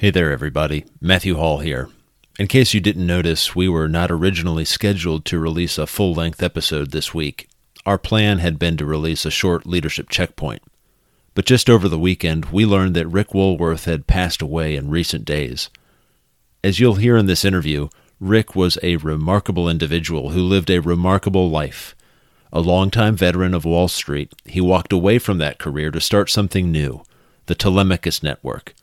Hey 0.00 0.10
there, 0.10 0.30
everybody. 0.30 0.84
Matthew 1.00 1.34
Hall 1.34 1.58
here. 1.58 1.88
In 2.38 2.46
case 2.46 2.72
you 2.72 2.78
didn't 2.78 3.04
notice, 3.04 3.56
we 3.56 3.68
were 3.68 3.88
not 3.88 4.12
originally 4.12 4.64
scheduled 4.64 5.24
to 5.24 5.40
release 5.40 5.76
a 5.76 5.88
full 5.88 6.14
length 6.14 6.40
episode 6.40 6.92
this 6.92 7.12
week. 7.12 7.48
Our 7.84 7.98
plan 7.98 8.38
had 8.38 8.60
been 8.60 8.76
to 8.76 8.84
release 8.84 9.26
a 9.26 9.30
short 9.32 9.66
leadership 9.66 10.08
checkpoint. 10.08 10.62
But 11.34 11.46
just 11.46 11.68
over 11.68 11.88
the 11.88 11.98
weekend, 11.98 12.44
we 12.52 12.64
learned 12.64 12.94
that 12.94 13.08
Rick 13.08 13.34
Woolworth 13.34 13.86
had 13.86 14.06
passed 14.06 14.40
away 14.40 14.76
in 14.76 14.88
recent 14.88 15.24
days. 15.24 15.68
As 16.62 16.78
you'll 16.78 16.94
hear 16.94 17.16
in 17.16 17.26
this 17.26 17.44
interview, 17.44 17.88
Rick 18.20 18.54
was 18.54 18.78
a 18.84 18.98
remarkable 18.98 19.68
individual 19.68 20.30
who 20.30 20.42
lived 20.42 20.70
a 20.70 20.78
remarkable 20.78 21.50
life. 21.50 21.96
A 22.52 22.60
longtime 22.60 23.16
veteran 23.16 23.52
of 23.52 23.64
Wall 23.64 23.88
Street, 23.88 24.32
he 24.44 24.60
walked 24.60 24.92
away 24.92 25.18
from 25.18 25.38
that 25.38 25.58
career 25.58 25.90
to 25.90 26.00
start 26.00 26.30
something 26.30 26.70
new 26.70 27.02
the 27.46 27.56
Telemachus 27.56 28.22
Network. 28.22 28.74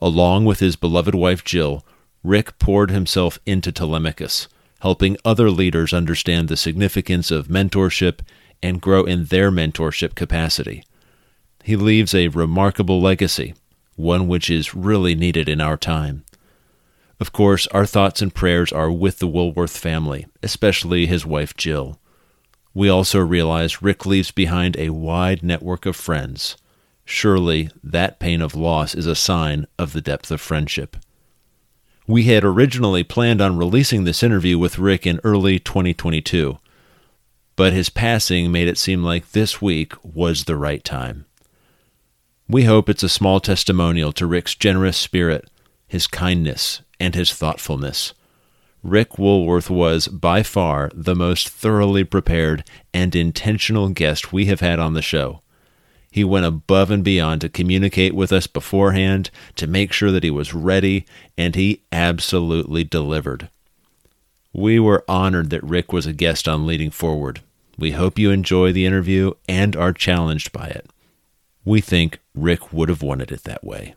Along 0.00 0.44
with 0.44 0.60
his 0.60 0.76
beloved 0.76 1.14
wife 1.14 1.44
Jill, 1.44 1.84
Rick 2.22 2.58
poured 2.58 2.90
himself 2.90 3.38
into 3.46 3.70
Telemachus, 3.70 4.48
helping 4.80 5.16
other 5.24 5.50
leaders 5.50 5.92
understand 5.92 6.48
the 6.48 6.56
significance 6.56 7.30
of 7.30 7.48
mentorship 7.48 8.20
and 8.62 8.80
grow 8.80 9.04
in 9.04 9.26
their 9.26 9.50
mentorship 9.50 10.14
capacity. 10.14 10.84
He 11.62 11.76
leaves 11.76 12.14
a 12.14 12.28
remarkable 12.28 13.00
legacy, 13.00 13.54
one 13.96 14.28
which 14.28 14.48
is 14.48 14.74
really 14.74 15.14
needed 15.14 15.48
in 15.48 15.60
our 15.60 15.76
time. 15.76 16.24
Of 17.18 17.32
course, 17.32 17.66
our 17.68 17.84
thoughts 17.84 18.22
and 18.22 18.34
prayers 18.34 18.72
are 18.72 18.90
with 18.90 19.18
the 19.18 19.28
Woolworth 19.28 19.76
family, 19.76 20.26
especially 20.42 21.06
his 21.06 21.26
wife 21.26 21.54
Jill. 21.54 21.98
We 22.72 22.88
also 22.88 23.18
realize 23.18 23.82
Rick 23.82 24.06
leaves 24.06 24.30
behind 24.30 24.76
a 24.76 24.90
wide 24.90 25.42
network 25.42 25.84
of 25.84 25.96
friends. 25.96 26.56
Surely 27.12 27.68
that 27.82 28.20
pain 28.20 28.40
of 28.40 28.54
loss 28.54 28.94
is 28.94 29.04
a 29.04 29.16
sign 29.16 29.66
of 29.80 29.92
the 29.92 30.00
depth 30.00 30.30
of 30.30 30.40
friendship. 30.40 30.96
We 32.06 32.22
had 32.26 32.44
originally 32.44 33.02
planned 33.02 33.40
on 33.40 33.58
releasing 33.58 34.04
this 34.04 34.22
interview 34.22 34.56
with 34.60 34.78
Rick 34.78 35.08
in 35.08 35.18
early 35.24 35.58
2022, 35.58 36.58
but 37.56 37.72
his 37.72 37.90
passing 37.90 38.52
made 38.52 38.68
it 38.68 38.78
seem 38.78 39.02
like 39.02 39.32
this 39.32 39.60
week 39.60 39.92
was 40.04 40.44
the 40.44 40.54
right 40.54 40.84
time. 40.84 41.26
We 42.48 42.62
hope 42.62 42.88
it's 42.88 43.02
a 43.02 43.08
small 43.08 43.40
testimonial 43.40 44.12
to 44.12 44.24
Rick's 44.24 44.54
generous 44.54 44.96
spirit, 44.96 45.50
his 45.88 46.06
kindness, 46.06 46.80
and 47.00 47.16
his 47.16 47.32
thoughtfulness. 47.32 48.14
Rick 48.84 49.18
Woolworth 49.18 49.68
was 49.68 50.06
by 50.06 50.44
far 50.44 50.92
the 50.94 51.16
most 51.16 51.48
thoroughly 51.48 52.04
prepared 52.04 52.62
and 52.94 53.16
intentional 53.16 53.88
guest 53.88 54.32
we 54.32 54.46
have 54.46 54.60
had 54.60 54.78
on 54.78 54.94
the 54.94 55.02
show. 55.02 55.42
He 56.12 56.24
went 56.24 56.44
above 56.44 56.90
and 56.90 57.04
beyond 57.04 57.40
to 57.42 57.48
communicate 57.48 58.16
with 58.16 58.32
us 58.32 58.48
beforehand, 58.48 59.30
to 59.54 59.68
make 59.68 59.92
sure 59.92 60.10
that 60.10 60.24
he 60.24 60.30
was 60.30 60.52
ready, 60.52 61.06
and 61.38 61.54
he 61.54 61.82
absolutely 61.92 62.82
delivered. 62.82 63.48
We 64.52 64.80
were 64.80 65.04
honored 65.06 65.50
that 65.50 65.62
Rick 65.62 65.92
was 65.92 66.06
a 66.06 66.12
guest 66.12 66.48
on 66.48 66.66
Leading 66.66 66.90
Forward. 66.90 67.42
We 67.78 67.92
hope 67.92 68.18
you 68.18 68.32
enjoy 68.32 68.72
the 68.72 68.86
interview 68.86 69.34
and 69.48 69.76
are 69.76 69.92
challenged 69.92 70.50
by 70.50 70.66
it. 70.66 70.90
We 71.64 71.80
think 71.80 72.18
Rick 72.34 72.72
would 72.72 72.88
have 72.88 73.02
wanted 73.02 73.30
it 73.30 73.44
that 73.44 73.62
way. 73.62 73.94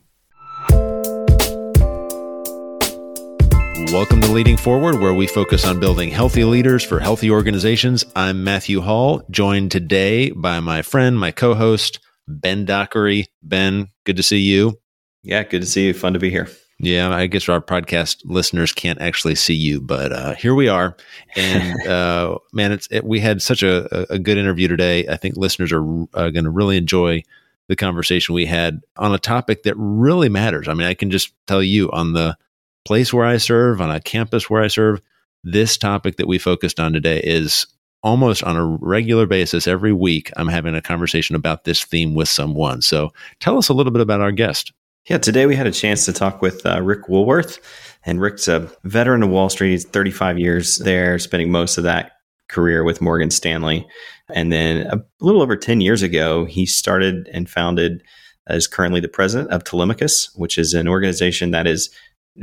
Welcome 3.91 4.21
to 4.21 4.31
Leading 4.31 4.57
Forward, 4.57 4.99
where 4.99 5.13
we 5.13 5.27
focus 5.27 5.65
on 5.65 5.79
building 5.79 6.09
healthy 6.09 6.43
leaders 6.43 6.83
for 6.83 6.99
healthy 6.99 7.29
organizations. 7.29 8.05
I'm 8.15 8.43
Matthew 8.43 8.81
Hall, 8.81 9.23
joined 9.31 9.71
today 9.71 10.29
by 10.29 10.59
my 10.59 10.83
friend, 10.83 11.19
my 11.19 11.31
co 11.31 11.53
host, 11.53 11.99
Ben 12.27 12.65
Dockery. 12.65 13.27
Ben, 13.41 13.89
good 14.05 14.17
to 14.17 14.23
see 14.23 14.39
you. 14.39 14.79
Yeah, 15.23 15.43
good 15.43 15.61
to 15.61 15.67
see 15.67 15.87
you. 15.87 15.93
Fun 15.93 16.13
to 16.13 16.19
be 16.19 16.29
here. 16.29 16.49
Yeah, 16.79 17.13
I 17.13 17.27
guess 17.27 17.47
our 17.47 17.61
podcast 17.61 18.21
listeners 18.25 18.71
can't 18.73 18.99
actually 18.99 19.35
see 19.35 19.53
you, 19.53 19.79
but 19.79 20.11
uh, 20.11 20.35
here 20.35 20.53
we 20.53 20.67
are. 20.67 20.97
And 21.35 21.87
uh, 21.87 22.37
man, 22.51 22.71
it's 22.71 22.87
it, 22.91 23.05
we 23.05 23.19
had 23.19 23.41
such 23.41 23.63
a, 23.63 24.11
a 24.11 24.19
good 24.19 24.37
interview 24.37 24.67
today. 24.67 25.07
I 25.07 25.15
think 25.15 25.37
listeners 25.37 25.71
are 25.71 25.83
uh, 26.13 26.29
going 26.29 26.43
to 26.43 26.49
really 26.49 26.77
enjoy 26.77 27.23
the 27.69 27.75
conversation 27.75 28.35
we 28.35 28.45
had 28.45 28.81
on 28.97 29.13
a 29.13 29.19
topic 29.19 29.63
that 29.63 29.75
really 29.77 30.29
matters. 30.29 30.67
I 30.67 30.73
mean, 30.73 30.87
I 30.87 30.93
can 30.93 31.09
just 31.09 31.31
tell 31.47 31.63
you 31.63 31.89
on 31.91 32.13
the 32.13 32.37
place 32.85 33.13
where 33.13 33.25
I 33.25 33.37
serve, 33.37 33.79
on 33.79 33.89
a 33.89 34.01
campus 34.01 34.49
where 34.49 34.61
I 34.61 34.67
serve, 34.67 34.99
this 35.43 35.77
topic 35.77 36.17
that 36.17 36.27
we 36.27 36.37
focused 36.37 36.79
on 36.79 36.93
today 36.93 37.21
is 37.23 37.65
almost 38.03 38.43
on 38.43 38.57
a 38.57 38.65
regular 38.65 39.25
basis 39.25 39.67
every 39.67 39.93
week. 39.93 40.31
I'm 40.35 40.49
having 40.49 40.75
a 40.75 40.81
conversation 40.81 41.35
about 41.35 41.63
this 41.63 41.83
theme 41.83 42.13
with 42.13 42.27
someone. 42.27 42.81
So 42.81 43.11
tell 43.39 43.57
us 43.57 43.69
a 43.69 43.73
little 43.73 43.91
bit 43.91 44.01
about 44.01 44.21
our 44.21 44.31
guest. 44.31 44.73
Yeah, 45.09 45.17
today 45.17 45.45
we 45.45 45.55
had 45.55 45.67
a 45.67 45.71
chance 45.71 46.05
to 46.05 46.13
talk 46.13 46.41
with 46.41 46.65
uh, 46.65 46.81
Rick 46.81 47.09
Woolworth. 47.09 47.59
And 48.05 48.19
Rick's 48.19 48.47
a 48.47 48.69
veteran 48.83 49.23
of 49.23 49.29
Wall 49.29 49.49
Street. 49.49 49.71
He's 49.71 49.85
35 49.85 50.37
years 50.37 50.77
there, 50.79 51.17
spending 51.19 51.51
most 51.51 51.77
of 51.77 51.85
that 51.85 52.13
career 52.49 52.83
with 52.83 53.01
Morgan 53.01 53.31
Stanley. 53.31 53.87
And 54.33 54.51
then 54.51 54.87
a 54.87 55.01
little 55.21 55.41
over 55.41 55.55
10 55.55 55.81
years 55.81 56.01
ago, 56.01 56.45
he 56.45 56.65
started 56.65 57.29
and 57.33 57.49
founded, 57.49 58.03
as 58.47 58.67
currently 58.67 58.99
the 58.99 59.07
president 59.07 59.51
of 59.51 59.63
Telemachus, 59.63 60.29
which 60.35 60.57
is 60.57 60.73
an 60.73 60.87
organization 60.87 61.51
that 61.51 61.65
is 61.65 61.89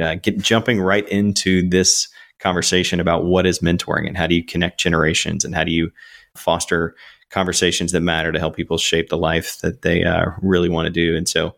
uh, 0.01 0.15
get, 0.15 0.39
jumping 0.39 0.81
right 0.81 1.09
into 1.09 1.69
this 1.69 2.09
conversation 2.41 3.01
about 3.01 3.25
what 3.25 3.47
is 3.47 3.61
mentoring 3.61 4.07
and 4.07 4.17
how 4.17 4.27
do 4.27 4.35
you 4.35 4.45
connect 4.45 4.81
generations 4.81 5.45
and 5.45 5.55
how 5.55 5.65
do 5.65 5.71
you 5.71 5.91
foster 6.35 6.95
conversations 7.31 7.93
that 7.93 8.01
matter 8.01 8.33
to 8.33 8.39
help 8.39 8.57
people 8.57 8.79
shape 8.79 9.09
the 9.09 9.17
life 9.17 9.59
that 9.61 9.83
they 9.83 10.05
uh, 10.05 10.27
really 10.43 10.69
want 10.69 10.87
to 10.87 10.91
do. 10.91 11.17
And 11.17 11.29
so, 11.29 11.55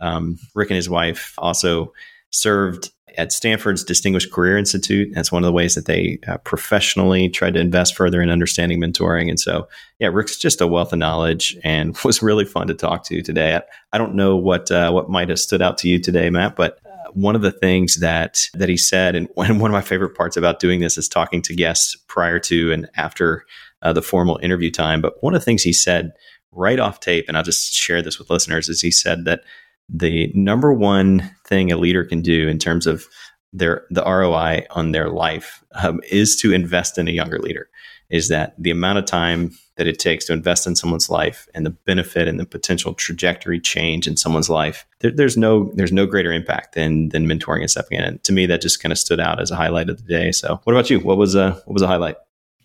um, 0.00 0.38
Rick 0.54 0.70
and 0.70 0.76
his 0.76 0.90
wife 0.90 1.34
also 1.38 1.92
served 2.30 2.90
at 3.16 3.32
Stanford's 3.32 3.84
Distinguished 3.84 4.32
Career 4.32 4.58
Institute. 4.58 5.12
That's 5.14 5.30
one 5.30 5.42
of 5.44 5.46
the 5.46 5.52
ways 5.52 5.76
that 5.76 5.86
they 5.86 6.18
uh, 6.26 6.38
professionally 6.38 7.28
tried 7.28 7.54
to 7.54 7.60
invest 7.60 7.94
further 7.94 8.20
in 8.20 8.28
understanding 8.28 8.80
mentoring. 8.80 9.28
And 9.28 9.38
so, 9.38 9.68
yeah, 10.00 10.08
Rick's 10.12 10.36
just 10.36 10.60
a 10.60 10.66
wealth 10.66 10.92
of 10.92 10.98
knowledge 10.98 11.56
and 11.62 11.96
was 12.04 12.22
really 12.22 12.44
fun 12.44 12.66
to 12.66 12.74
talk 12.74 13.04
to 13.04 13.22
today. 13.22 13.56
I, 13.56 13.62
I 13.92 13.98
don't 13.98 14.14
know 14.14 14.36
what 14.36 14.70
uh, 14.70 14.90
what 14.90 15.08
might 15.08 15.28
have 15.28 15.40
stood 15.40 15.62
out 15.62 15.78
to 15.78 15.88
you 15.88 15.98
today, 15.98 16.28
Matt, 16.28 16.56
but 16.56 16.80
one 17.12 17.36
of 17.36 17.42
the 17.42 17.52
things 17.52 18.00
that 18.00 18.48
that 18.54 18.68
he 18.68 18.76
said, 18.76 19.14
and 19.14 19.28
one 19.34 19.50
of 19.50 19.58
my 19.58 19.80
favorite 19.80 20.16
parts 20.16 20.36
about 20.36 20.60
doing 20.60 20.80
this 20.80 20.98
is 20.98 21.08
talking 21.08 21.42
to 21.42 21.54
guests 21.54 21.96
prior 22.08 22.38
to 22.40 22.72
and 22.72 22.88
after 22.96 23.44
uh, 23.82 23.92
the 23.92 24.02
formal 24.02 24.38
interview 24.42 24.70
time. 24.70 25.00
But 25.00 25.22
one 25.22 25.34
of 25.34 25.40
the 25.40 25.44
things 25.44 25.62
he 25.62 25.72
said 25.72 26.12
right 26.52 26.78
off 26.78 27.00
tape, 27.00 27.26
and 27.28 27.36
I'll 27.36 27.42
just 27.42 27.72
share 27.72 28.02
this 28.02 28.18
with 28.18 28.30
listeners, 28.30 28.68
is 28.68 28.80
he 28.80 28.90
said 28.90 29.24
that 29.24 29.42
the 29.88 30.32
number 30.34 30.72
one 30.72 31.30
thing 31.46 31.70
a 31.70 31.76
leader 31.76 32.04
can 32.04 32.22
do 32.22 32.48
in 32.48 32.58
terms 32.58 32.86
of 32.86 33.06
their 33.52 33.84
the 33.90 34.02
ROI 34.02 34.66
on 34.70 34.92
their 34.92 35.08
life 35.08 35.62
um, 35.74 36.00
is 36.10 36.36
to 36.36 36.52
invest 36.52 36.98
in 36.98 37.08
a 37.08 37.12
younger 37.12 37.38
leader. 37.38 37.68
Is 38.10 38.28
that 38.28 38.54
the 38.58 38.70
amount 38.70 38.98
of 38.98 39.06
time 39.06 39.52
that 39.76 39.86
it 39.86 39.98
takes 39.98 40.24
to 40.26 40.32
invest 40.32 40.66
in 40.66 40.76
someone's 40.76 41.10
life 41.10 41.48
and 41.54 41.66
the 41.66 41.70
benefit 41.70 42.28
and 42.28 42.38
the 42.38 42.46
potential 42.46 42.94
trajectory 42.94 43.60
change 43.60 44.06
in 44.06 44.16
someone's 44.16 44.50
life? 44.50 44.86
There, 45.00 45.10
there's 45.10 45.36
no 45.36 45.70
there's 45.74 45.92
no 45.92 46.06
greater 46.06 46.32
impact 46.32 46.74
than 46.74 47.08
than 47.10 47.26
mentoring 47.26 47.60
and 47.60 47.70
stepping 47.70 47.98
in. 47.98 48.04
And 48.04 48.24
to 48.24 48.32
me, 48.32 48.46
that 48.46 48.60
just 48.60 48.82
kind 48.82 48.92
of 48.92 48.98
stood 48.98 49.20
out 49.20 49.40
as 49.40 49.50
a 49.50 49.56
highlight 49.56 49.88
of 49.88 49.98
the 49.98 50.08
day. 50.08 50.32
So, 50.32 50.60
what 50.64 50.72
about 50.72 50.90
you? 50.90 51.00
What 51.00 51.18
was 51.18 51.34
a 51.34 51.52
what 51.64 51.74
was 51.74 51.82
a 51.82 51.86
highlight? 51.86 52.16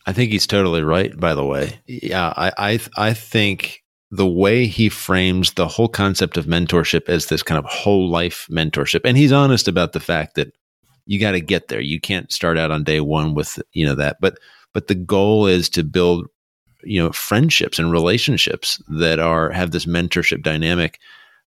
I 0.06 0.14
think 0.14 0.32
he's 0.32 0.48
totally 0.48 0.82
right. 0.82 1.18
By 1.20 1.36
the 1.36 1.46
way, 1.46 1.80
yeah, 1.86 2.34
I 2.36 2.52
I, 2.58 2.80
I 2.98 3.14
think 3.14 3.84
the 4.12 4.28
way 4.28 4.66
he 4.66 4.90
frames 4.90 5.54
the 5.54 5.68
whole 5.68 5.88
concept 5.88 6.38
of 6.38 6.46
mentorship 6.46 7.08
as 7.10 7.28
this 7.28 7.44
kind 7.44 7.60
of 7.60 7.66
whole 7.66 8.10
life 8.10 8.48
mentorship, 8.50 9.02
and 9.06 9.18
he's 9.18 9.32
honest 9.32 9.68
about 9.68 9.94
the 9.94 10.00
fact 10.00 10.36
that 10.36 10.52
you 11.06 11.20
got 11.20 11.32
to 11.32 11.42
get 11.42 11.68
there. 11.68 11.82
You 11.82 12.00
can't 12.00 12.32
start 12.32 12.58
out 12.58 12.72
on 12.72 12.84
day 12.84 13.02
one 13.02 13.34
with 13.34 13.60
you 13.74 13.86
know 13.86 13.96
that, 13.96 14.18
but 14.22 14.38
but 14.74 14.88
the 14.88 14.96
goal 14.96 15.48
is 15.48 15.70
to 15.70 15.84
build 15.84 16.28
you 16.84 17.02
know 17.02 17.12
friendships 17.12 17.80
and 17.80 17.92
relationships 17.92 18.82
that 18.88 19.20
are 19.20 19.50
have 19.52 19.72
this 19.72 19.86
mentorship 19.86 20.42
dynamic. 20.42 21.00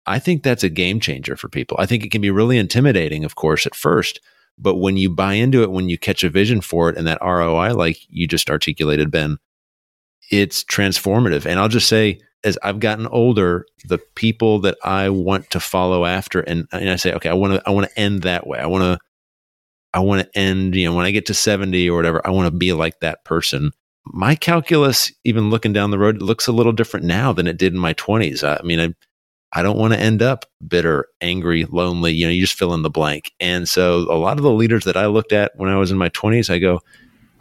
I 0.08 0.20
think 0.20 0.44
that's 0.44 0.64
a 0.64 0.70
game 0.70 1.00
changer 1.00 1.36
for 1.36 1.50
people. 1.50 1.78
I 1.80 1.88
think 1.88 2.04
it 2.04 2.12
can 2.12 2.22
be 2.22 2.30
really 2.30 2.60
intimidating, 2.60 3.26
of 3.26 3.36
course, 3.36 3.66
at 3.66 3.74
first, 3.74 4.20
but 4.58 4.76
when 4.76 4.98
you 4.98 5.10
buy 5.10 5.34
into 5.34 5.64
it, 5.64 5.72
when 5.72 5.90
you 5.90 5.98
catch 5.98 6.24
a 6.24 6.30
vision 6.30 6.62
for 6.62 6.90
it, 6.90 6.98
and 6.98 7.08
that 7.08 7.22
ROI, 7.22 7.74
like 7.74 7.98
you 8.10 8.28
just 8.28 8.50
articulated, 8.50 9.12
Ben, 9.12 9.38
it's 10.32 10.64
transformative. 10.64 11.46
And 11.46 11.60
I'll 11.60 11.68
just 11.68 11.90
say, 11.90 12.22
as 12.44 12.58
I've 12.64 12.80
gotten 12.80 13.08
older, 13.08 13.66
the 13.86 13.98
people 14.16 14.60
that 14.60 14.78
I 14.84 15.10
want 15.10 15.50
to 15.52 15.60
follow 15.60 16.06
after, 16.06 16.42
and, 16.42 16.68
and 16.72 16.90
I 16.90 16.96
say, 16.96 17.14
okay, 17.14 17.30
I 17.30 17.34
want 17.34 17.54
to, 17.54 17.64
I 17.68 17.72
want 17.72 17.90
to 17.90 18.00
end 18.00 18.24
that 18.24 18.48
way. 18.48 18.60
I 18.60 18.68
want 18.68 18.84
to, 18.84 19.00
I 19.94 20.00
want 20.00 20.22
to 20.22 20.40
end, 20.40 20.76
you 20.76 20.86
know, 20.86 20.96
when 20.96 21.06
I 21.06 21.12
get 21.12 21.26
to 21.28 21.34
70 21.34 21.90
or 21.90 21.96
whatever, 21.96 22.26
I 22.26 22.32
want 22.32 22.52
to 22.52 22.58
be 22.58 22.74
like 22.74 23.00
that 23.00 23.24
person. 23.24 23.72
My 24.08 24.36
calculus, 24.36 25.12
even 25.24 25.50
looking 25.50 25.74
down 25.74 25.92
the 25.92 26.00
road, 26.00 26.22
looks 26.22 26.48
a 26.48 26.52
little 26.52 26.72
different 26.72 27.06
now 27.06 27.34
than 27.34 27.48
it 27.48 27.58
did 27.58 27.74
in 27.74 27.80
my 27.80 27.94
20s. 27.96 28.44
I, 28.44 28.58
I 28.60 28.64
mean, 28.64 28.80
I, 28.80 28.94
I 29.60 29.64
don't 29.64 29.78
want 29.78 29.94
to 29.94 30.00
end 30.00 30.22
up 30.22 30.46
bitter, 30.68 31.08
angry, 31.22 31.66
lonely. 31.66 32.14
You 32.14 32.26
know, 32.26 32.32
you 32.32 32.42
just 32.42 32.58
fill 32.58 32.74
in 32.74 32.84
the 32.84 32.90
blank. 32.90 33.32
And 33.40 33.68
so 33.68 34.00
a 34.12 34.18
lot 34.18 34.38
of 34.38 34.44
the 34.44 34.52
leaders 34.52 34.84
that 34.84 34.98
I 34.98 35.08
looked 35.08 35.34
at 35.34 35.54
when 35.56 35.70
I 35.70 35.78
was 35.78 35.92
in 35.92 35.98
my 35.98 36.10
20s, 36.10 36.50
I 36.50 36.60
go, 36.60 36.82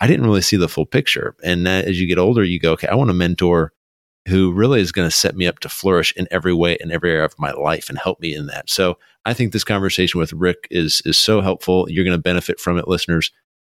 I 0.00 0.06
didn't 0.06 0.26
really 0.26 0.43
see 0.43 0.56
the 0.56 0.69
full 0.69 0.87
picture. 0.87 1.34
And 1.44 1.66
that, 1.66 1.84
as 1.84 2.00
you 2.00 2.06
get 2.06 2.19
older, 2.19 2.44
you 2.44 2.58
go, 2.58 2.72
okay, 2.72 2.88
I 2.88 2.94
want 2.94 3.10
a 3.10 3.14
mentor 3.14 3.72
who 4.28 4.52
really 4.52 4.81
is 4.81 4.93
going 4.93 5.08
to 5.08 5.14
set 5.14 5.37
me 5.37 5.46
up 5.46 5.58
to 5.60 5.69
flourish 5.69 6.12
in 6.17 6.26
every 6.31 6.55
way 6.55 6.78
in 6.81 6.90
every 6.90 7.10
area 7.10 7.25
of 7.25 7.38
my 7.38 7.52
life 7.52 7.88
and 7.88 7.99
help 7.99 8.20
me 8.20 8.34
in 8.34 8.46
that. 8.46 8.70
So 8.70 8.96
I 9.26 9.34
think 9.34 9.52
this 9.52 9.64
conversation 9.64 10.19
with 10.19 10.32
Rick 10.32 10.67
is 10.70 11.02
is 11.05 11.19
so 11.19 11.40
helpful. 11.40 11.87
You're 11.90 12.05
going 12.05 12.17
to 12.17 12.22
benefit 12.22 12.58
from 12.58 12.78
it, 12.78 12.88
listeners. 12.88 13.31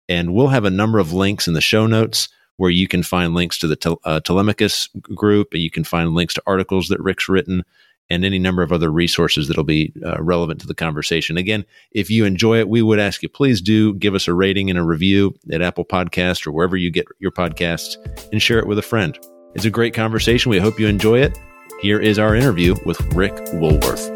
And 0.08 0.34
we'll 0.34 0.48
have 0.48 0.64
a 0.64 0.70
number 0.70 0.98
of 0.98 1.12
links 1.12 1.46
in 1.46 1.54
the 1.54 1.60
show 1.60 1.86
notes 1.86 2.28
where 2.60 2.70
you 2.70 2.86
can 2.86 3.02
find 3.02 3.32
links 3.32 3.56
to 3.56 3.66
the 3.66 3.74
tel- 3.74 4.02
uh, 4.04 4.20
Telemachus 4.20 4.90
group, 5.14 5.54
and 5.54 5.62
you 5.62 5.70
can 5.70 5.82
find 5.82 6.12
links 6.12 6.34
to 6.34 6.42
articles 6.46 6.88
that 6.88 7.00
Rick's 7.00 7.26
written, 7.26 7.64
and 8.10 8.22
any 8.22 8.38
number 8.38 8.62
of 8.62 8.70
other 8.70 8.92
resources 8.92 9.48
that'll 9.48 9.64
be 9.64 9.94
uh, 10.04 10.22
relevant 10.22 10.60
to 10.60 10.66
the 10.66 10.74
conversation. 10.74 11.38
Again, 11.38 11.64
if 11.92 12.10
you 12.10 12.26
enjoy 12.26 12.58
it, 12.58 12.68
we 12.68 12.82
would 12.82 12.98
ask 12.98 13.22
you 13.22 13.30
please 13.30 13.62
do 13.62 13.94
give 13.94 14.14
us 14.14 14.28
a 14.28 14.34
rating 14.34 14.68
and 14.68 14.78
a 14.78 14.84
review 14.84 15.34
at 15.50 15.62
Apple 15.62 15.86
Podcast 15.86 16.46
or 16.46 16.52
wherever 16.52 16.76
you 16.76 16.90
get 16.90 17.06
your 17.18 17.30
podcasts, 17.30 17.96
and 18.30 18.42
share 18.42 18.58
it 18.58 18.66
with 18.66 18.78
a 18.78 18.82
friend. 18.82 19.18
It's 19.54 19.64
a 19.64 19.70
great 19.70 19.94
conversation. 19.94 20.50
We 20.50 20.58
hope 20.58 20.78
you 20.78 20.86
enjoy 20.86 21.20
it. 21.20 21.38
Here 21.80 21.98
is 21.98 22.18
our 22.18 22.36
interview 22.36 22.76
with 22.84 23.00
Rick 23.14 23.40
Woolworth. 23.54 24.10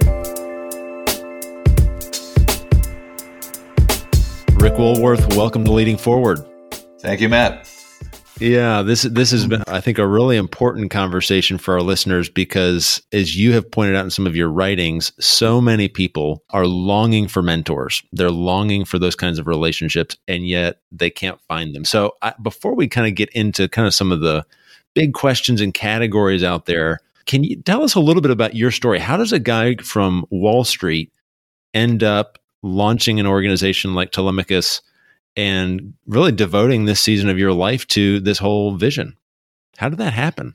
Rick 4.60 4.76
Woolworth, 4.76 5.34
welcome 5.34 5.64
to 5.64 5.72
Leading 5.72 5.96
Forward. 5.96 6.40
Thank 7.00 7.22
you, 7.22 7.30
Matt. 7.30 7.73
Yeah, 8.40 8.82
this 8.82 9.02
this 9.02 9.30
has 9.30 9.46
been, 9.46 9.60
hmm. 9.60 9.74
I 9.74 9.80
think, 9.80 9.98
a 9.98 10.06
really 10.06 10.36
important 10.36 10.90
conversation 10.90 11.56
for 11.58 11.74
our 11.74 11.82
listeners 11.82 12.28
because, 12.28 13.00
as 13.12 13.36
you 13.36 13.52
have 13.52 13.70
pointed 13.70 13.96
out 13.96 14.04
in 14.04 14.10
some 14.10 14.26
of 14.26 14.34
your 14.34 14.48
writings, 14.48 15.12
so 15.20 15.60
many 15.60 15.88
people 15.88 16.42
are 16.50 16.66
longing 16.66 17.28
for 17.28 17.42
mentors. 17.42 18.02
They're 18.12 18.30
longing 18.30 18.84
for 18.84 18.98
those 18.98 19.14
kinds 19.14 19.38
of 19.38 19.46
relationships, 19.46 20.16
and 20.26 20.46
yet 20.46 20.80
they 20.90 21.10
can't 21.10 21.40
find 21.42 21.74
them. 21.74 21.84
So, 21.84 22.12
I, 22.22 22.34
before 22.42 22.74
we 22.74 22.88
kind 22.88 23.06
of 23.06 23.14
get 23.14 23.28
into 23.30 23.68
kind 23.68 23.86
of 23.86 23.94
some 23.94 24.10
of 24.10 24.20
the 24.20 24.44
big 24.94 25.12
questions 25.12 25.60
and 25.60 25.74
categories 25.74 26.42
out 26.42 26.66
there. 26.66 27.00
Can 27.26 27.44
you 27.44 27.60
tell 27.62 27.82
us 27.82 27.94
a 27.94 28.00
little 28.00 28.22
bit 28.22 28.30
about 28.30 28.54
your 28.54 28.70
story? 28.70 28.98
How 28.98 29.16
does 29.16 29.32
a 29.32 29.38
guy 29.38 29.76
from 29.76 30.24
Wall 30.30 30.64
Street 30.64 31.12
end 31.72 32.02
up 32.02 32.38
launching 32.62 33.20
an 33.20 33.26
organization 33.26 33.94
like 33.94 34.12
Telemachus 34.12 34.80
and 35.36 35.94
really 36.06 36.32
devoting 36.32 36.84
this 36.84 37.00
season 37.00 37.28
of 37.28 37.38
your 37.38 37.52
life 37.52 37.86
to 37.88 38.20
this 38.20 38.38
whole 38.38 38.76
vision? 38.76 39.16
How 39.76 39.88
did 39.88 39.98
that 39.98 40.12
happen? 40.12 40.54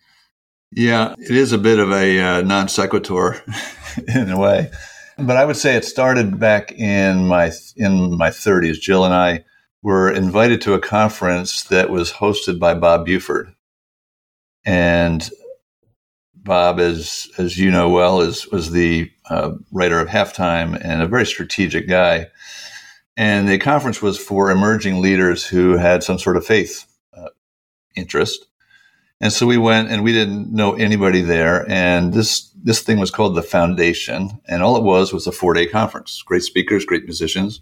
Yeah, 0.72 1.16
it 1.18 1.36
is 1.36 1.52
a 1.52 1.58
bit 1.58 1.80
of 1.80 1.92
a 1.92 2.20
uh, 2.20 2.42
non 2.42 2.68
sequitur 2.68 3.42
in 4.08 4.30
a 4.30 4.40
way, 4.40 4.70
but 5.18 5.36
I 5.36 5.46
would 5.46 5.58
say 5.58 5.76
it 5.76 5.86
started 5.86 6.40
back 6.40 6.72
in 6.74 7.26
my 7.28 7.52
in 7.76 8.18
my 8.18 8.30
30s. 8.30 8.80
Jill 8.80 9.04
and 9.04 9.14
I 9.14 9.44
were 9.82 10.12
invited 10.12 10.62
to 10.62 10.74
a 10.74 10.80
conference 10.80 11.64
that 11.66 11.90
was 11.90 12.12
hosted 12.12 12.60
by 12.60 12.76
Bob 12.76 13.06
Buford, 13.06 13.54
and 14.64 15.28
Bob, 16.36 16.80
as 16.80 17.28
as 17.38 17.58
you 17.58 17.72
know 17.72 17.90
well, 17.90 18.22
is 18.22 18.48
was 18.48 18.72
the 18.72 19.12
uh, 19.30 19.52
writer 19.72 20.00
of 20.00 20.08
Halftime 20.08 20.80
and 20.84 21.02
a 21.02 21.08
very 21.08 21.26
strategic 21.26 21.88
guy. 21.88 22.28
And 23.20 23.50
the 23.50 23.58
conference 23.58 24.02
was 24.02 24.18
for 24.18 24.50
emerging 24.50 25.02
leaders 25.02 25.46
who 25.46 25.76
had 25.76 26.04
some 26.04 26.20
sort 26.20 26.38
of 26.38 26.46
faith 26.46 26.86
uh, 27.14 27.28
interest. 27.94 28.48
And 29.20 29.34
so 29.34 29.46
we 29.46 29.58
went, 29.58 29.92
and 29.92 30.06
we 30.06 30.14
didn't 30.14 30.54
know 30.54 30.76
anybody 30.76 31.20
there. 31.20 31.70
And 31.70 32.14
this 32.14 32.50
this 32.64 32.82
thing 32.82 32.98
was 32.98 33.12
called 33.12 33.36
the 33.36 33.44
Foundation, 33.44 34.40
and 34.48 34.64
all 34.64 34.78
it 34.78 34.84
was 34.84 35.12
was 35.12 35.28
a 35.28 35.34
four 35.34 35.54
day 35.54 35.68
conference. 35.68 36.22
Great 36.22 36.44
speakers, 36.44 36.86
great 36.86 37.04
musicians, 37.04 37.60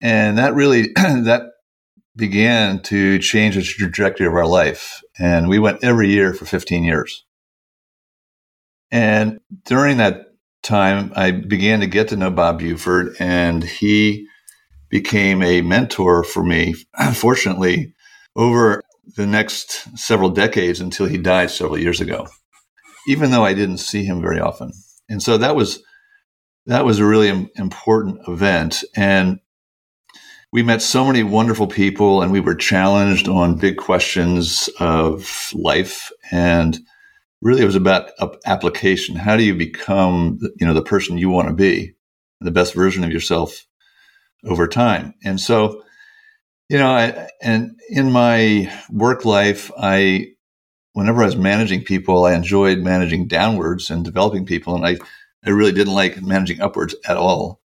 and 0.00 0.36
that 0.38 0.56
really 0.56 0.88
that 0.96 1.42
began 2.16 2.82
to 2.82 3.20
change 3.20 3.54
the 3.54 3.62
trajectory 3.62 4.26
of 4.26 4.34
our 4.34 4.48
life. 4.48 5.02
And 5.20 5.48
we 5.48 5.60
went 5.60 5.84
every 5.84 6.08
year 6.08 6.34
for 6.34 6.46
15 6.46 6.82
years. 6.82 7.24
And 8.90 9.38
during 9.66 9.98
that 9.98 10.34
time, 10.64 11.12
I 11.14 11.30
began 11.30 11.78
to 11.78 11.86
get 11.86 12.08
to 12.08 12.16
know 12.16 12.32
Bob 12.32 12.58
Buford, 12.58 13.14
and 13.20 13.62
he 13.62 14.26
became 14.92 15.42
a 15.42 15.62
mentor 15.62 16.22
for 16.22 16.44
me, 16.44 16.74
fortunately, 17.14 17.94
over 18.36 18.82
the 19.16 19.26
next 19.26 19.98
several 19.98 20.28
decades 20.28 20.80
until 20.80 21.06
he 21.06 21.18
died 21.18 21.50
several 21.50 21.78
years 21.78 22.00
ago, 22.00 22.28
even 23.08 23.30
though 23.32 23.44
I 23.44 23.54
didn't 23.54 23.78
see 23.78 24.04
him 24.04 24.20
very 24.20 24.38
often. 24.38 24.70
And 25.08 25.20
so 25.20 25.38
that 25.38 25.56
was 25.56 25.82
that 26.66 26.84
was 26.84 27.00
a 27.00 27.06
really 27.06 27.50
important 27.56 28.20
event. 28.28 28.84
And 28.94 29.40
we 30.52 30.62
met 30.62 30.82
so 30.82 31.04
many 31.04 31.22
wonderful 31.22 31.66
people 31.66 32.22
and 32.22 32.30
we 32.30 32.40
were 32.40 32.54
challenged 32.54 33.26
on 33.26 33.56
big 33.56 33.78
questions 33.78 34.68
of 34.78 35.50
life 35.54 36.12
and 36.30 36.78
really 37.40 37.62
it 37.62 37.66
was 37.66 37.74
about 37.74 38.10
application 38.46 39.16
how 39.16 39.36
do 39.36 39.42
you 39.42 39.54
become 39.54 40.38
you 40.60 40.66
know 40.66 40.74
the 40.74 40.82
person 40.82 41.18
you 41.18 41.30
want 41.30 41.48
to 41.48 41.54
be 41.54 41.94
the 42.40 42.50
best 42.50 42.74
version 42.74 43.02
of 43.02 43.10
yourself 43.10 43.66
over 44.44 44.66
time 44.66 45.14
and 45.24 45.40
so 45.40 45.82
you 46.68 46.78
know 46.78 46.90
I, 46.90 47.28
and 47.40 47.78
in 47.88 48.10
my 48.10 48.72
work 48.90 49.24
life 49.24 49.70
i 49.78 50.28
whenever 50.92 51.22
i 51.22 51.26
was 51.26 51.36
managing 51.36 51.84
people 51.84 52.24
i 52.24 52.34
enjoyed 52.34 52.78
managing 52.78 53.28
downwards 53.28 53.90
and 53.90 54.04
developing 54.04 54.46
people 54.46 54.74
and 54.74 54.86
i 54.86 54.96
i 55.44 55.50
really 55.50 55.72
didn't 55.72 55.94
like 55.94 56.20
managing 56.22 56.60
upwards 56.60 56.94
at 57.06 57.16
all 57.16 57.62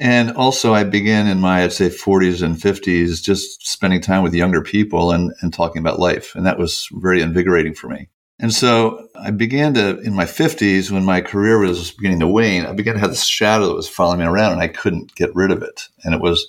and 0.00 0.32
also, 0.32 0.72
I 0.72 0.84
began 0.84 1.26
in 1.26 1.40
my, 1.40 1.62
I'd 1.62 1.74
say, 1.74 1.90
40s 1.90 2.42
and 2.42 2.56
50s, 2.56 3.22
just 3.22 3.68
spending 3.68 4.00
time 4.00 4.22
with 4.22 4.32
younger 4.32 4.62
people 4.62 5.12
and, 5.12 5.30
and 5.42 5.52
talking 5.52 5.80
about 5.80 5.98
life. 5.98 6.34
And 6.34 6.46
that 6.46 6.58
was 6.58 6.88
very 6.90 7.20
invigorating 7.20 7.74
for 7.74 7.88
me. 7.88 8.08
And 8.40 8.52
so 8.54 9.08
I 9.14 9.30
began 9.30 9.74
to, 9.74 10.00
in 10.00 10.14
my 10.14 10.24
50s, 10.24 10.90
when 10.90 11.04
my 11.04 11.20
career 11.20 11.58
was 11.58 11.90
beginning 11.90 12.20
to 12.20 12.26
wane, 12.26 12.64
I 12.64 12.72
began 12.72 12.94
to 12.94 13.00
have 13.00 13.10
this 13.10 13.26
shadow 13.26 13.66
that 13.66 13.74
was 13.74 13.88
following 13.88 14.20
me 14.20 14.24
around 14.24 14.52
and 14.52 14.62
I 14.62 14.68
couldn't 14.68 15.14
get 15.14 15.34
rid 15.34 15.50
of 15.50 15.62
it. 15.62 15.88
And 16.04 16.14
it 16.14 16.22
was 16.22 16.48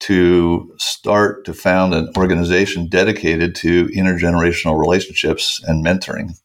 to 0.00 0.74
start 0.78 1.44
to 1.44 1.52
found 1.52 1.92
an 1.92 2.10
organization 2.16 2.88
dedicated 2.88 3.54
to 3.56 3.88
intergenerational 3.88 4.80
relationships 4.80 5.62
and 5.66 5.84
mentoring 5.84 6.38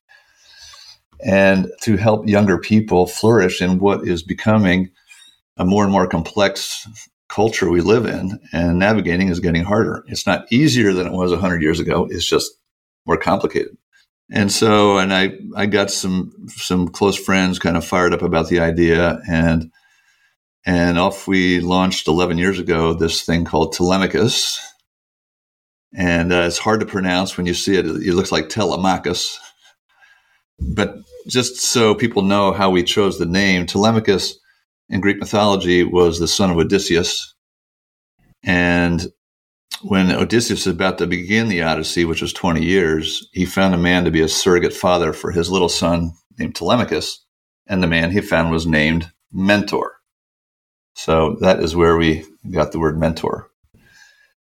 and 1.24 1.72
to 1.82 1.96
help 1.96 2.28
younger 2.28 2.58
people 2.58 3.08
flourish 3.08 3.62
in 3.62 3.80
what 3.80 4.06
is 4.06 4.24
becoming 4.24 4.92
a 5.56 5.64
more 5.64 5.84
and 5.84 5.92
more 5.92 6.06
complex 6.06 6.86
culture 7.30 7.70
we 7.70 7.80
live 7.82 8.06
in, 8.06 8.40
and 8.52 8.78
navigating 8.78 9.30
is 9.30 9.40
getting 9.40 9.64
harder. 9.64 10.04
It's 10.08 10.28
not 10.28 10.52
easier 10.52 10.92
than 10.94 11.08
it 11.08 11.14
was 11.14 11.32
100 11.32 11.62
years 11.62 11.80
ago, 11.80 12.08
it's 12.12 12.28
just 12.28 12.52
more 13.06 13.18
complicated. 13.18 13.78
And 14.32 14.52
so, 14.52 14.98
and 14.98 15.14
I, 15.14 15.34
I 15.56 15.68
got 15.68 15.92
some 15.92 16.32
some 16.50 16.88
close 16.88 17.16
friends 17.16 17.60
kind 17.60 17.78
of 17.78 17.86
fired 17.86 18.14
up 18.14 18.24
about 18.24 18.50
the 18.50 18.60
idea, 18.60 19.20
and 19.30 19.72
and 20.66 20.98
off 20.98 21.28
we 21.28 21.60
launched 21.60 22.08
11 22.08 22.40
years 22.40 22.58
ago 22.58 22.94
this 22.94 23.22
thing 23.22 23.46
called 23.46 23.74
Telemachus, 23.74 24.60
and 25.94 26.34
uh, 26.34 26.46
it's 26.48 26.58
hard 26.58 26.80
to 26.80 26.88
pronounce 26.88 27.38
when 27.38 27.46
you 27.46 27.54
see 27.54 27.76
it. 27.76 27.86
It 27.86 28.16
looks 28.16 28.32
like 28.32 28.50
Telemachus, 28.50 29.40
but 30.60 30.96
just 31.28 31.58
so 31.58 31.94
people 31.94 32.24
know 32.24 32.52
how 32.52 32.72
we 32.72 32.84
chose 32.84 33.20
the 33.20 33.26
name, 33.26 33.66
Telemachus 33.68 34.40
in 34.90 35.02
Greek 35.02 35.18
mythology 35.20 35.84
was 35.84 36.20
the 36.20 36.28
son 36.28 36.52
of 36.52 36.58
Odysseus. 36.58 37.34
And 38.44 39.08
when 39.88 40.12
Odysseus 40.12 40.66
was 40.66 40.74
about 40.74 40.98
to 40.98 41.06
begin 41.06 41.48
the 41.48 41.62
Odyssey, 41.62 42.06
which 42.06 42.22
was 42.22 42.34
20 42.34 42.64
years, 42.64 43.30
he 43.34 43.46
found 43.46 43.76
a 43.76 43.78
man 43.78 44.04
to 44.06 44.12
be 44.12 44.22
a 44.22 44.28
surrogate 44.28 44.74
father 44.74 45.14
for 45.14 45.32
his 45.32 45.52
little 45.52 45.70
son 45.70 46.12
named 46.40 46.56
Telemachus. 46.56 47.24
And 47.68 47.84
the 47.84 47.88
man 47.88 48.12
he 48.12 48.22
found 48.22 48.52
was 48.52 48.66
named 48.66 49.12
Mentor. 49.32 49.96
So 50.96 51.38
that 51.42 51.60
is 51.60 51.76
where 51.76 51.98
we 51.98 52.26
got 52.52 52.72
the 52.72 52.80
word 52.80 52.98
mentor. 52.98 53.52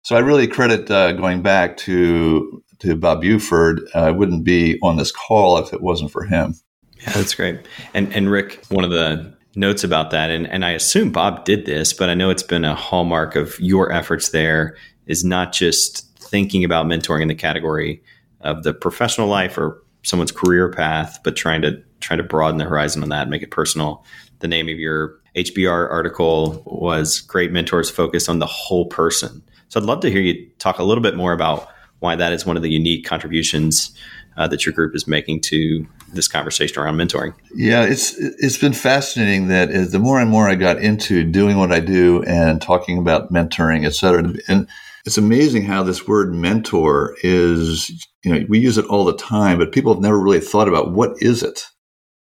So 0.02 0.16
I 0.16 0.20
really 0.20 0.48
credit 0.48 0.90
uh, 0.90 1.14
going 1.14 1.42
back 1.42 1.78
to 1.78 2.64
to 2.80 2.96
Bob 2.96 3.22
Buford. 3.22 3.82
Uh, 3.94 4.00
I 4.00 4.12
wouldn't 4.12 4.44
be 4.44 4.80
on 4.82 4.98
this 4.98 5.12
call 5.12 5.58
if 5.60 5.74
it 5.74 5.82
wasn't 5.82 6.12
for 6.12 6.24
him. 6.24 6.56
Yeah, 7.02 7.12
that's 7.12 7.36
great. 7.36 7.60
And 7.94 8.12
and 8.16 8.32
Rick, 8.32 8.66
one 8.70 8.84
of 8.84 8.90
the 8.90 9.38
notes 9.56 9.84
about 9.84 10.12
that, 10.12 10.32
and, 10.32 10.48
and 10.48 10.66
I 10.66 10.72
assume 10.72 11.12
Bob 11.12 11.46
did 11.46 11.66
this, 11.66 11.94
but 11.94 12.10
I 12.10 12.14
know 12.14 12.30
it's 12.30 12.44
been 12.44 12.66
a 12.66 12.76
hallmark 12.76 13.36
of 13.36 13.60
your 13.60 13.92
efforts 13.92 14.30
there 14.30 14.76
is 15.10 15.26
not 15.26 15.52
just 15.52 16.08
thinking 16.20 16.64
about 16.64 16.86
mentoring 16.86 17.24
in 17.24 17.28
the 17.28 17.36
category 17.36 18.02
of 18.42 18.64
the 18.64 18.74
professional 18.74 19.28
life 19.28 19.58
or 19.58 19.84
someone's 20.04 20.32
career 20.32 20.72
path, 20.72 21.20
but 21.24 21.36
trying 21.36 21.62
to 21.64 21.84
trying 22.00 22.20
to 22.20 22.24
broaden 22.24 22.58
the 22.58 22.64
horizon 22.64 23.04
on 23.04 23.10
that, 23.10 23.28
make 23.28 23.42
it 23.42 23.52
personal. 23.52 24.06
The 24.40 24.48
name 24.48 24.70
of 24.70 24.80
your 24.80 25.20
HBR 25.36 25.92
article 25.92 26.64
was 26.66 27.20
Great 27.20 27.52
Mentors 27.52 27.90
Focus 27.90 28.30
on 28.30 28.40
the 28.40 28.46
Whole 28.46 28.86
Person. 28.86 29.44
So 29.68 29.80
I'd 29.80 29.86
love 29.86 30.00
to 30.02 30.10
hear 30.10 30.22
you 30.22 30.50
talk 30.60 30.80
a 30.80 30.84
little 30.84 31.04
bit 31.04 31.18
more 31.18 31.34
about 31.34 31.68
why 32.00 32.16
that 32.16 32.32
is 32.32 32.46
one 32.46 32.56
of 32.56 32.64
the 32.64 32.70
unique 32.70 33.06
contributions 33.06 33.94
uh, 34.38 34.48
that 34.48 34.66
your 34.66 34.72
group 34.72 34.96
is 34.96 35.06
making 35.08 35.42
to 35.42 35.86
this 36.14 36.28
conversation 36.28 36.82
around 36.82 36.96
mentoring. 36.96 37.34
Yeah, 37.54 37.84
it's 37.84 38.18
it's 38.18 38.58
been 38.58 38.74
fascinating 38.74 39.50
that 39.50 39.92
the 39.92 40.00
more 40.00 40.20
and 40.20 40.30
more 40.30 40.48
I 40.48 40.56
got 40.56 40.80
into 40.80 41.26
doing 41.26 41.58
what 41.58 41.74
I 41.74 41.82
do 41.82 42.24
and 42.24 42.62
talking 42.62 42.98
about 42.98 43.34
mentoring, 43.34 43.86
et 43.86 43.94
cetera, 43.96 44.34
and 44.48 44.68
it's 45.06 45.18
amazing 45.18 45.64
how 45.64 45.84
this 45.84 46.08
word 46.08 46.34
mentor 46.34 47.16
is, 47.24 47.90
you 48.24 48.34
know, 48.34 48.46
we 48.50 48.60
use 48.60 48.78
it 48.78 48.86
all 48.86 49.06
the 49.06 49.16
time, 49.16 49.60
but 49.60 49.72
people 49.72 49.94
have 49.94 50.02
never 50.02 50.20
really 50.20 50.40
thought 50.40 50.68
about 50.68 50.92
what 50.92 51.22
is 51.22 51.44
it? 51.44 51.66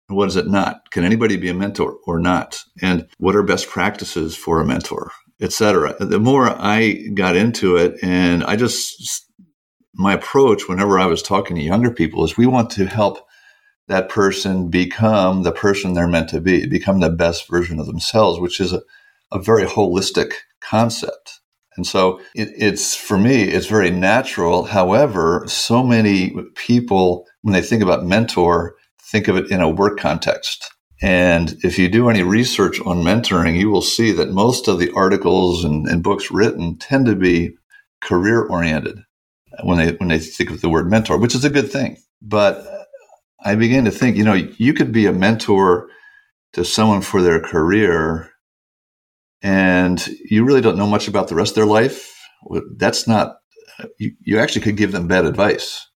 What 0.07 0.29
is 0.29 0.35
it 0.35 0.47
not? 0.47 0.89
Can 0.91 1.03
anybody 1.03 1.35
be 1.37 1.49
a 1.49 1.53
mentor 1.53 1.97
or 2.05 2.19
not? 2.19 2.63
And 2.81 3.07
what 3.17 3.35
are 3.35 3.43
best 3.43 3.67
practices 3.67 4.35
for 4.35 4.61
a 4.61 4.65
mentor, 4.65 5.11
etc. 5.41 5.95
The 5.99 6.19
more 6.19 6.49
I 6.49 6.93
got 7.13 7.35
into 7.35 7.75
it 7.75 7.95
and 8.01 8.43
I 8.43 8.55
just, 8.55 9.25
my 9.93 10.13
approach 10.13 10.69
whenever 10.69 10.97
I 10.97 11.07
was 11.07 11.21
talking 11.21 11.57
to 11.57 11.61
younger 11.61 11.91
people 11.91 12.23
is 12.23 12.37
we 12.37 12.45
want 12.45 12.69
to 12.71 12.85
help 12.85 13.19
that 13.87 14.09
person 14.09 14.69
become 14.69 15.43
the 15.43 15.51
person 15.51 15.93
they're 15.93 16.07
meant 16.07 16.29
to 16.29 16.41
be, 16.41 16.67
become 16.67 16.99
the 16.99 17.09
best 17.09 17.49
version 17.49 17.79
of 17.79 17.85
themselves, 17.85 18.39
which 18.39 18.59
is 18.59 18.73
a, 18.73 18.81
a 19.31 19.39
very 19.39 19.63
holistic 19.63 20.33
concept. 20.61 21.36
And 21.77 21.85
so 21.85 22.19
it, 22.35 22.49
it's 22.57 22.95
for 22.95 23.17
me, 23.17 23.43
it's 23.43 23.67
very 23.67 23.91
natural. 23.91 24.63
However, 24.63 25.45
so 25.47 25.83
many 25.83 26.33
people, 26.55 27.25
when 27.43 27.53
they 27.53 27.61
think 27.61 27.83
about 27.83 28.05
mentor, 28.05 28.75
think 29.01 29.27
of 29.27 29.37
it 29.37 29.51
in 29.51 29.61
a 29.61 29.69
work 29.69 29.99
context. 29.99 30.69
And 31.01 31.55
if 31.63 31.77
you 31.77 31.89
do 31.89 32.09
any 32.09 32.23
research 32.23 32.81
on 32.81 33.03
mentoring, 33.03 33.59
you 33.59 33.69
will 33.69 33.83
see 33.83 34.11
that 34.13 34.31
most 34.31 34.67
of 34.67 34.79
the 34.79 34.91
articles 34.95 35.63
and, 35.63 35.87
and 35.87 36.01
books 36.01 36.31
written 36.31 36.77
tend 36.77 37.05
to 37.05 37.15
be 37.15 37.51
career 38.01 38.43
oriented 38.43 38.99
when 39.63 39.77
they 39.77 39.91
when 39.93 40.09
they 40.09 40.19
think 40.19 40.49
of 40.49 40.61
the 40.61 40.69
word 40.69 40.89
mentor, 40.89 41.17
which 41.17 41.35
is 41.35 41.45
a 41.45 41.49
good 41.49 41.71
thing. 41.71 41.97
But 42.21 42.65
I 43.43 43.55
began 43.55 43.85
to 43.85 43.91
think, 43.91 44.17
you 44.17 44.23
know, 44.23 44.33
you 44.33 44.73
could 44.73 44.91
be 44.91 45.05
a 45.05 45.13
mentor 45.13 45.87
to 46.53 46.65
someone 46.65 47.01
for 47.01 47.21
their 47.21 47.39
career 47.39 48.31
and 49.41 50.05
you 50.07 50.43
really 50.43 50.61
don't 50.61 50.77
know 50.77 50.87
much 50.87 51.07
about 51.07 51.27
the 51.27 51.35
rest 51.35 51.51
of 51.51 51.55
their 51.55 51.65
life. 51.65 52.13
That's 52.75 53.07
not, 53.07 53.37
you, 53.99 54.13
you 54.21 54.39
actually 54.39 54.61
could 54.61 54.77
give 54.77 54.91
them 54.91 55.07
bad 55.07 55.25
advice. 55.25 55.87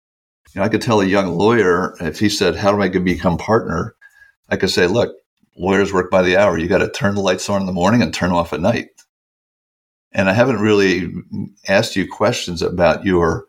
You 0.53 0.59
know, 0.59 0.65
I 0.65 0.69
could 0.69 0.81
tell 0.81 1.01
a 1.01 1.05
young 1.05 1.37
lawyer 1.37 1.95
if 2.01 2.19
he 2.19 2.29
said, 2.29 2.55
How 2.55 2.71
do 2.71 2.81
I 2.81 2.89
become 2.89 3.37
partner? 3.37 3.95
I 4.49 4.57
could 4.57 4.69
say, 4.69 4.87
Look, 4.87 5.15
lawyers 5.57 5.93
work 5.93 6.11
by 6.11 6.21
the 6.21 6.37
hour. 6.37 6.57
You 6.57 6.67
got 6.67 6.79
to 6.79 6.89
turn 6.89 7.15
the 7.15 7.21
lights 7.21 7.49
on 7.49 7.61
in 7.61 7.67
the 7.67 7.73
morning 7.73 8.01
and 8.01 8.13
turn 8.13 8.31
off 8.31 8.53
at 8.53 8.59
night. 8.59 8.89
And 10.11 10.29
I 10.29 10.33
haven't 10.33 10.59
really 10.59 11.13
asked 11.67 11.95
you 11.95 12.07
questions 12.07 12.61
about 12.61 13.05
your 13.05 13.45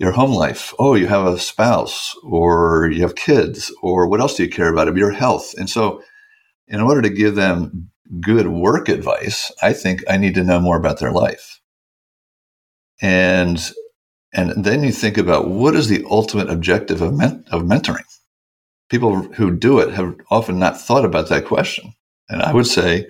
your 0.00 0.12
home 0.12 0.32
life. 0.32 0.72
Oh, 0.78 0.94
you 0.94 1.06
have 1.08 1.26
a 1.26 1.38
spouse 1.38 2.16
or 2.24 2.90
you 2.90 3.02
have 3.02 3.14
kids 3.14 3.72
or 3.82 4.08
what 4.08 4.20
else 4.20 4.34
do 4.34 4.42
you 4.42 4.48
care 4.48 4.72
about? 4.72 4.96
Your 4.96 5.12
health. 5.12 5.54
And 5.58 5.68
so 5.68 6.02
in 6.66 6.80
order 6.80 7.02
to 7.02 7.10
give 7.10 7.34
them 7.34 7.90
good 8.20 8.48
work 8.48 8.88
advice, 8.88 9.52
I 9.62 9.72
think 9.72 10.02
I 10.08 10.16
need 10.16 10.34
to 10.34 10.44
know 10.44 10.60
more 10.60 10.76
about 10.76 10.98
their 10.98 11.12
life. 11.12 11.60
And 13.00 13.60
and 14.32 14.64
then 14.64 14.84
you 14.84 14.92
think 14.92 15.18
about 15.18 15.48
what 15.48 15.74
is 15.74 15.88
the 15.88 16.04
ultimate 16.08 16.48
objective 16.48 17.02
of, 17.02 17.14
men- 17.14 17.44
of 17.50 17.62
mentoring? 17.62 18.04
People 18.88 19.22
who 19.34 19.50
do 19.50 19.80
it 19.80 19.92
have 19.92 20.14
often 20.30 20.58
not 20.58 20.80
thought 20.80 21.04
about 21.04 21.28
that 21.28 21.46
question. 21.46 21.92
And 22.28 22.40
I 22.40 22.52
would 22.52 22.66
say 22.66 23.08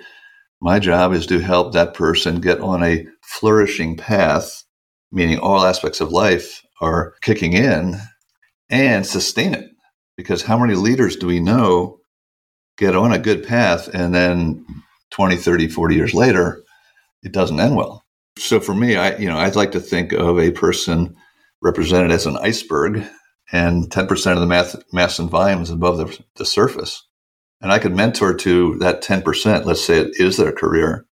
my 0.62 0.78
job 0.78 1.12
is 1.12 1.26
to 1.26 1.38
help 1.40 1.72
that 1.72 1.94
person 1.94 2.40
get 2.40 2.60
on 2.60 2.82
a 2.82 3.06
flourishing 3.22 3.96
path, 3.96 4.64
meaning 5.12 5.38
all 5.38 5.64
aspects 5.64 6.00
of 6.00 6.10
life 6.10 6.62
are 6.80 7.14
kicking 7.20 7.52
in 7.52 7.98
and 8.70 9.06
sustain 9.06 9.52
it. 9.54 9.70
Because 10.16 10.42
how 10.42 10.58
many 10.58 10.74
leaders 10.74 11.16
do 11.16 11.26
we 11.26 11.40
know 11.40 12.00
get 12.78 12.96
on 12.96 13.12
a 13.12 13.18
good 13.18 13.46
path 13.46 13.88
and 13.92 14.14
then 14.14 14.64
20, 15.10 15.36
30, 15.36 15.68
40 15.68 15.94
years 15.94 16.14
later, 16.14 16.62
it 17.22 17.32
doesn't 17.32 17.60
end 17.60 17.76
well? 17.76 18.04
So 18.38 18.60
for 18.60 18.74
me, 18.74 18.96
I, 18.96 19.16
you 19.16 19.28
know, 19.28 19.38
I'd 19.38 19.56
like 19.56 19.72
to 19.72 19.80
think 19.80 20.12
of 20.12 20.38
a 20.38 20.50
person 20.52 21.14
represented 21.60 22.10
as 22.10 22.26
an 22.26 22.36
iceberg 22.38 23.04
and 23.52 23.90
10% 23.90 24.32
of 24.32 24.40
the 24.40 24.46
mass, 24.46 24.76
mass 24.92 25.18
and 25.18 25.30
volume 25.30 25.62
is 25.62 25.70
above 25.70 25.98
the, 25.98 26.24
the 26.36 26.46
surface. 26.46 27.06
And 27.60 27.72
I 27.72 27.78
could 27.78 27.94
mentor 27.94 28.34
to 28.34 28.78
that 28.78 29.02
10%, 29.02 29.66
let's 29.66 29.84
say 29.84 29.98
it 29.98 30.12
is 30.18 30.36
their 30.36 30.52
career, 30.52 31.06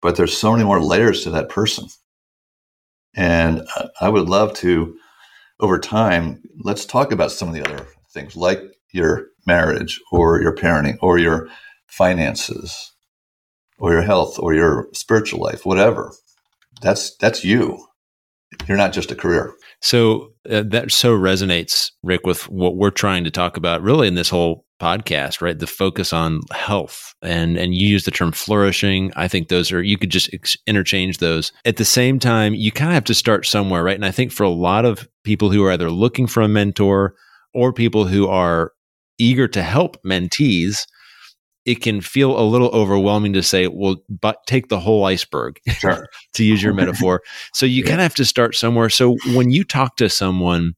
but 0.00 0.16
there's 0.16 0.36
so 0.36 0.52
many 0.52 0.64
more 0.64 0.82
layers 0.82 1.24
to 1.24 1.30
that 1.30 1.50
person. 1.50 1.88
And 3.14 3.66
I 4.00 4.08
would 4.08 4.28
love 4.28 4.54
to, 4.54 4.96
over 5.60 5.78
time, 5.78 6.42
let's 6.62 6.86
talk 6.86 7.12
about 7.12 7.32
some 7.32 7.48
of 7.48 7.54
the 7.54 7.64
other 7.64 7.86
things 8.12 8.36
like 8.36 8.62
your 8.92 9.26
marriage 9.46 10.00
or 10.12 10.40
your 10.40 10.54
parenting 10.54 10.96
or 11.02 11.18
your 11.18 11.48
finances 11.88 12.92
or 13.78 13.92
your 13.92 14.02
health 14.02 14.38
or 14.38 14.54
your 14.54 14.88
spiritual 14.92 15.40
life, 15.40 15.64
whatever. 15.64 16.12
That's 16.82 17.16
that's 17.16 17.44
you. 17.44 17.84
You're 18.66 18.78
not 18.78 18.92
just 18.92 19.10
a 19.10 19.14
career. 19.14 19.54
So 19.82 20.32
uh, 20.50 20.64
that 20.68 20.90
so 20.90 21.16
resonates, 21.16 21.90
Rick, 22.02 22.24
with 22.24 22.48
what 22.48 22.76
we're 22.76 22.90
trying 22.90 23.24
to 23.24 23.30
talk 23.30 23.56
about 23.56 23.82
really 23.82 24.08
in 24.08 24.14
this 24.14 24.30
whole 24.30 24.64
podcast, 24.80 25.40
right? 25.42 25.58
The 25.58 25.66
focus 25.66 26.12
on 26.12 26.40
health 26.52 27.14
and 27.20 27.56
and 27.56 27.74
you 27.74 27.88
use 27.88 28.04
the 28.04 28.10
term 28.10 28.32
flourishing. 28.32 29.12
I 29.16 29.28
think 29.28 29.48
those 29.48 29.72
are 29.72 29.82
you 29.82 29.98
could 29.98 30.10
just 30.10 30.32
ex- 30.32 30.56
interchange 30.66 31.18
those. 31.18 31.52
At 31.64 31.76
the 31.76 31.84
same 31.84 32.18
time, 32.18 32.54
you 32.54 32.72
kind 32.72 32.90
of 32.90 32.94
have 32.94 33.04
to 33.04 33.14
start 33.14 33.46
somewhere, 33.46 33.82
right? 33.82 33.96
And 33.96 34.06
I 34.06 34.10
think 34.10 34.32
for 34.32 34.44
a 34.44 34.50
lot 34.50 34.84
of 34.84 35.08
people 35.24 35.50
who 35.50 35.64
are 35.64 35.72
either 35.72 35.90
looking 35.90 36.26
for 36.26 36.42
a 36.42 36.48
mentor 36.48 37.14
or 37.54 37.72
people 37.72 38.06
who 38.06 38.28
are 38.28 38.72
eager 39.18 39.48
to 39.48 39.62
help 39.62 40.02
mentees, 40.04 40.86
it 41.68 41.82
can 41.82 42.00
feel 42.00 42.40
a 42.40 42.40
little 42.40 42.70
overwhelming 42.70 43.34
to 43.34 43.42
say, 43.42 43.68
well, 43.68 43.96
but 44.08 44.38
take 44.46 44.68
the 44.68 44.80
whole 44.80 45.04
iceberg, 45.04 45.60
sure. 45.68 46.06
to 46.32 46.42
use 46.42 46.62
your 46.62 46.72
metaphor. 46.72 47.20
So 47.52 47.66
you 47.66 47.82
yeah. 47.82 47.90
kind 47.90 48.00
of 48.00 48.04
have 48.04 48.14
to 48.14 48.24
start 48.24 48.54
somewhere. 48.54 48.88
So 48.88 49.16
when 49.34 49.50
you 49.50 49.64
talk 49.64 49.96
to 49.96 50.08
someone, 50.08 50.72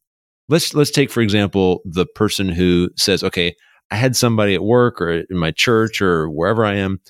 let's 0.49 0.75
let's 0.75 0.91
take 0.91 1.09
for 1.13 1.21
example 1.21 1.81
the 1.85 2.07
person 2.07 2.49
who 2.49 2.91
says, 2.97 3.23
okay, 3.23 3.55
I 3.93 3.95
had 3.95 4.17
somebody 4.17 4.53
at 4.57 4.65
work 4.65 5.01
or 5.01 5.21
in 5.21 5.37
my 5.37 5.53
church 5.53 6.03
or 6.03 6.29
wherever 6.29 6.65
I 6.65 6.75
am, 6.75 7.01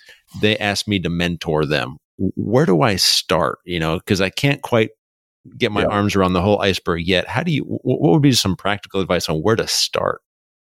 they 0.43 0.59
asked 0.59 0.87
me 0.87 1.01
to 1.01 1.09
mentor 1.09 1.65
them. 1.65 1.97
Where 2.19 2.67
do 2.67 2.83
I 2.83 2.97
start? 2.97 3.61
You 3.65 3.81
know, 3.81 3.97
because 3.97 4.21
I 4.21 4.29
can't 4.29 4.61
quite 4.61 4.91
get 5.57 5.73
my 5.73 5.83
yeah. 5.83 5.89
arms 5.89 6.15
around 6.15 6.35
the 6.35 6.43
whole 6.43 6.61
iceberg 6.61 7.07
yet. 7.07 7.27
How 7.27 7.43
do 7.43 7.51
you? 7.51 7.63
What 7.63 8.13
would 8.13 8.21
be 8.21 8.33
some 8.33 8.57
practical 8.57 9.01
advice 9.01 9.31
on 9.31 9.39
where 9.39 9.57
to 9.57 9.67
start? 9.67 10.21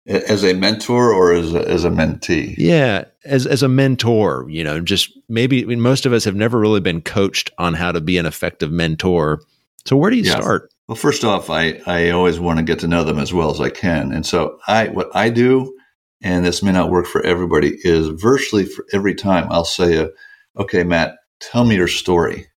As 0.09 0.43
a 0.43 0.55
mentor 0.55 1.13
or 1.13 1.33
as 1.33 1.55
a, 1.55 1.69
as 1.69 1.85
a 1.85 1.91
mentee? 1.91 2.55
Yeah, 2.57 3.05
as 3.25 3.47
as 3.47 3.63
a 3.63 3.69
mentor, 3.69 4.47
you 4.49 4.65
know, 4.65 4.81
just 4.81 5.17
maybe 5.29 5.63
I 5.63 5.67
mean, 5.67 5.81
most 5.81 6.07
of 6.07 6.13
us 6.15 6.25
have 6.25 6.35
never 6.35 6.59
really 6.59 6.81
been 6.81 7.03
coached 7.03 7.51
on 7.59 7.75
how 7.75 7.93
to 7.93 8.01
be 8.01 8.17
an 8.17 8.27
effective 8.27 8.73
mentor. 8.73 9.43
So 9.85 9.97
where 9.97 10.11
do 10.11 10.17
you 10.17 10.23
yeah. 10.23 10.41
start? 10.41 10.73
Well, 10.89 10.97
first 10.97 11.25
off, 11.25 11.51
I 11.51 11.81
I 11.87 12.11
always 12.11 12.41
want 12.41 12.59
to 12.59 12.65
get 12.65 12.79
to 12.81 12.89
know 12.89 13.05
them 13.05 13.19
as 13.19 13.35
well 13.35 13.51
as 13.51 13.61
I 13.61 13.69
can, 13.69 14.13
and 14.13 14.25
so 14.25 14.59
I 14.67 14.89
what 14.89 15.15
I 15.15 15.29
do 15.29 15.75
and 16.21 16.45
this 16.45 16.63
may 16.63 16.73
not 16.73 16.91
work 16.91 17.07
for 17.07 17.23
everybody, 17.23 17.79
is 17.83 18.09
virtually 18.09 18.65
for 18.65 18.85
every 18.93 19.15
time 19.15 19.47
I'll 19.51 19.65
say, 19.65 19.99
uh, 19.99 20.09
okay, 20.57 20.83
Matt, 20.83 21.17
tell 21.41 21.65
me 21.65 21.77
your 21.77 21.89
story. 21.89 22.49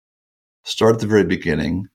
Start 0.65 0.95
at 0.95 1.01
the 1.01 1.07
very 1.07 1.25
beginning. 1.25 1.89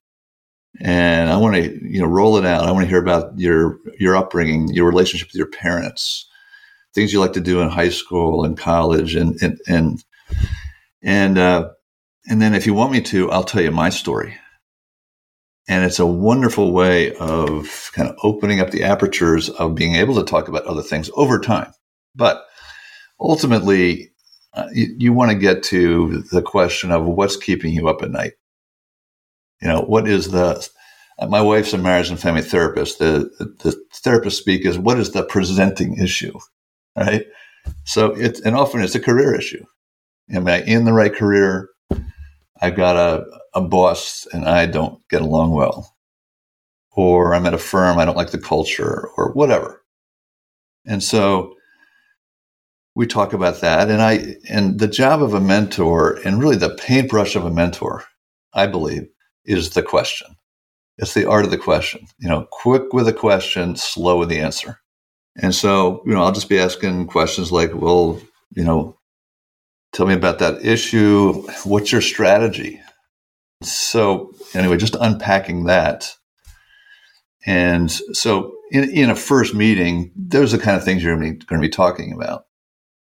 And 0.80 1.30
I 1.30 1.36
want 1.36 1.54
to, 1.54 1.88
you 1.88 2.00
know, 2.00 2.06
roll 2.06 2.36
it 2.36 2.44
out. 2.44 2.64
I 2.64 2.70
want 2.70 2.84
to 2.84 2.88
hear 2.88 3.00
about 3.00 3.38
your 3.38 3.78
your 3.98 4.16
upbringing, 4.16 4.68
your 4.68 4.86
relationship 4.86 5.28
with 5.28 5.36
your 5.36 5.46
parents, 5.48 6.28
things 6.94 7.12
you 7.12 7.20
like 7.20 7.32
to 7.34 7.40
do 7.40 7.60
in 7.60 7.68
high 7.68 7.88
school 7.88 8.44
and 8.44 8.58
college, 8.58 9.14
and 9.14 9.40
and 9.42 9.58
and 9.66 10.04
and 11.02 11.38
uh, 11.38 11.70
and 12.28 12.42
then 12.42 12.54
if 12.54 12.66
you 12.66 12.74
want 12.74 12.92
me 12.92 13.00
to, 13.02 13.30
I'll 13.30 13.44
tell 13.44 13.62
you 13.62 13.70
my 13.70 13.88
story. 13.88 14.36
And 15.68 15.84
it's 15.84 15.98
a 15.98 16.06
wonderful 16.06 16.72
way 16.72 17.14
of 17.16 17.90
kind 17.92 18.08
of 18.08 18.16
opening 18.22 18.60
up 18.60 18.70
the 18.70 18.84
apertures 18.84 19.48
of 19.50 19.74
being 19.74 19.96
able 19.96 20.14
to 20.16 20.22
talk 20.22 20.48
about 20.48 20.64
other 20.64 20.82
things 20.82 21.10
over 21.14 21.40
time. 21.40 21.72
But 22.14 22.44
ultimately, 23.18 24.12
uh, 24.54 24.68
you, 24.72 24.94
you 24.98 25.12
want 25.12 25.32
to 25.32 25.38
get 25.38 25.64
to 25.64 26.22
the 26.30 26.42
question 26.42 26.92
of 26.92 27.04
what's 27.04 27.36
keeping 27.36 27.72
you 27.72 27.88
up 27.88 28.02
at 28.02 28.10
night. 28.10 28.34
You 29.60 29.68
know, 29.68 29.80
what 29.80 30.06
is 30.08 30.30
the, 30.30 30.68
my 31.28 31.40
wife's 31.40 31.72
a 31.72 31.78
marriage 31.78 32.10
and 32.10 32.20
family 32.20 32.42
therapist. 32.42 32.98
The, 32.98 33.30
the, 33.38 33.70
the 33.70 33.82
therapist 33.94 34.38
speak 34.38 34.66
is 34.66 34.78
what 34.78 34.98
is 34.98 35.12
the 35.12 35.24
presenting 35.24 35.96
issue, 35.98 36.38
right? 36.96 37.26
So 37.84 38.12
it's, 38.12 38.40
and 38.40 38.54
often 38.54 38.82
it's 38.82 38.94
a 38.94 39.00
career 39.00 39.34
issue. 39.34 39.64
Am 40.30 40.46
I 40.46 40.62
in 40.62 40.84
the 40.84 40.92
right 40.92 41.14
career? 41.14 41.70
I've 42.60 42.76
got 42.76 42.96
a, 42.96 43.24
a 43.54 43.60
boss 43.60 44.26
and 44.32 44.46
I 44.46 44.66
don't 44.66 45.00
get 45.08 45.22
along 45.22 45.52
well, 45.52 45.96
or 46.92 47.34
I'm 47.34 47.46
at 47.46 47.54
a 47.54 47.58
firm, 47.58 47.98
I 47.98 48.04
don't 48.04 48.16
like 48.16 48.30
the 48.30 48.38
culture, 48.38 49.08
or 49.16 49.32
whatever. 49.32 49.82
And 50.86 51.02
so 51.02 51.54
we 52.94 53.06
talk 53.06 53.32
about 53.32 53.60
that. 53.60 53.90
And 53.90 54.00
I, 54.00 54.36
and 54.48 54.78
the 54.78 54.88
job 54.88 55.22
of 55.22 55.34
a 55.34 55.40
mentor 55.40 56.18
and 56.24 56.40
really 56.40 56.56
the 56.56 56.74
paintbrush 56.74 57.36
of 57.36 57.44
a 57.44 57.50
mentor, 57.50 58.04
I 58.54 58.66
believe, 58.66 59.06
is 59.46 59.70
the 59.70 59.82
question. 59.82 60.36
It's 60.98 61.14
the 61.14 61.28
art 61.28 61.44
of 61.44 61.50
the 61.50 61.58
question, 61.58 62.06
you 62.18 62.28
know, 62.28 62.46
quick 62.50 62.92
with 62.92 63.06
a 63.06 63.12
question, 63.12 63.76
slow 63.76 64.18
with 64.18 64.30
the 64.30 64.40
answer. 64.40 64.80
And 65.36 65.54
so, 65.54 66.02
you 66.06 66.14
know, 66.14 66.22
I'll 66.22 66.32
just 66.32 66.48
be 66.48 66.58
asking 66.58 67.08
questions 67.08 67.52
like, 67.52 67.74
well, 67.74 68.20
you 68.54 68.64
know, 68.64 68.98
tell 69.92 70.06
me 70.06 70.14
about 70.14 70.38
that 70.38 70.64
issue. 70.64 71.42
What's 71.64 71.92
your 71.92 72.00
strategy? 72.00 72.80
So, 73.62 74.32
anyway, 74.54 74.78
just 74.78 74.96
unpacking 74.98 75.64
that. 75.64 76.14
And 77.44 77.90
so, 77.90 78.54
in, 78.70 78.90
in 78.90 79.10
a 79.10 79.14
first 79.14 79.54
meeting, 79.54 80.12
those 80.16 80.52
are 80.52 80.56
the 80.56 80.62
kind 80.62 80.76
of 80.76 80.84
things 80.84 81.02
you're 81.02 81.16
going 81.16 81.38
to 81.38 81.58
be 81.58 81.68
talking 81.68 82.12
about. 82.12 82.46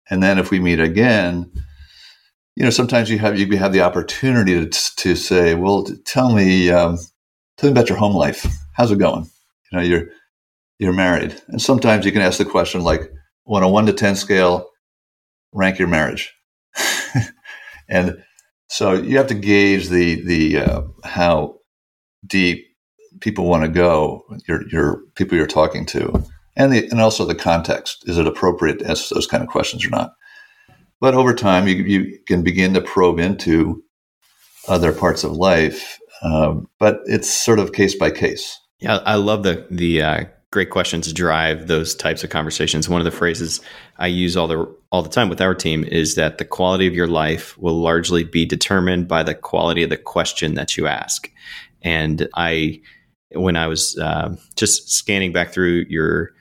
And 0.10 0.22
then 0.22 0.38
if 0.38 0.52
we 0.52 0.60
meet 0.60 0.80
again, 0.80 1.52
you 2.60 2.66
know, 2.66 2.72
sometimes 2.72 3.10
you 3.10 3.18
have 3.20 3.40
you 3.40 3.58
have 3.58 3.72
the 3.72 3.82
opportunity 3.82 4.68
to, 4.68 4.96
to 4.98 5.16
say, 5.16 5.56
"Well, 5.56 5.88
tell 6.04 6.34
me, 6.34 6.70
um, 6.70 6.98
tell 7.58 7.70
me 7.70 7.72
about 7.72 7.88
your 7.88 7.98
home 7.98 8.14
life. 8.14 8.46
How's 8.74 8.92
it 8.92 9.00
going? 9.00 9.30
You 9.72 9.78
know, 9.78 9.84
you're 9.84 10.08
you're 10.78 10.92
married, 10.92 11.42
and 11.48 11.62
sometimes 11.62 12.06
you 12.06 12.12
can 12.12 12.22
ask 12.22 12.38
the 12.38 12.44
question 12.44 12.82
like, 12.82 13.14
on 13.48 13.64
a 13.64 13.70
one 13.70 13.86
to 13.86 13.94
ten 13.94 14.18
scale, 14.18 14.70
rank 15.54 15.80
your 15.80 15.88
marriage, 15.88 16.34
and 17.88 18.22
so 18.68 18.92
you 18.92 19.16
have 19.16 19.28
to 19.28 19.36
gauge 19.36 19.88
the 19.88 20.16
the 20.26 20.58
uh, 20.60 20.82
how 21.06 21.60
deep 22.28 22.68
people 23.22 23.46
want 23.46 23.64
to 23.64 23.70
go. 23.70 24.26
Your 24.50 24.68
your 24.68 25.02
people 25.16 25.38
you're 25.38 25.48
talking 25.48 25.86
to, 25.86 26.26
and 26.58 26.74
the 26.74 26.90
and 26.90 27.00
also 27.00 27.24
the 27.24 27.36
context. 27.36 28.04
Is 28.06 28.18
it 28.18 28.28
appropriate 28.28 28.80
to 28.80 28.92
ask 28.92 29.08
those 29.08 29.28
kind 29.28 29.44
of 29.44 29.48
questions 29.48 29.86
or 29.86 29.92
not? 29.92 30.12
But 31.00 31.14
over 31.14 31.34
time, 31.34 31.68
you 31.68 31.76
you 31.76 32.20
can 32.28 32.44
begin 32.44 32.74
to 32.74 32.82
probe 32.82 33.20
into 33.20 33.84
other 34.68 34.92
parts 34.92 35.24
of 35.24 35.32
life, 35.32 36.00
um, 36.22 36.68
but 36.80 37.00
it's 37.06 37.30
sort 37.30 37.60
of 37.60 37.74
case 37.74 37.96
by 37.96 38.12
case. 38.12 38.60
Yeah, 38.80 38.98
I 39.06 39.16
love 39.16 39.44
the 39.44 39.66
the 39.72 40.02
uh, 40.02 40.24
great 40.52 40.72
questions 40.72 41.12
drive 41.14 41.68
those 41.68 41.96
types 41.96 42.24
of 42.24 42.30
conversations. 42.30 42.90
One 42.90 43.02
of 43.02 43.06
the 43.06 43.12
phrases 43.12 43.62
I 43.98 44.08
use 44.08 44.36
all 44.36 44.48
the 44.48 44.76
all 44.92 45.04
the 45.04 45.10
time 45.10 45.30
with 45.30 45.42
our 45.42 45.54
team 45.54 45.84
is 45.84 46.16
that 46.16 46.38
the 46.38 46.46
quality 46.46 46.88
of 46.88 46.96
your 46.96 47.08
life 47.08 47.58
will 47.58 47.80
largely 47.80 48.24
be 48.24 48.46
determined 48.46 49.08
by 49.08 49.24
the 49.24 49.36
quality 49.36 49.84
of 49.84 49.90
the 49.90 49.98
question 49.98 50.56
that 50.56 50.78
you 50.78 50.88
ask. 50.88 51.32
And 51.82 52.28
I, 52.34 52.82
when 53.32 53.56
I 53.56 53.68
was 53.68 53.98
uh, 53.98 54.36
just 54.56 54.90
scanning 54.90 55.32
back 55.32 55.54
through 55.54 55.86
your 55.90 56.32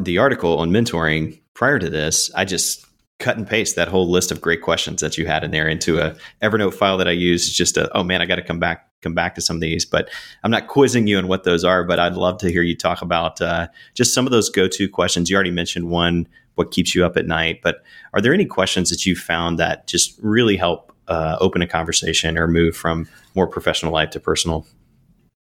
the 0.00 0.18
article 0.18 0.58
on 0.58 0.70
mentoring 0.70 1.40
prior 1.52 1.78
to 1.78 1.90
this, 1.90 2.30
I 2.34 2.44
just 2.44 2.86
cut 3.18 3.36
and 3.36 3.46
paste 3.46 3.76
that 3.76 3.88
whole 3.88 4.10
list 4.10 4.30
of 4.30 4.40
great 4.40 4.62
questions 4.62 5.00
that 5.00 5.16
you 5.16 5.26
had 5.26 5.44
in 5.44 5.50
there 5.50 5.68
into 5.68 5.98
a 6.00 6.16
Evernote 6.42 6.74
file 6.74 6.98
that 6.98 7.08
I 7.08 7.12
use. 7.12 7.52
Just 7.52 7.76
a, 7.76 7.90
oh 7.96 8.02
man, 8.02 8.20
I 8.20 8.26
got 8.26 8.36
to 8.36 8.42
come 8.42 8.58
back 8.58 8.90
come 9.02 9.14
back 9.14 9.34
to 9.36 9.40
some 9.40 9.56
of 9.56 9.60
these. 9.60 9.84
But 9.84 10.10
I'm 10.42 10.50
not 10.50 10.66
quizzing 10.66 11.06
you 11.06 11.18
on 11.18 11.28
what 11.28 11.44
those 11.44 11.62
are, 11.62 11.84
but 11.84 12.00
I'd 12.00 12.14
love 12.14 12.38
to 12.38 12.50
hear 12.50 12.62
you 12.62 12.76
talk 12.76 13.02
about 13.02 13.40
uh, 13.40 13.68
just 13.94 14.14
some 14.14 14.26
of 14.26 14.32
those 14.32 14.48
go 14.48 14.66
to 14.66 14.88
questions. 14.88 15.30
You 15.30 15.36
already 15.36 15.50
mentioned 15.52 15.90
one, 15.90 16.26
what 16.56 16.70
keeps 16.70 16.94
you 16.94 17.04
up 17.04 17.16
at 17.16 17.26
night, 17.26 17.60
but 17.62 17.84
are 18.12 18.20
there 18.20 18.34
any 18.34 18.46
questions 18.46 18.90
that 18.90 19.06
you 19.06 19.14
found 19.14 19.58
that 19.58 19.86
just 19.86 20.18
really 20.22 20.56
help 20.56 20.92
uh, 21.06 21.36
open 21.40 21.62
a 21.62 21.66
conversation 21.66 22.38
or 22.38 22.48
move 22.48 22.76
from 22.76 23.06
more 23.34 23.46
professional 23.46 23.92
life 23.92 24.10
to 24.10 24.20
personal? 24.20 24.66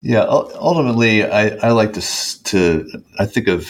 Yeah, 0.02 0.24
ultimately, 0.24 1.26
I, 1.26 1.50
I 1.58 1.72
like 1.72 1.94
to 1.94 2.44
to 2.46 2.90
I 3.20 3.26
think 3.26 3.50
of 3.50 3.70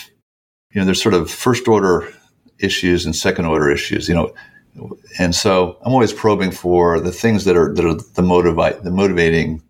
you 0.69 0.79
know 0.79 0.85
there's 0.85 1.01
sort 1.01 1.15
of 1.15 1.31
first 1.31 1.67
order 1.67 2.13
issues 2.59 3.05
and 3.05 3.15
second 3.15 3.45
order 3.45 3.69
issues. 3.69 4.07
You 4.07 4.15
know, 4.15 4.33
and 5.17 5.35
so 5.35 5.77
I'm 5.81 5.93
always 5.93 6.13
probing 6.13 6.51
for 6.51 6.99
the 6.99 7.11
things 7.11 7.45
that 7.45 7.55
are 7.57 7.73
that 7.73 7.85
are 7.85 7.95
the 7.95 8.21
motivate 8.21 8.83
the 8.83 8.91
motivating 8.91 9.61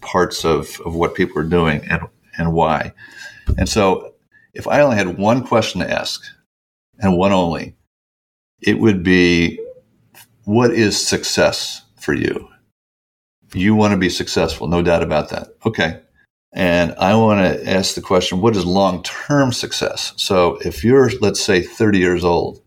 parts 0.00 0.44
of, 0.44 0.80
of 0.84 0.94
what 0.94 1.14
people 1.14 1.38
are 1.38 1.44
doing 1.44 1.82
and, 1.88 2.02
and 2.38 2.52
why. 2.52 2.92
And 3.56 3.68
so 3.68 4.14
if 4.54 4.66
I 4.66 4.80
only 4.80 4.96
had 4.96 5.18
one 5.18 5.46
question 5.46 5.80
to 5.80 5.90
ask 5.90 6.22
and 6.98 7.16
one 7.16 7.32
only, 7.32 7.76
it 8.60 8.78
would 8.80 9.02
be 9.02 9.60
what 10.44 10.70
is 10.70 11.04
success 11.04 11.82
for 11.96 12.14
you? 12.14 12.48
You 13.54 13.74
want 13.74 13.92
to 13.92 13.98
be 13.98 14.10
successful, 14.10 14.66
no 14.68 14.82
doubt 14.82 15.02
about 15.02 15.30
that. 15.30 15.48
Okay. 15.64 16.00
And 16.52 16.94
I 16.98 17.14
want 17.14 17.40
to 17.40 17.68
ask 17.68 17.94
the 17.94 18.00
question 18.00 18.40
what 18.40 18.56
is 18.56 18.64
long 18.64 19.02
term 19.02 19.52
success? 19.52 20.14
So 20.16 20.56
if 20.64 20.82
you're, 20.82 21.10
let's 21.20 21.40
say, 21.40 21.62
30 21.62 21.98
years 21.98 22.24
old, 22.24 22.62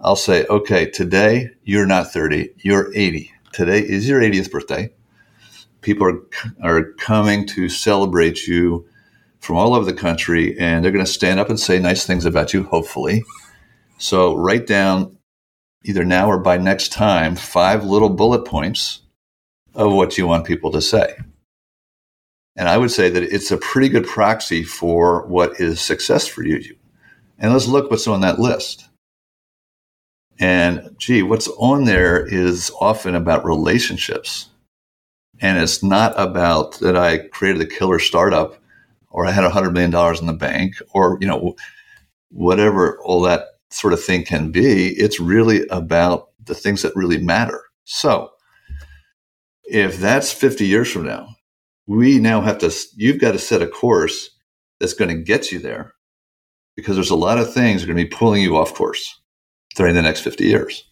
I'll 0.00 0.16
say, 0.16 0.46
okay, 0.46 0.90
today 0.90 1.50
you're 1.62 1.86
not 1.86 2.12
30, 2.12 2.54
you're 2.58 2.90
80. 2.94 3.32
Today 3.52 3.80
is 3.80 4.08
your 4.08 4.20
80th 4.20 4.50
birthday 4.50 4.90
people 5.80 6.06
are 6.06 6.20
are 6.62 6.92
coming 6.94 7.46
to 7.46 7.68
celebrate 7.68 8.46
you 8.46 8.86
from 9.40 9.56
all 9.56 9.74
over 9.74 9.84
the 9.84 9.96
country, 9.96 10.58
and 10.58 10.84
they're 10.84 10.92
going 10.92 11.04
to 11.04 11.10
stand 11.10 11.40
up 11.40 11.48
and 11.48 11.58
say 11.58 11.78
nice 11.78 12.06
things 12.06 12.24
about 12.24 12.52
you. 12.52 12.64
Hopefully, 12.64 13.24
so 13.98 14.34
write 14.34 14.66
down 14.66 15.16
either 15.84 16.04
now 16.04 16.28
or 16.28 16.38
by 16.38 16.58
next 16.58 16.92
time 16.92 17.36
five 17.36 17.84
little 17.84 18.10
bullet 18.10 18.44
points 18.44 19.00
of 19.74 19.92
what 19.92 20.18
you 20.18 20.26
want 20.26 20.46
people 20.46 20.70
to 20.72 20.82
say. 20.82 21.16
And 22.56 22.68
I 22.68 22.76
would 22.76 22.90
say 22.90 23.08
that 23.08 23.22
it's 23.22 23.50
a 23.50 23.56
pretty 23.56 23.88
good 23.88 24.06
proxy 24.06 24.64
for 24.64 25.26
what 25.26 25.60
is 25.60 25.80
success 25.80 26.26
for 26.26 26.44
you. 26.44 26.76
And 27.38 27.52
let's 27.52 27.68
look 27.68 27.90
what's 27.90 28.06
on 28.06 28.20
that 28.20 28.38
list. 28.38 28.88
And 30.38 30.94
gee, 30.98 31.22
what's 31.22 31.48
on 31.58 31.84
there 31.84 32.26
is 32.26 32.70
often 32.80 33.14
about 33.14 33.44
relationships 33.44 34.50
and 35.40 35.58
it's 35.58 35.82
not 35.82 36.18
about 36.20 36.78
that 36.80 36.96
I 36.96 37.18
created 37.18 37.62
a 37.62 37.66
killer 37.66 37.98
startup 37.98 38.56
or 39.10 39.26
I 39.26 39.32
had 39.32 39.44
a 39.44 39.50
hundred 39.50 39.72
million 39.72 39.90
dollars 39.90 40.20
in 40.20 40.26
the 40.26 40.32
bank 40.32 40.76
or, 40.92 41.18
you 41.20 41.26
know, 41.26 41.56
whatever 42.30 43.00
all 43.02 43.22
that 43.22 43.46
sort 43.70 43.92
of 43.92 44.02
thing 44.02 44.24
can 44.24 44.50
be. 44.50 44.88
It's 44.88 45.18
really 45.18 45.66
about 45.68 46.28
the 46.44 46.54
things 46.54 46.82
that 46.82 46.94
really 46.94 47.18
matter. 47.18 47.62
So 47.84 48.30
if 49.64 49.98
that's 49.98 50.32
50 50.32 50.66
years 50.66 50.90
from 50.92 51.06
now, 51.06 51.28
we 51.90 52.20
now 52.20 52.40
have 52.40 52.58
to, 52.58 52.72
you've 52.94 53.18
got 53.20 53.32
to 53.32 53.38
set 53.38 53.62
a 53.62 53.66
course 53.66 54.30
that's 54.78 54.94
going 54.94 55.08
to 55.08 55.24
get 55.24 55.50
you 55.50 55.58
there 55.58 55.92
because 56.76 56.94
there's 56.94 57.10
a 57.10 57.16
lot 57.16 57.36
of 57.36 57.52
things 57.52 57.82
are 57.82 57.86
going 57.86 57.98
to 57.98 58.04
be 58.04 58.08
pulling 58.08 58.40
you 58.40 58.56
off 58.56 58.72
course 58.74 59.20
during 59.74 59.96
the 59.96 60.02
next 60.02 60.20
50 60.20 60.44
years. 60.44 60.84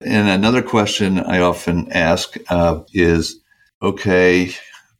And 0.00 0.28
another 0.28 0.60
question 0.60 1.20
I 1.20 1.38
often 1.38 1.92
ask 1.92 2.36
uh, 2.50 2.80
is, 2.92 3.40
okay, 3.82 4.50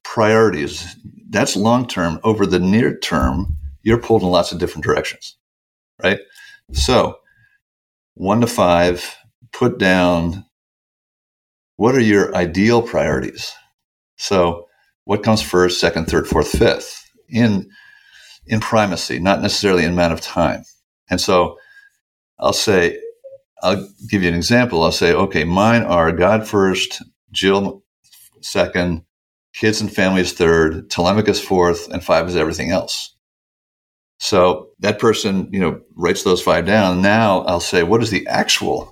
priorities. 0.05 0.94
That's 1.31 1.57
long 1.57 1.88
term. 1.88 2.20
Over 2.22 2.46
the 2.46 2.61
near 2.61 2.96
term, 2.96 3.57
you're 3.83 3.98
pulled 3.98 4.22
in 4.22 4.28
lots 4.28 4.52
of 4.52 4.61
different 4.61 4.85
directions, 4.85 5.37
right? 6.00 6.20
So, 6.70 7.18
one 8.14 8.42
to 8.42 8.46
five, 8.46 9.16
put 9.52 9.78
down 9.78 10.44
what 11.78 11.96
are 11.96 12.00
your 12.00 12.33
ideal 12.37 12.81
priorities. 12.81 13.52
So, 14.18 14.68
what 15.04 15.22
comes 15.22 15.42
first, 15.42 15.80
second, 15.80 16.06
third, 16.06 16.26
fourth, 16.26 16.50
fifth 16.50 17.10
in 17.28 17.70
in 18.46 18.60
primacy, 18.60 19.18
not 19.18 19.40
necessarily 19.40 19.84
in 19.84 19.92
amount 19.92 20.12
of 20.12 20.20
time. 20.20 20.64
And 21.10 21.20
so, 21.20 21.58
I'll 22.38 22.52
say, 22.52 22.98
I'll 23.62 23.88
give 24.08 24.22
you 24.22 24.28
an 24.28 24.34
example. 24.34 24.82
I'll 24.82 24.92
say, 24.92 25.12
okay, 25.12 25.44
mine 25.44 25.82
are 25.82 26.10
God 26.12 26.46
first, 26.46 27.02
Jill 27.30 27.82
second, 28.40 29.04
kids 29.54 29.80
and 29.80 29.92
families 29.92 30.32
third, 30.32 30.90
Telemachus 30.90 31.40
fourth, 31.40 31.88
and 31.90 32.02
five 32.04 32.28
is 32.28 32.36
everything 32.36 32.70
else. 32.70 33.14
So 34.18 34.68
that 34.80 34.98
person, 34.98 35.48
you 35.52 35.60
know, 35.60 35.80
writes 35.96 36.22
those 36.22 36.42
five 36.42 36.66
down. 36.66 37.02
Now 37.02 37.40
I'll 37.42 37.60
say, 37.60 37.82
what 37.82 38.02
is 38.02 38.10
the 38.10 38.26
actual? 38.26 38.91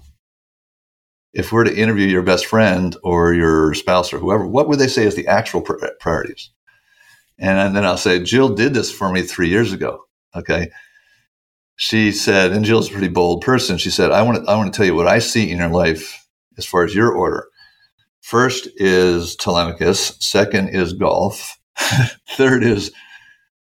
If 1.32 1.52
we're 1.52 1.64
to 1.64 1.76
interview 1.76 2.06
your 2.06 2.22
best 2.22 2.46
friend 2.46 2.96
or 3.04 3.34
your 3.34 3.74
spouse 3.74 4.12
or 4.12 4.18
whoever, 4.18 4.46
what 4.46 4.68
would 4.68 4.78
they 4.78 4.88
say 4.88 5.04
is 5.04 5.14
the 5.14 5.28
actual 5.28 5.62
priorities? 6.00 6.50
And 7.38 7.74
then 7.74 7.84
I'll 7.84 7.96
say, 7.96 8.22
Jill 8.22 8.50
did 8.50 8.74
this 8.74 8.92
for 8.92 9.10
me 9.10 9.22
three 9.22 9.48
years 9.48 9.72
ago. 9.72 10.04
Okay. 10.36 10.70
She 11.76 12.12
said, 12.12 12.52
and 12.52 12.64
Jill's 12.64 12.90
a 12.90 12.92
pretty 12.92 13.08
bold 13.08 13.42
person. 13.42 13.78
She 13.78 13.90
said, 13.90 14.10
I 14.10 14.22
want 14.22 14.44
to, 14.44 14.50
I 14.50 14.56
want 14.56 14.72
to 14.72 14.76
tell 14.76 14.84
you 14.84 14.94
what 14.94 15.06
I 15.06 15.18
see 15.18 15.50
in 15.50 15.58
your 15.58 15.70
life 15.70 16.26
as 16.58 16.66
far 16.66 16.84
as 16.84 16.94
your 16.94 17.10
order. 17.10 17.48
First 18.20 18.68
is 18.76 19.34
Telemachus. 19.36 20.16
Second 20.20 20.68
is 20.68 20.92
golf. 20.92 21.58
Third 22.28 22.62
is 22.62 22.92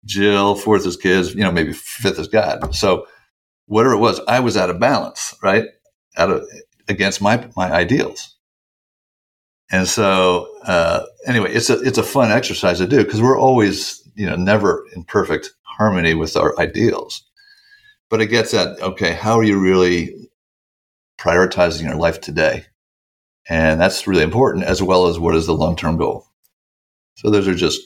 Jill. 0.04 0.54
Fourth 0.56 0.86
is 0.86 0.98
kids. 0.98 1.34
You 1.34 1.42
know, 1.42 1.52
maybe 1.52 1.72
fifth 1.72 2.18
is 2.18 2.28
God. 2.28 2.74
So 2.74 3.06
whatever 3.66 3.94
it 3.94 3.98
was, 4.00 4.20
I 4.28 4.40
was 4.40 4.58
out 4.58 4.68
of 4.68 4.78
balance, 4.78 5.34
right? 5.42 5.64
Out 6.18 6.30
of 6.30 6.46
against 6.88 7.20
my 7.20 7.48
my 7.56 7.70
ideals. 7.72 8.36
And 9.70 9.88
so 9.88 10.48
uh, 10.64 11.04
anyway, 11.26 11.52
it's 11.52 11.70
a 11.70 11.80
it's 11.80 11.98
a 11.98 12.02
fun 12.02 12.30
exercise 12.30 12.78
to 12.78 12.86
do 12.86 13.04
because 13.04 13.22
we're 13.22 13.38
always 13.38 14.06
you 14.14 14.26
know 14.26 14.36
never 14.36 14.86
in 14.94 15.04
perfect 15.04 15.50
harmony 15.62 16.14
with 16.14 16.36
our 16.36 16.58
ideals. 16.58 17.24
But 18.10 18.20
it 18.20 18.26
gets 18.26 18.52
at 18.54 18.80
okay, 18.80 19.12
how 19.12 19.38
are 19.38 19.44
you 19.44 19.58
really 19.58 20.14
prioritizing 21.18 21.84
your 21.84 21.96
life 21.96 22.20
today? 22.20 22.66
And 23.48 23.80
that's 23.80 24.06
really 24.06 24.22
important, 24.22 24.64
as 24.64 24.82
well 24.82 25.06
as 25.06 25.18
what 25.18 25.34
is 25.34 25.46
the 25.46 25.54
long 25.54 25.76
term 25.76 25.96
goal. 25.96 26.26
So 27.16 27.30
those 27.30 27.48
are 27.48 27.54
just 27.54 27.80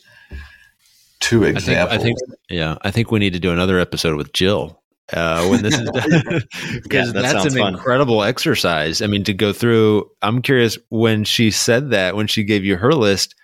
two 1.20 1.44
examples. 1.44 1.98
I 1.98 2.02
think, 2.02 2.16
I 2.18 2.26
think, 2.26 2.40
yeah, 2.50 2.76
I 2.82 2.90
think 2.90 3.10
we 3.10 3.18
need 3.18 3.32
to 3.32 3.40
do 3.40 3.52
another 3.52 3.78
episode 3.78 4.16
with 4.16 4.32
Jill 4.32 4.82
uh, 5.12 5.46
when 5.48 5.62
this 5.62 5.74
is 5.74 5.90
done 5.90 6.42
because 6.82 7.06
yeah, 7.08 7.12
that 7.12 7.22
that's 7.22 7.54
an 7.54 7.58
fun. 7.58 7.74
incredible 7.74 8.22
exercise. 8.22 9.02
I 9.02 9.06
mean, 9.06 9.24
to 9.24 9.34
go 9.34 9.52
through. 9.52 10.10
I'm 10.22 10.42
curious 10.42 10.78
when 10.88 11.24
she 11.24 11.50
said 11.50 11.90
that 11.90 12.16
when 12.16 12.26
she 12.26 12.44
gave 12.44 12.64
you 12.64 12.76
her 12.76 12.92
list. 12.92 13.34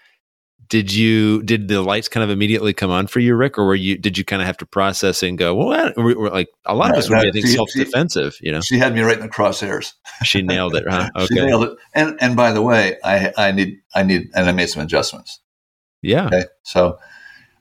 Did 0.69 0.91
you 0.91 1.43
did 1.43 1.69
the 1.69 1.83
lights 1.83 2.09
kind 2.09 2.25
of 2.25 2.31
immediately 2.31 2.73
come 2.73 2.91
on 2.91 3.07
for 3.07 3.21
you, 3.21 3.35
Rick, 3.35 3.59
or 3.59 3.67
were 3.67 3.75
you 3.75 3.99
did 3.99 4.17
you 4.17 4.25
kind 4.25 4.41
of 4.41 4.47
have 4.47 4.57
to 4.59 4.65
process 4.65 5.23
and 5.23 5.37
go, 5.37 5.55
well, 5.55 5.93
we're, 5.99 6.31
like 6.31 6.49
a 6.65 6.75
lot 6.75 6.93
of 6.93 6.97
us 6.97 7.11
would 7.11 7.21
be, 7.21 7.29
I 7.29 7.31
think, 7.31 7.47
self 7.47 7.69
defensive. 7.75 8.39
You 8.41 8.53
know, 8.53 8.63
she 8.63 8.79
had 8.79 8.95
me 8.95 9.03
right 9.03 9.19
in 9.19 9.23
the 9.23 9.29
crosshairs. 9.29 9.93
she 10.25 10.41
nailed 10.41 10.75
it, 10.75 10.85
huh? 10.89 11.11
Okay. 11.17 11.27
she 11.27 11.35
nailed 11.35 11.65
it. 11.65 11.79
And 11.93 12.17
and 12.23 12.37
by 12.37 12.53
the 12.53 12.63
way, 12.63 12.97
I 13.05 13.35
I 13.37 13.53
need 13.53 13.83
I 13.95 14.03
need 14.03 14.31
and 14.35 14.49
I 14.49 14.53
made 14.53 14.71
some 14.71 14.83
adjustments. 14.83 15.41
Yeah. 16.01 16.29
Okay. 16.29 16.45
So 16.63 16.99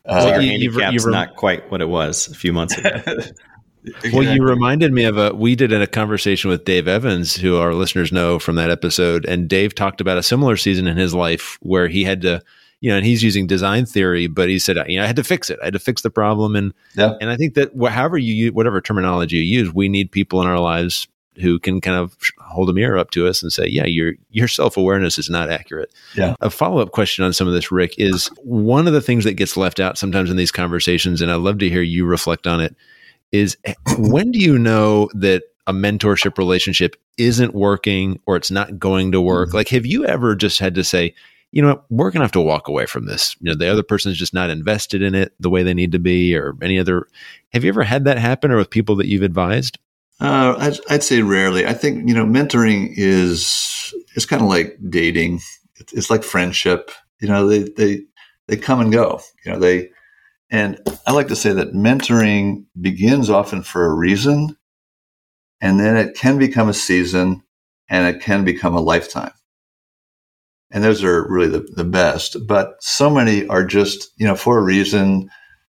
uh, 0.06 0.22
so 0.22 0.28
your 0.30 0.42
you, 0.42 0.72
handicap's 0.72 1.06
you, 1.06 1.12
not 1.12 1.36
quite 1.36 1.70
what 1.70 1.82
it 1.82 1.90
was 1.90 2.30
a 2.30 2.36
few 2.36 2.54
months 2.54 2.78
ago. 2.78 2.92
Exactly. 3.84 4.12
Well, 4.12 4.36
you 4.36 4.44
reminded 4.44 4.94
me 4.94 5.06
of 5.06 5.18
a 5.18 5.34
we 5.34 5.56
did 5.56 5.72
in 5.72 5.82
a 5.82 5.88
conversation 5.88 6.50
with 6.50 6.66
Dave 6.66 6.88
Evans, 6.88 7.36
who 7.36 7.58
our 7.58 7.74
listeners 7.74 8.12
know 8.12 8.38
from 8.38 8.56
that 8.56 8.70
episode, 8.70 9.26
and 9.26 9.50
Dave 9.50 9.74
talked 9.74 10.02
about 10.02 10.18
a 10.18 10.24
similar 10.24 10.56
season 10.56 10.88
in 10.88 10.98
his 10.98 11.16
life 11.16 11.58
where 11.62 11.88
he 11.88 12.04
had 12.04 12.22
to, 12.22 12.44
you 12.80 12.92
know, 12.92 12.98
and 12.98 13.06
he's 13.06 13.24
using 13.24 13.48
design 13.48 13.86
theory, 13.86 14.28
but 14.28 14.50
he 14.50 14.60
said, 14.60 14.78
you 14.88 14.98
know, 14.98 15.04
I 15.04 15.08
had 15.08 15.16
to 15.16 15.24
fix 15.24 15.50
it. 15.50 15.58
I 15.62 15.66
had 15.66 15.74
to 15.74 15.80
fix 15.80 16.04
the 16.04 16.12
problem, 16.12 16.56
and 16.56 16.74
yeah. 16.96 17.16
and 17.20 17.32
I 17.32 17.38
think 17.38 17.56
that 17.56 17.72
however 17.90 18.20
you 18.20 18.34
use, 18.34 18.52
whatever 18.52 18.82
terminology 18.82 19.38
you 19.38 19.60
use, 19.60 19.74
we 19.74 19.90
need 19.90 20.12
people 20.12 20.42
in 20.42 20.48
our 20.48 20.60
lives 20.60 21.08
who 21.38 21.58
can 21.58 21.82
kind 21.82 21.98
of 21.98 22.16
hold 22.40 22.70
a 22.70 22.74
mirror 22.74 22.98
up 22.98 23.10
to 23.12 23.26
us 23.26 23.42
and 23.42 23.52
say, 23.52 23.66
yeah, 23.66 23.86
your 23.86 24.14
your 24.30 24.48
self 24.48 24.78
awareness 24.78 25.18
is 25.18 25.30
not 25.30 25.50
accurate. 25.50 25.92
Yeah. 26.16 26.36
A 26.42 26.52
follow 26.52 26.82
up 26.82 26.92
question 26.92 27.26
on 27.26 27.34
some 27.34 27.48
of 27.48 27.54
this, 27.54 27.72
Rick, 27.72 27.96
is 27.98 28.28
one 28.44 28.86
of 28.86 28.94
the 28.94 29.02
things 29.02 29.24
that 29.24 29.34
gets 29.34 29.58
left 29.58 29.80
out 29.80 29.98
sometimes 29.98 30.30
in 30.30 30.38
these 30.38 30.52
conversations, 30.52 31.20
and 31.20 31.32
I'd 31.32 31.36
love 31.36 31.58
to 31.60 31.70
hear 31.70 31.82
you 31.82 32.06
reflect 32.06 32.46
on 32.46 32.62
it 32.62 32.76
is 33.32 33.58
when 33.98 34.32
do 34.32 34.40
you 34.40 34.58
know 34.58 35.10
that 35.14 35.44
a 35.68 35.74
mentorship 35.74 36.38
relationship 36.38 36.96
isn't 37.18 37.54
working 37.54 38.20
or 38.26 38.36
it's 38.36 38.52
not 38.52 38.80
going 38.80 39.12
to 39.12 39.22
work? 39.22 39.50
Mm-hmm. 39.50 39.58
Like, 39.58 39.70
have 39.70 39.86
you 39.86 40.06
ever 40.06 40.36
just 40.36 40.60
had 40.60 40.76
to 40.76 40.84
say, 40.84 41.14
you 41.52 41.62
know 41.62 41.70
what, 41.70 41.86
we're 41.90 42.12
going 42.12 42.22
to 42.22 42.26
have 42.26 42.32
to 42.34 42.42
walk 42.42 42.68
away 42.68 42.86
from 42.86 43.06
this? 43.06 43.36
You 43.40 43.52
know, 43.52 43.58
the 43.58 43.72
other 43.72 43.84
person's 43.84 44.18
just 44.18 44.34
not 44.34 44.50
invested 44.50 45.02
in 45.02 45.16
it 45.16 45.34
the 45.40 45.50
way 45.50 45.64
they 45.64 45.74
need 45.74 45.92
to 45.92 46.00
be, 46.00 46.36
or 46.36 46.56
any 46.62 46.80
other. 46.80 47.08
Have 47.54 47.64
you 47.64 47.70
ever 47.70 47.84
had 47.84 48.06
that 48.06 48.18
happen 48.18 48.52
or 48.52 48.58
with 48.58 48.70
people 48.70 48.96
that 48.98 49.08
you've 49.08 49.22
advised? 49.22 49.78
Uh, 50.20 50.56
I'd, 50.58 50.78
I'd, 50.90 51.04
say 51.04 51.22
rarely. 51.24 51.66
I 51.66 51.74
think, 51.74 52.08
you 52.08 52.14
know, 52.14 52.26
mentoring 52.26 52.94
is, 52.96 53.94
it's 54.16 54.26
kind 54.26 54.42
of 54.42 54.48
like 54.48 54.78
dating. 54.88 55.42
It's 55.94 56.12
like 56.12 56.24
friendship. 56.24 56.92
You 57.20 57.28
know, 57.28 57.48
they, 57.48 57.64
they, 57.64 58.04
they 58.48 58.56
come 58.56 58.82
and 58.82 58.94
go. 58.94 59.20
You 59.44 59.54
know, 59.54 59.60
they, 59.60 59.90
and 60.52 60.82
I 61.08 61.14
like 61.14 61.30
to 61.30 61.36
say 61.36 61.54
that 61.54 61.74
mentoring 61.74 62.66
begins 62.80 63.30
often 63.30 63.64
for 63.64 63.86
a 63.86 63.96
reason, 63.96 64.58
and 65.62 65.80
then 65.80 65.96
it 65.96 66.16
can 66.16 66.38
become 66.38 66.68
a 66.68 66.74
season 66.74 67.42
and 67.90 68.14
it 68.14 68.22
can 68.22 68.44
become 68.44 68.76
a 68.76 68.82
lifetime. 68.82 69.32
And 70.72 70.84
those 70.84 71.04
are 71.04 71.30
really 71.30 71.48
the, 71.48 71.68
the 71.76 71.86
best. 71.86 72.36
But 72.48 72.76
so 72.82 73.10
many 73.10 73.48
are 73.48 73.66
just, 73.66 74.12
you 74.18 74.26
know, 74.26 74.36
for 74.36 74.58
a 74.58 74.64
reason 74.64 75.30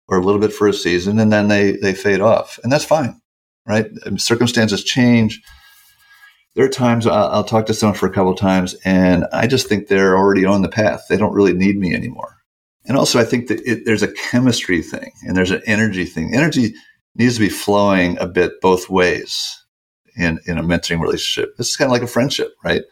or 0.07 0.17
a 0.17 0.23
little 0.23 0.41
bit 0.41 0.53
for 0.53 0.67
a 0.67 0.73
season, 0.73 1.19
and 1.19 1.33
then 1.33 1.47
they, 1.47 1.73
they 1.73 1.93
fade 1.93 2.21
off. 2.21 2.59
And 2.63 2.71
that's 2.71 2.85
fine, 2.85 3.19
right? 3.65 3.87
Circumstances 4.17 4.83
change. 4.83 5.41
There 6.55 6.65
are 6.65 6.69
times 6.69 7.05
I'll, 7.05 7.29
I'll 7.29 7.43
talk 7.43 7.65
to 7.65 7.73
someone 7.73 7.97
for 7.97 8.07
a 8.07 8.13
couple 8.13 8.31
of 8.31 8.39
times, 8.39 8.75
and 8.85 9.25
I 9.33 9.47
just 9.47 9.67
think 9.67 9.87
they're 9.87 10.17
already 10.17 10.45
on 10.45 10.61
the 10.61 10.69
path. 10.69 11.05
They 11.09 11.17
don't 11.17 11.33
really 11.33 11.53
need 11.53 11.77
me 11.77 11.93
anymore 11.93 12.36
and 12.87 12.97
also, 12.97 13.19
I 13.19 13.25
think 13.25 13.47
that 13.47 13.59
it, 13.65 13.85
there's 13.85 14.03
a 14.03 14.11
chemistry 14.11 14.81
thing 14.81 15.11
and 15.23 15.35
there's 15.35 15.51
an 15.51 15.61
energy 15.65 16.05
thing. 16.05 16.33
Energy 16.33 16.73
needs 17.15 17.35
to 17.35 17.41
be 17.41 17.49
flowing 17.49 18.17
a 18.19 18.27
bit 18.27 18.61
both 18.61 18.89
ways 18.89 19.61
in, 20.15 20.39
in 20.45 20.57
a 20.57 20.63
mentoring 20.63 21.01
relationship. 21.01 21.57
This 21.57 21.69
is 21.69 21.75
kind 21.75 21.89
of 21.89 21.91
like 21.91 22.01
a 22.01 22.07
friendship, 22.07 22.53
right? 22.63 22.83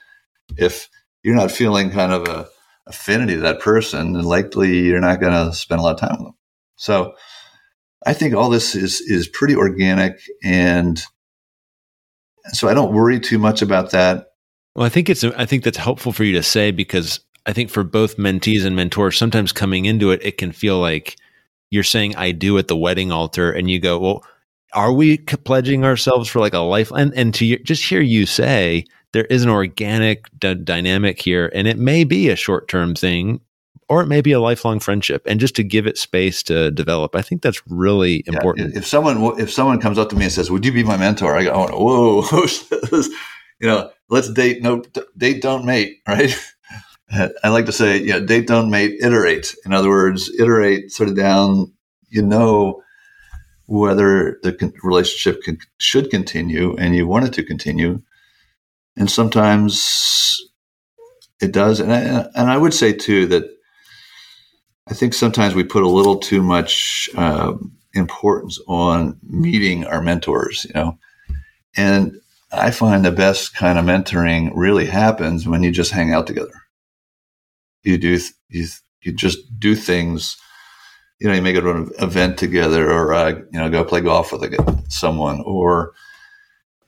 If 0.57 0.89
you're 1.23 1.35
not 1.35 1.51
feeling 1.51 1.91
kind 1.91 2.11
of 2.11 2.27
a 2.27 2.47
affinity 2.87 3.35
to 3.35 3.41
that 3.41 3.61
person, 3.61 4.13
then 4.13 4.23
likely 4.23 4.79
you're 4.79 4.99
not 4.99 5.21
going 5.21 5.33
to 5.33 5.55
spend 5.55 5.79
a 5.79 5.83
lot 5.83 5.93
of 5.95 5.99
time 5.99 6.17
with 6.19 6.27
them. 6.27 6.37
So 6.75 7.13
I 8.05 8.13
think 8.13 8.35
all 8.35 8.49
this 8.49 8.75
is 8.75 9.01
is 9.01 9.27
pretty 9.27 9.55
organic 9.55 10.19
and 10.43 11.01
so 12.49 12.67
I 12.67 12.75
don't 12.75 12.93
worry 12.93 13.19
too 13.19 13.39
much 13.39 13.63
about 13.63 13.91
that. 13.91 14.27
Well, 14.75 14.85
I 14.85 14.89
think 14.89 15.09
it's 15.09 15.23
I 15.23 15.45
think 15.45 15.63
that's 15.63 15.77
helpful 15.77 16.11
for 16.11 16.23
you 16.23 16.33
to 16.33 16.43
say 16.43 16.69
because 16.69 17.21
I 17.45 17.53
think 17.53 17.69
for 17.69 17.83
both 17.83 18.17
mentees 18.17 18.65
and 18.65 18.75
mentors, 18.75 19.17
sometimes 19.17 19.51
coming 19.51 19.85
into 19.85 20.11
it, 20.11 20.23
it 20.23 20.37
can 20.37 20.51
feel 20.51 20.79
like 20.79 21.15
you're 21.69 21.83
saying 21.83 22.15
I 22.15 22.31
do 22.31 22.57
at 22.57 22.67
the 22.67 22.77
wedding 22.77 23.11
altar, 23.11 23.51
and 23.51 23.69
you 23.69 23.79
go, 23.79 23.99
well, 23.99 24.25
are 24.73 24.91
we 24.91 25.17
pledging 25.17 25.85
ourselves 25.85 26.29
for 26.29 26.39
like 26.39 26.53
a 26.53 26.59
life? 26.59 26.91
And, 26.91 27.13
and 27.15 27.33
to 27.35 27.57
just 27.59 27.83
hear 27.83 28.01
you 28.01 28.25
say 28.25 28.85
there 29.13 29.25
is 29.25 29.43
an 29.43 29.49
organic 29.49 30.27
d- 30.39 30.55
dynamic 30.55 31.21
here, 31.21 31.49
and 31.53 31.67
it 31.67 31.77
may 31.77 32.03
be 32.03 32.29
a 32.29 32.35
short 32.35 32.67
term 32.67 32.95
thing, 32.95 33.39
or 33.87 34.01
it 34.01 34.07
may 34.07 34.21
be 34.21 34.31
a 34.31 34.39
lifelong 34.39 34.79
friendship, 34.79 35.23
and 35.25 35.39
just 35.39 35.55
to 35.55 35.63
give 35.63 35.87
it 35.87 35.97
space 35.97 36.43
to 36.43 36.71
develop, 36.71 37.15
I 37.15 37.21
think 37.21 37.41
that's 37.41 37.61
really 37.67 38.23
important. 38.27 38.73
Yeah, 38.73 38.79
if 38.79 38.87
someone 38.87 39.39
if 39.39 39.51
someone 39.51 39.79
comes 39.79 39.97
up 39.97 40.09
to 40.09 40.15
me 40.15 40.23
and 40.23 40.31
says, 40.31 40.51
"Would 40.51 40.65
you 40.65 40.71
be 40.71 40.83
my 40.83 40.97
mentor?" 40.97 41.37
I 41.37 41.43
go, 41.43 41.51
oh, 41.53 42.23
"Whoa, 42.23 43.01
you 43.59 43.67
know, 43.67 43.91
let's 44.09 44.29
date, 44.29 44.61
no 44.61 44.83
date, 45.17 45.41
don't 45.41 45.65
mate, 45.65 46.01
right?" 46.07 46.35
I 47.11 47.49
like 47.49 47.67
to 47.67 47.71
say, 47.71 47.99
yeah, 47.99 48.19
date, 48.19 48.47
don't 48.47 48.69
mate, 48.69 48.97
iterate. 49.01 49.55
In 49.65 49.73
other 49.73 49.89
words, 49.89 50.29
iterate 50.39 50.91
sort 50.91 51.09
of 51.09 51.15
down, 51.15 51.71
you 52.09 52.21
know, 52.21 52.81
whether 53.67 54.39
the 54.43 54.73
relationship 54.83 55.43
can, 55.43 55.57
should 55.77 56.09
continue 56.09 56.75
and 56.77 56.95
you 56.95 57.07
want 57.07 57.25
it 57.25 57.33
to 57.33 57.43
continue. 57.43 58.01
And 58.97 59.09
sometimes 59.09 60.41
it 61.41 61.51
does. 61.51 61.79
And 61.79 61.93
I, 61.93 62.27
and 62.35 62.49
I 62.49 62.57
would 62.57 62.73
say, 62.73 62.93
too, 62.93 63.27
that 63.27 63.43
I 64.87 64.93
think 64.93 65.13
sometimes 65.13 65.53
we 65.53 65.63
put 65.63 65.83
a 65.83 65.89
little 65.89 66.17
too 66.17 66.41
much 66.41 67.09
uh, 67.15 67.53
importance 67.93 68.59
on 68.67 69.19
meeting 69.23 69.85
our 69.85 70.01
mentors, 70.01 70.65
you 70.65 70.73
know. 70.73 70.97
And 71.77 72.19
I 72.51 72.71
find 72.71 73.03
the 73.03 73.11
best 73.11 73.53
kind 73.53 73.77
of 73.77 73.85
mentoring 73.85 74.51
really 74.55 74.85
happens 74.85 75.47
when 75.47 75.61
you 75.61 75.71
just 75.71 75.91
hang 75.91 76.13
out 76.13 76.25
together 76.25 76.64
you 77.85 77.97
do 77.97 78.19
you 78.49 78.67
you 79.01 79.13
just 79.13 79.39
do 79.59 79.75
things. 79.75 80.37
You 81.19 81.29
know, 81.29 81.33
you 81.35 81.53
go 81.53 81.61
to 81.61 81.69
an 81.69 81.91
event 81.99 82.37
together, 82.37 82.91
or 82.91 83.13
uh, 83.13 83.29
you 83.29 83.59
know, 83.59 83.69
go 83.69 83.85
play 83.85 84.01
golf 84.01 84.33
with 84.33 84.91
someone, 84.91 85.41
or 85.45 85.93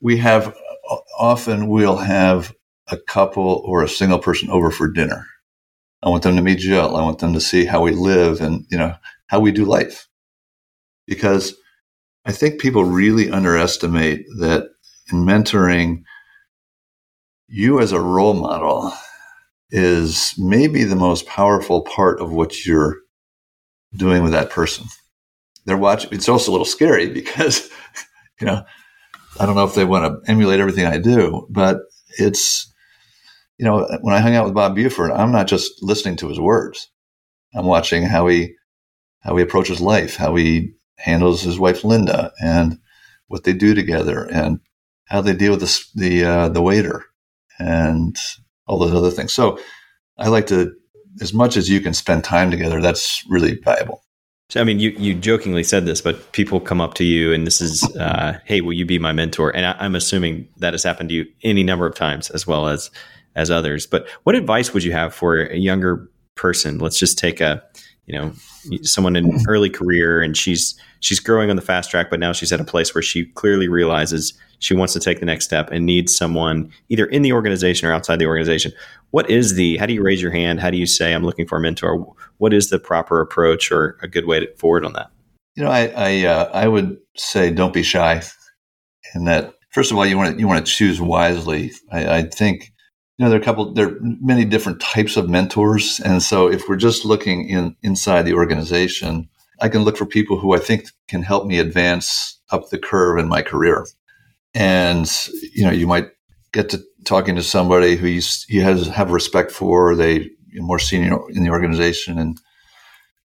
we 0.00 0.18
have 0.18 0.54
often 1.18 1.68
we'll 1.68 1.96
have 1.96 2.54
a 2.88 2.98
couple 2.98 3.62
or 3.64 3.82
a 3.82 3.88
single 3.88 4.18
person 4.18 4.50
over 4.50 4.70
for 4.70 4.90
dinner. 4.90 5.26
I 6.02 6.10
want 6.10 6.22
them 6.22 6.36
to 6.36 6.42
meet 6.42 6.58
Jill. 6.58 6.96
I 6.96 7.02
want 7.02 7.18
them 7.18 7.32
to 7.32 7.40
see 7.40 7.64
how 7.64 7.82
we 7.82 7.92
live 7.92 8.40
and 8.40 8.66
you 8.70 8.78
know 8.78 8.94
how 9.28 9.40
we 9.40 9.50
do 9.50 9.64
life, 9.64 10.08
because 11.06 11.54
I 12.24 12.32
think 12.32 12.60
people 12.60 12.84
really 12.84 13.30
underestimate 13.30 14.26
that 14.40 14.68
in 15.10 15.24
mentoring, 15.24 16.02
you 17.46 17.80
as 17.80 17.92
a 17.92 18.00
role 18.00 18.34
model 18.34 18.92
is 19.70 20.34
maybe 20.38 20.84
the 20.84 20.96
most 20.96 21.26
powerful 21.26 21.82
part 21.82 22.20
of 22.20 22.32
what 22.32 22.64
you're 22.64 22.96
doing 23.94 24.22
with 24.22 24.32
that 24.32 24.50
person. 24.50 24.86
They're 25.64 25.76
watching. 25.76 26.10
It's 26.12 26.28
also 26.28 26.50
a 26.50 26.52
little 26.52 26.64
scary 26.64 27.10
because, 27.10 27.68
you 28.40 28.46
know, 28.46 28.64
I 29.38 29.46
don't 29.46 29.54
know 29.54 29.64
if 29.64 29.74
they 29.74 29.84
want 29.84 30.24
to 30.24 30.30
emulate 30.30 30.60
everything 30.60 30.86
I 30.86 30.98
do, 30.98 31.46
but 31.50 31.78
it's, 32.18 32.72
you 33.58 33.64
know, 33.64 33.86
when 34.00 34.14
I 34.14 34.20
hung 34.20 34.34
out 34.34 34.44
with 34.46 34.54
Bob 34.54 34.74
Buford, 34.74 35.10
I'm 35.10 35.32
not 35.32 35.46
just 35.46 35.82
listening 35.82 36.16
to 36.16 36.28
his 36.28 36.40
words. 36.40 36.90
I'm 37.54 37.66
watching 37.66 38.04
how 38.04 38.26
he, 38.28 38.54
how 39.20 39.36
he 39.36 39.42
approaches 39.42 39.80
life, 39.80 40.16
how 40.16 40.34
he 40.36 40.72
handles 40.96 41.42
his 41.42 41.58
wife 41.58 41.84
Linda, 41.84 42.32
and 42.42 42.78
what 43.26 43.44
they 43.44 43.52
do 43.52 43.74
together, 43.74 44.24
and 44.30 44.60
how 45.04 45.20
they 45.20 45.34
deal 45.34 45.52
with 45.52 45.60
the 45.60 45.84
the 45.94 46.24
uh, 46.24 46.48
the 46.48 46.62
waiter, 46.62 47.04
and 47.58 48.16
all 48.68 48.78
those 48.78 48.94
other 48.94 49.10
things. 49.10 49.32
So 49.32 49.58
I 50.18 50.28
like 50.28 50.46
to, 50.48 50.72
as 51.20 51.32
much 51.34 51.56
as 51.56 51.68
you 51.68 51.80
can 51.80 51.94
spend 51.94 52.22
time 52.22 52.50
together, 52.50 52.80
that's 52.80 53.24
really 53.28 53.56
valuable. 53.56 54.02
So, 54.50 54.60
I 54.60 54.64
mean, 54.64 54.80
you, 54.80 54.90
you 54.90 55.14
jokingly 55.14 55.62
said 55.62 55.84
this, 55.84 56.00
but 56.00 56.32
people 56.32 56.58
come 56.58 56.80
up 56.80 56.94
to 56.94 57.04
you 57.04 57.34
and 57.34 57.46
this 57.46 57.60
is, 57.60 57.84
uh, 57.96 58.38
hey, 58.44 58.62
will 58.62 58.72
you 58.72 58.86
be 58.86 58.98
my 58.98 59.12
mentor? 59.12 59.54
And 59.54 59.66
I, 59.66 59.84
am 59.84 59.94
assuming 59.94 60.48
that 60.58 60.72
has 60.72 60.82
happened 60.82 61.10
to 61.10 61.14
you 61.14 61.26
any 61.42 61.62
number 61.62 61.86
of 61.86 61.94
times 61.94 62.30
as 62.30 62.46
well 62.46 62.68
as 62.68 62.90
as 63.34 63.50
others. 63.50 63.86
But 63.86 64.08
what 64.24 64.34
advice 64.34 64.72
would 64.72 64.82
you 64.82 64.92
have 64.92 65.14
for 65.14 65.42
a 65.42 65.56
younger 65.56 66.08
person? 66.34 66.78
Let's 66.78 66.98
just 66.98 67.18
take 67.18 67.40
a, 67.40 67.62
you 68.06 68.18
know, 68.18 68.32
someone 68.82 69.16
in 69.16 69.42
early 69.46 69.68
career 69.68 70.22
and 70.22 70.34
she's 70.34 70.80
she's 71.00 71.20
growing 71.20 71.50
on 71.50 71.56
the 71.56 71.62
fast 71.62 71.90
track, 71.90 72.08
but 72.08 72.18
now 72.18 72.32
she's 72.32 72.50
at 72.50 72.60
a 72.60 72.64
place 72.64 72.94
where 72.94 73.02
she 73.02 73.26
clearly 73.26 73.68
realizes 73.68 74.32
she 74.58 74.74
wants 74.74 74.92
to 74.92 75.00
take 75.00 75.20
the 75.20 75.26
next 75.26 75.44
step 75.44 75.70
and 75.70 75.86
needs 75.86 76.16
someone 76.16 76.72
either 76.88 77.06
in 77.06 77.22
the 77.22 77.32
organization 77.32 77.88
or 77.88 77.92
outside 77.92 78.18
the 78.18 78.26
organization. 78.26 78.72
What 79.10 79.30
is 79.30 79.54
the, 79.54 79.76
how 79.78 79.86
do 79.86 79.94
you 79.94 80.02
raise 80.02 80.20
your 80.20 80.32
hand? 80.32 80.60
How 80.60 80.70
do 80.70 80.76
you 80.76 80.86
say, 80.86 81.14
I'm 81.14 81.24
looking 81.24 81.46
for 81.46 81.58
a 81.58 81.60
mentor? 81.60 82.14
What 82.38 82.52
is 82.52 82.70
the 82.70 82.78
proper 82.78 83.20
approach 83.20 83.70
or 83.70 83.98
a 84.02 84.08
good 84.08 84.26
way 84.26 84.40
to 84.40 84.54
forward 84.56 84.84
on 84.84 84.92
that? 84.94 85.10
You 85.54 85.64
know, 85.64 85.70
I, 85.70 85.92
I, 85.96 86.26
uh, 86.26 86.50
I 86.52 86.68
would 86.68 86.98
say 87.16 87.50
don't 87.50 87.72
be 87.72 87.82
shy. 87.82 88.22
and 89.14 89.26
that 89.26 89.54
first 89.70 89.90
of 89.90 89.96
all, 89.96 90.06
you 90.06 90.16
want 90.16 90.34
to 90.34 90.40
you 90.40 90.48
want 90.48 90.64
to 90.64 90.72
choose 90.72 91.00
wisely. 91.00 91.72
I, 91.92 92.18
I 92.18 92.22
think 92.22 92.72
you 93.16 93.24
know 93.24 93.30
there 93.30 93.38
are 93.38 93.42
a 93.42 93.44
couple 93.44 93.72
there 93.72 93.88
are 93.88 93.98
many 94.00 94.44
different 94.44 94.80
types 94.80 95.16
of 95.16 95.28
mentors, 95.28 96.00
and 96.00 96.22
so 96.22 96.50
if 96.50 96.68
we're 96.68 96.76
just 96.76 97.04
looking 97.04 97.48
in 97.48 97.76
inside 97.82 98.22
the 98.22 98.34
organization, 98.34 99.28
I 99.60 99.68
can 99.68 99.82
look 99.82 99.96
for 99.96 100.06
people 100.06 100.38
who 100.38 100.54
I 100.54 100.58
think 100.58 100.86
can 101.08 101.22
help 101.22 101.46
me 101.46 101.58
advance 101.58 102.38
up 102.50 102.70
the 102.70 102.78
curve 102.78 103.18
in 103.18 103.28
my 103.28 103.42
career. 103.42 103.86
And 104.54 105.10
you 105.54 105.64
know, 105.64 105.70
you 105.70 105.86
might 105.86 106.08
get 106.52 106.70
to 106.70 106.82
talking 107.04 107.36
to 107.36 107.42
somebody 107.42 107.96
who 107.96 108.06
you, 108.06 108.22
you 108.48 108.62
has 108.62 108.86
have 108.88 109.10
respect 109.10 109.50
for, 109.52 109.94
they 109.94 110.30
more 110.54 110.78
senior 110.78 111.18
in 111.30 111.44
the 111.44 111.50
organization, 111.50 112.18
and 112.18 112.40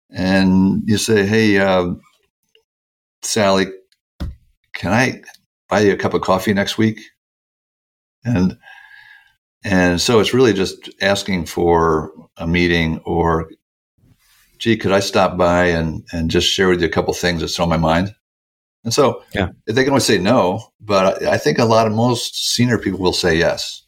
and 0.10 0.84
you 0.86 0.98
say, 0.98 1.26
"Hey, 1.26 1.58
uh, 1.58 1.94
Sally, 3.22 3.68
can 4.74 4.92
I 4.92 5.22
buy 5.70 5.82
you 5.82 5.94
a 5.94 5.98
cup 5.98 6.14
of 6.14 6.22
coffee 6.22 6.54
next 6.54 6.78
week?" 6.78 7.00
And 8.26 8.58
and 9.64 10.02
so 10.02 10.20
it's 10.20 10.34
really 10.34 10.54
just 10.54 10.90
asking 11.02 11.46
for 11.46 12.12
a 12.38 12.46
meeting 12.46 13.00
or, 13.06 13.50
gee, 14.60 14.78
could 14.78 14.92
I 14.92 15.00
stop 15.00 15.38
by 15.38 15.68
and 15.68 16.06
and 16.12 16.30
just 16.30 16.50
share 16.50 16.70
with 16.70 16.82
you 16.82 16.88
a 16.88 16.92
couple 16.92 17.14
things 17.14 17.42
that's 17.42 17.60
on 17.60 17.70
my 17.70 17.78
mind? 17.78 18.14
And 18.84 18.94
so 18.94 19.24
yeah. 19.34 19.50
they 19.66 19.84
can 19.84 19.92
always 19.92 20.06
say 20.06 20.18
no, 20.18 20.72
but 20.82 21.24
I 21.24 21.38
think 21.38 21.58
a 21.58 21.66
lot 21.66 21.88
of 21.88 21.94
most 21.94 22.54
senior 22.54 22.78
people 22.78 23.00
will 23.00 23.14
say 23.14 23.38
yes. 23.38 23.84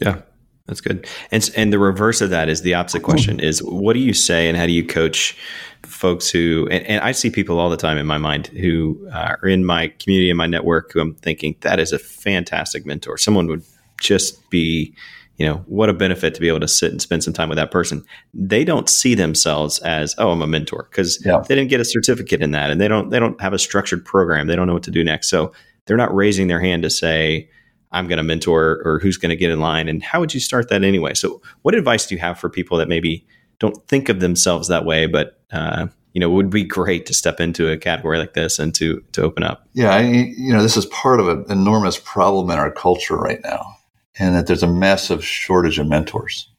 Yeah. 0.00 0.22
That's 0.68 0.82
good. 0.82 1.06
And 1.32 1.50
and 1.56 1.72
the 1.72 1.78
reverse 1.78 2.20
of 2.20 2.28
that 2.28 2.50
is 2.50 2.60
the 2.60 2.74
opposite 2.74 3.02
question 3.02 3.38
hmm. 3.38 3.44
is 3.44 3.62
what 3.62 3.94
do 3.94 4.00
you 4.00 4.12
say 4.12 4.48
and 4.48 4.56
how 4.56 4.66
do 4.66 4.72
you 4.72 4.86
coach 4.86 5.36
folks 5.82 6.30
who 6.30 6.68
and, 6.70 6.84
and 6.84 7.02
I 7.02 7.12
see 7.12 7.30
people 7.30 7.58
all 7.58 7.70
the 7.70 7.76
time 7.78 7.96
in 7.96 8.06
my 8.06 8.18
mind 8.18 8.48
who 8.48 9.08
uh, 9.10 9.36
are 9.42 9.48
in 9.48 9.64
my 9.64 9.88
community 9.98 10.28
and 10.28 10.36
my 10.36 10.46
network 10.46 10.92
who 10.92 11.00
I'm 11.00 11.14
thinking 11.14 11.56
that 11.62 11.80
is 11.80 11.92
a 11.92 11.98
fantastic 11.98 12.84
mentor. 12.84 13.16
Someone 13.16 13.46
would 13.46 13.64
just 13.98 14.50
be 14.50 14.94
you 15.38 15.46
know 15.46 15.64
what 15.66 15.88
a 15.88 15.94
benefit 15.94 16.34
to 16.34 16.40
be 16.40 16.48
able 16.48 16.60
to 16.60 16.68
sit 16.68 16.90
and 16.90 17.00
spend 17.00 17.24
some 17.24 17.32
time 17.32 17.48
with 17.48 17.56
that 17.56 17.70
person. 17.70 18.04
They 18.34 18.64
don't 18.64 18.88
see 18.88 19.14
themselves 19.14 19.78
as 19.80 20.14
oh 20.18 20.30
i'm 20.30 20.42
a 20.42 20.46
mentor 20.46 20.88
because 20.90 21.24
yeah. 21.24 21.38
they 21.48 21.54
didn't 21.54 21.70
get 21.70 21.80
a 21.80 21.84
certificate 21.84 22.42
in 22.42 22.50
that 22.50 22.70
and 22.70 22.80
they 22.80 22.88
don't 22.88 23.10
they 23.10 23.18
don't 23.18 23.40
have 23.40 23.52
a 23.52 23.58
structured 23.58 24.04
program. 24.04 24.48
They 24.48 24.56
don't 24.56 24.66
know 24.66 24.74
what 24.74 24.82
to 24.82 24.90
do 24.90 25.04
next. 25.04 25.30
So 25.30 25.52
they're 25.86 25.96
not 25.96 26.14
raising 26.14 26.48
their 26.48 26.60
hand 26.60 26.82
to 26.82 26.90
say 26.90 27.48
i'm 27.90 28.06
going 28.06 28.18
to 28.18 28.22
mentor 28.22 28.82
or 28.84 28.98
who's 28.98 29.16
going 29.16 29.30
to 29.30 29.36
get 29.36 29.50
in 29.50 29.60
line? 29.60 29.88
And 29.88 30.02
how 30.02 30.20
would 30.20 30.34
you 30.34 30.40
start 30.40 30.68
that 30.68 30.84
anyway? 30.84 31.14
So 31.14 31.40
what 31.62 31.74
advice 31.74 32.06
do 32.06 32.14
you 32.14 32.20
have 32.20 32.38
for 32.38 32.50
people 32.50 32.76
that 32.78 32.88
maybe 32.88 33.24
don't 33.60 33.88
think 33.88 34.08
of 34.08 34.20
themselves 34.20 34.68
that 34.68 34.84
way 34.84 35.06
but 35.06 35.40
uh, 35.52 35.86
you 36.14 36.20
know, 36.20 36.30
would 36.30 36.50
be 36.50 36.64
great 36.64 37.06
to 37.06 37.14
step 37.14 37.38
into 37.38 37.70
a 37.70 37.76
category 37.76 38.18
like 38.18 38.34
this 38.34 38.58
and 38.58 38.74
to 38.74 39.04
to 39.12 39.22
open 39.22 39.44
up. 39.44 39.68
Yeah, 39.74 39.94
I, 39.94 40.00
you 40.00 40.52
know, 40.52 40.62
this 40.62 40.76
is 40.76 40.86
part 40.86 41.20
of 41.20 41.28
an 41.28 41.44
enormous 41.48 41.98
problem 41.98 42.50
in 42.50 42.58
our 42.58 42.72
culture 42.72 43.16
right 43.16 43.40
now 43.44 43.77
and 44.18 44.34
that 44.34 44.46
there's 44.46 44.62
a 44.62 44.68
massive 44.68 45.24
shortage 45.24 45.78
of 45.78 45.86
mentors. 45.86 46.50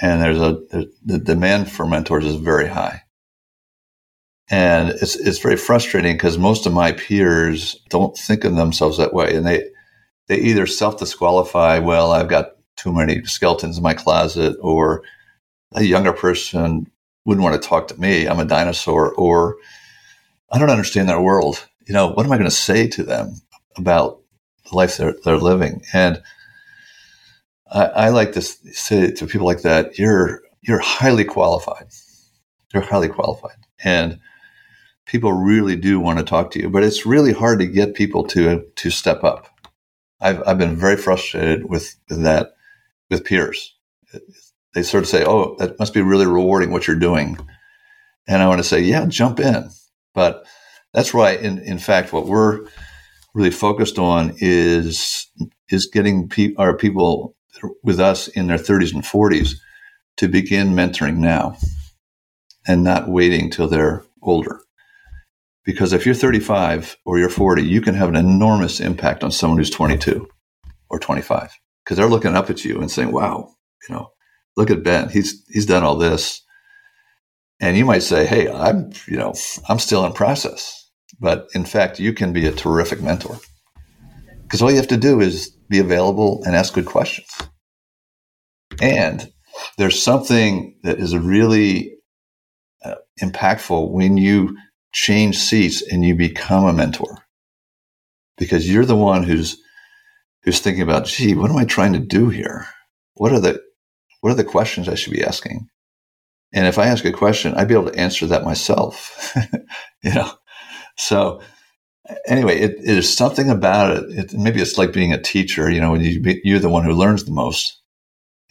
And 0.00 0.22
there's 0.22 0.40
a 0.40 0.86
the 1.04 1.18
demand 1.18 1.70
for 1.70 1.86
mentors 1.86 2.24
is 2.24 2.36
very 2.36 2.68
high. 2.68 3.02
And 4.48 4.90
it's 4.90 5.16
it's 5.16 5.38
very 5.38 5.56
frustrating 5.56 6.14
because 6.14 6.38
most 6.38 6.66
of 6.66 6.72
my 6.72 6.92
peers 6.92 7.80
don't 7.90 8.16
think 8.16 8.44
of 8.44 8.56
themselves 8.56 8.96
that 8.98 9.12
way. 9.12 9.34
And 9.34 9.46
they 9.46 9.68
they 10.28 10.38
either 10.38 10.66
self 10.66 10.98
disqualify, 10.98 11.80
well, 11.80 12.12
I've 12.12 12.28
got 12.28 12.52
too 12.76 12.92
many 12.92 13.24
skeletons 13.24 13.76
in 13.76 13.82
my 13.82 13.94
closet, 13.94 14.56
or 14.60 15.02
a 15.74 15.82
younger 15.82 16.12
person 16.12 16.90
wouldn't 17.24 17.44
want 17.44 17.60
to 17.60 17.68
talk 17.68 17.88
to 17.88 18.00
me. 18.00 18.26
I'm 18.26 18.40
a 18.40 18.44
dinosaur, 18.44 19.12
or 19.14 19.56
I 20.50 20.58
don't 20.58 20.70
understand 20.70 21.08
their 21.08 21.20
world. 21.20 21.66
You 21.86 21.94
know, 21.94 22.08
what 22.08 22.24
am 22.24 22.32
I 22.32 22.36
going 22.36 22.48
to 22.48 22.56
say 22.56 22.88
to 22.88 23.02
them 23.02 23.34
about 23.76 24.20
the 24.70 24.76
life 24.76 24.96
they're, 24.96 25.14
they're 25.24 25.36
living? 25.36 25.82
And 25.92 26.22
I, 27.70 27.84
I 27.84 28.08
like 28.08 28.32
to 28.32 28.42
say 28.42 29.10
to 29.12 29.26
people 29.26 29.46
like 29.46 29.62
that, 29.62 29.98
you're 29.98 30.42
you're 30.62 30.80
highly 30.80 31.24
qualified. 31.24 31.86
You're 32.72 32.82
highly 32.82 33.08
qualified, 33.08 33.56
and 33.82 34.20
people 35.06 35.32
really 35.32 35.76
do 35.76 35.98
want 35.98 36.18
to 36.18 36.24
talk 36.24 36.50
to 36.52 36.60
you. 36.60 36.70
But 36.70 36.84
it's 36.84 37.06
really 37.06 37.32
hard 37.32 37.58
to 37.60 37.66
get 37.66 37.94
people 37.94 38.24
to 38.28 38.64
to 38.76 38.90
step 38.90 39.24
up. 39.24 39.48
I've 40.20 40.42
I've 40.46 40.58
been 40.58 40.76
very 40.76 40.96
frustrated 40.96 41.68
with, 41.68 41.96
that 42.08 42.52
with 43.08 43.24
peers. 43.24 43.74
They 44.74 44.82
sort 44.82 45.04
of 45.04 45.08
say, 45.08 45.24
"Oh, 45.24 45.56
that 45.58 45.78
must 45.78 45.94
be 45.94 46.02
really 46.02 46.26
rewarding 46.26 46.70
what 46.70 46.86
you're 46.86 46.96
doing," 46.96 47.38
and 48.28 48.42
I 48.42 48.48
want 48.48 48.58
to 48.58 48.68
say, 48.68 48.80
"Yeah, 48.80 49.06
jump 49.06 49.40
in." 49.40 49.70
But 50.14 50.44
that's 50.92 51.14
why, 51.14 51.32
in 51.32 51.58
in 51.58 51.78
fact, 51.78 52.12
what 52.12 52.26
we're 52.26 52.66
really 53.34 53.50
focused 53.50 53.98
on 53.98 54.34
is 54.38 55.28
is 55.68 55.86
getting 55.86 56.28
pe- 56.28 56.54
our 56.56 56.76
people 56.76 57.36
with 57.82 58.00
us 58.00 58.28
in 58.28 58.46
their 58.46 58.58
30s 58.58 58.94
and 58.94 59.02
40s 59.02 59.56
to 60.16 60.28
begin 60.28 60.68
mentoring 60.74 61.16
now 61.16 61.56
and 62.66 62.84
not 62.84 63.08
waiting 63.08 63.50
till 63.50 63.68
they're 63.68 64.04
older. 64.22 64.60
Because 65.64 65.92
if 65.92 66.06
you're 66.06 66.14
35 66.14 66.96
or 67.04 67.18
you're 67.18 67.28
40, 67.28 67.62
you 67.62 67.80
can 67.80 67.94
have 67.94 68.08
an 68.08 68.16
enormous 68.16 68.80
impact 68.80 69.22
on 69.22 69.30
someone 69.30 69.58
who's 69.58 69.70
22 69.70 70.28
or 70.88 70.98
25 70.98 71.50
because 71.84 71.96
they're 71.96 72.08
looking 72.08 72.34
up 72.36 72.50
at 72.50 72.64
you 72.64 72.80
and 72.80 72.90
saying, 72.90 73.12
"Wow, 73.12 73.54
you 73.88 73.94
know, 73.94 74.10
look 74.56 74.70
at 74.70 74.82
Ben. 74.82 75.08
He's 75.08 75.44
he's 75.48 75.66
done 75.66 75.82
all 75.82 75.96
this." 75.96 76.42
And 77.60 77.76
you 77.76 77.84
might 77.84 78.02
say, 78.02 78.26
"Hey, 78.26 78.50
I'm, 78.50 78.90
you 79.06 79.16
know, 79.16 79.34
I'm 79.68 79.78
still 79.78 80.04
in 80.06 80.12
process." 80.12 80.90
But 81.18 81.48
in 81.54 81.64
fact, 81.64 82.00
you 82.00 82.12
can 82.12 82.32
be 82.32 82.46
a 82.46 82.52
terrific 82.52 83.02
mentor. 83.02 83.38
Because 84.42 84.62
all 84.62 84.70
you 84.70 84.78
have 84.78 84.88
to 84.88 84.96
do 84.96 85.20
is 85.20 85.56
be 85.70 85.78
available 85.78 86.42
and 86.44 86.54
ask 86.54 86.74
good 86.74 86.84
questions. 86.84 87.30
And 88.82 89.32
there's 89.78 90.02
something 90.02 90.76
that 90.82 90.98
is 90.98 91.16
really 91.16 91.94
uh, 92.84 92.96
impactful 93.22 93.90
when 93.90 94.16
you 94.16 94.56
change 94.92 95.38
seats 95.38 95.80
and 95.80 96.04
you 96.04 96.14
become 96.16 96.66
a 96.66 96.72
mentor. 96.72 97.24
Because 98.36 98.70
you're 98.70 98.84
the 98.84 98.96
one 98.96 99.22
who's 99.22 99.60
who's 100.42 100.60
thinking 100.60 100.82
about 100.82 101.04
gee 101.04 101.34
what 101.34 101.50
am 101.50 101.58
i 101.58 101.64
trying 101.64 101.92
to 101.92 101.98
do 101.98 102.30
here? 102.30 102.66
What 103.14 103.32
are 103.32 103.40
the 103.40 103.62
what 104.20 104.30
are 104.30 104.36
the 104.36 104.44
questions 104.44 104.88
i 104.88 104.94
should 104.94 105.12
be 105.12 105.24
asking? 105.24 105.68
And 106.52 106.66
if 106.66 106.78
i 106.78 106.86
ask 106.86 107.04
a 107.04 107.12
question 107.12 107.54
i'd 107.54 107.68
be 107.68 107.74
able 107.74 107.90
to 107.90 107.98
answer 107.98 108.26
that 108.26 108.44
myself 108.44 109.36
you 110.02 110.14
know? 110.14 110.32
So 110.96 111.42
anyway, 112.26 112.58
it, 112.60 112.72
it 112.78 112.98
is 112.98 113.14
something 113.14 113.50
about 113.50 113.96
it. 113.96 114.04
it. 114.10 114.32
Maybe 114.32 114.60
it's 114.60 114.78
like 114.78 114.92
being 114.92 115.12
a 115.12 115.20
teacher. 115.20 115.70
You 115.70 115.80
know, 115.80 115.94
you 115.94 116.40
you're 116.44 116.58
the 116.58 116.68
one 116.68 116.84
who 116.84 116.92
learns 116.92 117.24
the 117.24 117.32
most 117.32 117.80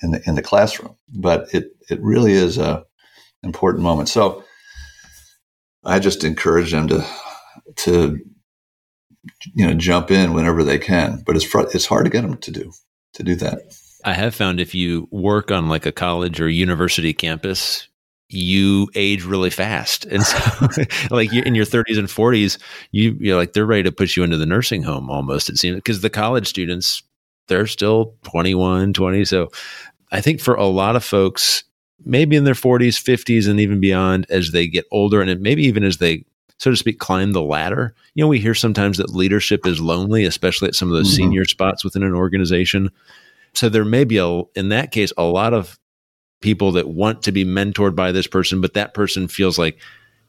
in 0.02 0.12
the 0.12 0.22
in 0.26 0.36
the 0.36 0.42
classroom, 0.42 0.96
but 1.10 1.54
it 1.54 1.72
it 1.90 2.02
really 2.02 2.34
is 2.34 2.58
a 2.58 2.86
important 3.44 3.84
moment. 3.84 4.10
So 4.10 4.44
I 5.84 6.00
just 6.00 6.24
encourage 6.24 6.72
them 6.72 6.88
to 6.90 7.06
to 7.78 8.20
you 9.54 9.68
know 9.68 9.74
jump 9.74 10.12
in 10.12 10.34
whenever 10.34 10.64
they 10.64 10.80
can, 10.80 11.24
but 11.26 11.36
it's 11.36 11.46
fr- 11.46 11.70
it's 11.74 11.86
hard 11.86 12.06
to 12.06 12.12
get 12.12 12.22
them 12.22 12.38
to 12.38 12.52
do 12.52 12.72
to 13.14 13.24
do 13.24 13.36
that. 13.36 13.62
I 14.06 14.14
have 14.14 14.34
found 14.34 14.62
if 14.62 14.74
you 14.74 15.10
work 15.12 15.52
on 15.52 15.68
like 15.68 15.86
a 15.86 15.92
college 15.92 16.40
or 16.40 16.48
university 16.48 17.14
campus, 17.14 17.89
you 18.30 18.90
age 18.96 19.24
really 19.24 19.50
fast. 19.50 20.06
And 20.06 20.24
so 20.24 20.68
like 21.12 21.34
in 21.34 21.56
your 21.56 21.66
30s 21.66 21.98
and 21.98 22.08
40s, 22.08 22.58
you 22.92 23.18
you're 23.20 23.38
like 23.38 23.54
they're 23.54 23.66
ready 23.66 23.84
to 23.84 23.92
put 23.92 24.16
you 24.16 24.24
into 24.24 24.38
the 24.38 24.46
nursing 24.46 24.84
home 24.84 25.10
almost 25.10 25.50
it 25.50 25.58
seems 25.58 25.76
because 25.76 26.02
the 26.02 26.10
college 26.10 26.48
students 26.48 27.04
they're 27.48 27.66
still 27.66 28.14
21, 28.24 28.94
20. 28.94 29.26
So 29.26 29.50
I 30.12 30.22
think 30.22 30.40
for 30.40 30.54
a 30.54 30.68
lot 30.68 30.96
of 30.96 31.04
folks 31.04 31.64
maybe 32.06 32.36
in 32.36 32.44
their 32.44 32.54
40s, 32.54 32.96
50s 32.96 33.50
and 33.50 33.60
even 33.60 33.82
beyond 33.82 34.26
as 34.30 34.52
they 34.52 34.68
get 34.68 34.86
older 34.92 35.22
and 35.22 35.42
maybe 35.42 35.64
even 35.64 35.84
as 35.84 35.98
they 35.98 36.24
so 36.60 36.70
to 36.70 36.78
speak 36.78 37.00
climb 37.00 37.32
the 37.32 37.42
ladder. 37.42 37.96
You 38.16 38.24
know, 38.24 38.28
we 38.28 38.40
hear 38.40 38.54
sometimes 38.54 38.98
that 38.98 39.16
leadership 39.16 39.66
is 39.66 39.80
lonely, 39.80 40.26
especially 40.26 40.68
at 40.68 40.76
some 40.76 40.90
of 40.90 40.98
those 40.98 41.08
mm-hmm. 41.08 41.24
senior 41.24 41.46
spots 41.46 41.84
within 41.84 42.04
an 42.04 42.14
organization. 42.14 42.92
So 43.54 43.70
there 43.70 43.86
may 43.86 44.04
be 44.04 44.18
a 44.18 44.42
in 44.56 44.70
that 44.70 44.92
case 44.92 45.12
a 45.18 45.24
lot 45.24 45.54
of 45.54 45.79
people 46.42 46.72
that 46.74 46.88
want 46.88 47.24
to 47.24 47.32
be 47.32 47.46
mentored 47.46 47.96
by 47.96 48.12
this 48.12 48.28
person, 48.28 48.62
but 48.62 48.74
that 48.74 48.94
person 48.94 49.28
feels 49.28 49.58
like, 49.58 49.80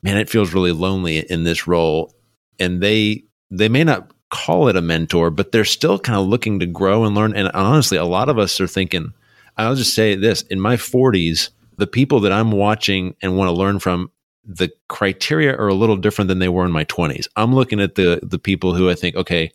man, 0.03 0.17
it 0.17 0.31
feels 0.31 0.55
really 0.55 0.73
lonely 0.73 1.19
in 1.19 1.45
this 1.45 1.67
role. 1.67 2.15
And 2.59 2.83
they 2.83 3.25
they 3.51 3.69
may 3.69 3.85
not 3.85 4.13
call 4.31 4.69
it 4.69 4.77
a 4.77 4.83
mentor, 4.83 5.31
but 5.31 5.53
they're 5.53 5.65
still 5.65 5.99
kind 5.99 6.19
of 6.19 6.27
looking 6.27 6.61
to 6.61 6.67
grow 6.67 7.05
and 7.05 7.15
learn. 7.15 7.35
And 7.35 7.51
honestly, 7.53 7.99
a 7.99 8.05
lot 8.05 8.29
of 8.29 8.39
us 8.39 8.61
are 8.61 8.67
thinking, 8.67 9.13
I'll 9.57 9.75
just 9.75 9.95
say 9.95 10.15
this 10.15 10.43
in 10.43 10.61
my 10.61 10.77
40s, 10.77 11.51
the 11.77 11.87
people 11.87 12.21
that 12.21 12.33
I'm 12.33 12.53
watching 12.53 13.17
and 13.23 13.37
want 13.37 13.49
to 13.49 13.53
learn 13.53 13.79
from, 13.79 14.11
the 14.45 14.71
criteria 14.89 15.57
are 15.57 15.69
a 15.69 15.75
little 15.75 15.97
different 15.97 16.29
than 16.29 16.39
they 16.39 16.49
were 16.49 16.65
in 16.65 16.73
my 16.73 16.85
20s. 16.87 17.27
I'm 17.37 17.55
looking 17.55 17.81
at 17.81 17.95
the 17.95 18.21
the 18.23 18.39
people 18.39 18.75
who 18.75 18.89
I 18.89 18.95
think, 18.95 19.17
okay, 19.17 19.53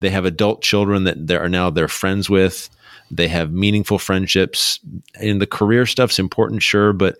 they 0.00 0.10
have 0.10 0.24
adult 0.24 0.62
children 0.62 1.04
that 1.04 1.26
they 1.26 1.36
are 1.36 1.48
now 1.48 1.70
they're 1.70 1.88
friends 1.88 2.28
with. 2.28 2.68
They 3.10 3.28
have 3.28 3.52
meaningful 3.52 3.98
friendships. 3.98 4.80
And 5.20 5.40
the 5.40 5.46
career 5.46 5.86
stuff's 5.86 6.18
important, 6.18 6.62
sure, 6.62 6.92
but 6.92 7.18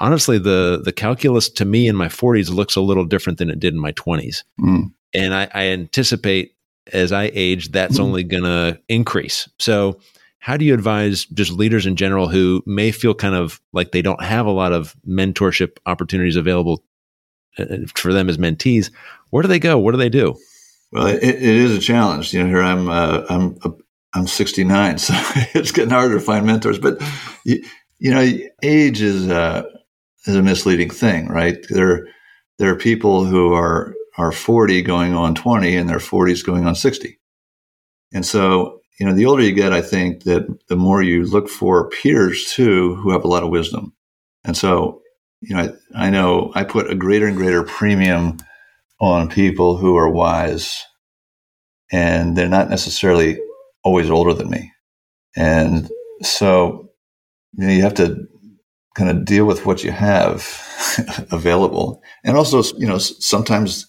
honestly, 0.00 0.38
the 0.38 0.80
the 0.84 0.92
calculus 0.92 1.48
to 1.50 1.64
me 1.64 1.86
in 1.86 1.96
my 1.96 2.08
40s 2.08 2.50
looks 2.50 2.76
a 2.76 2.80
little 2.80 3.04
different 3.04 3.38
than 3.38 3.50
it 3.50 3.60
did 3.60 3.74
in 3.74 3.80
my 3.80 3.92
20s. 3.92 4.44
Mm. 4.60 4.92
And 5.14 5.34
I, 5.34 5.48
I 5.54 5.64
anticipate 5.66 6.54
as 6.92 7.12
I 7.12 7.30
age, 7.34 7.70
that's 7.72 7.94
mm-hmm. 7.94 8.04
only 8.04 8.24
going 8.24 8.42
to 8.44 8.78
increase. 8.88 9.48
So, 9.58 10.00
how 10.38 10.58
do 10.58 10.64
you 10.66 10.74
advise 10.74 11.24
just 11.26 11.52
leaders 11.52 11.86
in 11.86 11.96
general 11.96 12.28
who 12.28 12.62
may 12.66 12.92
feel 12.92 13.14
kind 13.14 13.34
of 13.34 13.62
like 13.72 13.92
they 13.92 14.02
don't 14.02 14.22
have 14.22 14.44
a 14.44 14.50
lot 14.50 14.72
of 14.72 14.94
mentorship 15.08 15.78
opportunities 15.86 16.36
available 16.36 16.84
uh, 17.58 17.62
uh, 17.62 17.76
for 17.94 18.12
them 18.12 18.28
as 18.28 18.36
mentees? 18.36 18.90
Where 19.30 19.42
do 19.42 19.48
they 19.48 19.58
go? 19.58 19.78
What 19.78 19.92
do 19.92 19.96
they 19.96 20.10
do? 20.10 20.36
Well, 20.92 21.06
it, 21.06 21.22
it 21.22 21.42
is 21.42 21.74
a 21.74 21.80
challenge. 21.80 22.34
You 22.34 22.42
know, 22.42 22.48
here 22.50 22.62
I'm, 22.62 22.90
uh, 22.90 23.24
I'm, 23.30 23.58
I'm 24.14 24.26
69, 24.26 24.98
so 24.98 25.14
it's 25.54 25.72
getting 25.72 25.90
harder 25.90 26.14
to 26.14 26.20
find 26.20 26.46
mentors. 26.46 26.78
But 26.78 27.02
you, 27.44 27.64
you 27.98 28.10
know, 28.10 28.38
age 28.62 29.02
is 29.02 29.28
a 29.28 29.66
is 30.26 30.36
a 30.36 30.42
misleading 30.42 30.90
thing, 30.90 31.28
right? 31.28 31.64
There, 31.68 32.08
there 32.58 32.72
are 32.72 32.76
people 32.76 33.24
who 33.24 33.52
are 33.52 33.94
are 34.16 34.32
40 34.32 34.82
going 34.82 35.14
on 35.14 35.34
20, 35.34 35.76
and 35.76 35.88
their 35.88 35.98
40s 35.98 36.44
going 36.44 36.66
on 36.66 36.74
60, 36.74 37.18
and 38.12 38.24
so 38.24 38.80
you 38.98 39.06
know, 39.06 39.12
the 39.12 39.26
older 39.26 39.42
you 39.42 39.52
get, 39.52 39.72
I 39.72 39.82
think 39.82 40.22
that 40.24 40.46
the 40.68 40.76
more 40.76 41.02
you 41.02 41.24
look 41.24 41.48
for 41.48 41.88
peers 41.88 42.52
too 42.52 42.94
who 42.96 43.10
have 43.10 43.24
a 43.24 43.28
lot 43.28 43.42
of 43.42 43.50
wisdom. 43.50 43.92
And 44.44 44.56
so, 44.56 45.02
you 45.40 45.54
know, 45.56 45.74
I, 45.94 46.06
I 46.06 46.10
know 46.10 46.52
I 46.54 46.64
put 46.64 46.90
a 46.90 46.94
greater 46.94 47.26
and 47.26 47.36
greater 47.36 47.64
premium 47.64 48.38
on 49.00 49.28
people 49.28 49.76
who 49.76 49.96
are 49.96 50.08
wise 50.08 50.84
and 51.90 52.36
they're 52.36 52.48
not 52.48 52.70
necessarily 52.70 53.38
always 53.84 54.10
older 54.10 54.34
than 54.34 54.50
me. 54.50 54.72
And 55.36 55.90
so, 56.22 56.90
you 57.52 57.66
know, 57.66 57.72
you 57.72 57.82
have 57.82 57.94
to 57.94 58.26
kind 58.94 59.10
of 59.10 59.24
deal 59.24 59.44
with 59.44 59.66
what 59.66 59.84
you 59.84 59.90
have 59.90 60.46
available 61.30 62.02
and 62.24 62.36
also, 62.36 62.62
you 62.78 62.86
know, 62.86 62.98
sometimes 62.98 63.86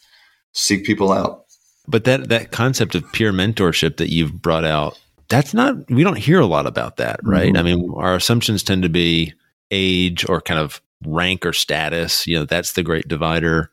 seek 0.54 0.86
people 0.86 1.12
out. 1.12 1.46
But 1.88 2.06
that 2.06 2.30
that 2.30 2.52
concept 2.52 2.96
of 2.96 3.12
peer 3.14 3.32
mentorship 3.32 3.98
that 3.98 4.12
you've 4.12 4.42
brought 4.42 4.66
out, 4.66 5.00
that's 5.30 5.54
not 5.54 5.90
we 5.90 6.04
don't 6.04 6.18
hear 6.18 6.40
a 6.40 6.48
lot 6.48 6.66
about 6.66 6.98
that, 6.98 7.20
right? 7.24 7.54
Mm-hmm. 7.54 7.58
I 7.58 7.64
mean, 7.64 7.94
our 7.96 8.16
assumptions 8.16 8.64
tend 8.64 8.82
to 8.84 8.90
be 8.90 9.34
age 9.70 10.28
or 10.28 10.42
kind 10.42 10.60
of 10.60 10.82
rank 11.06 11.46
or 11.46 11.54
status. 11.54 12.26
You 12.26 12.40
know, 12.40 12.46
that's 12.46 12.74
the 12.74 12.82
great 12.82 13.08
divider 13.08 13.72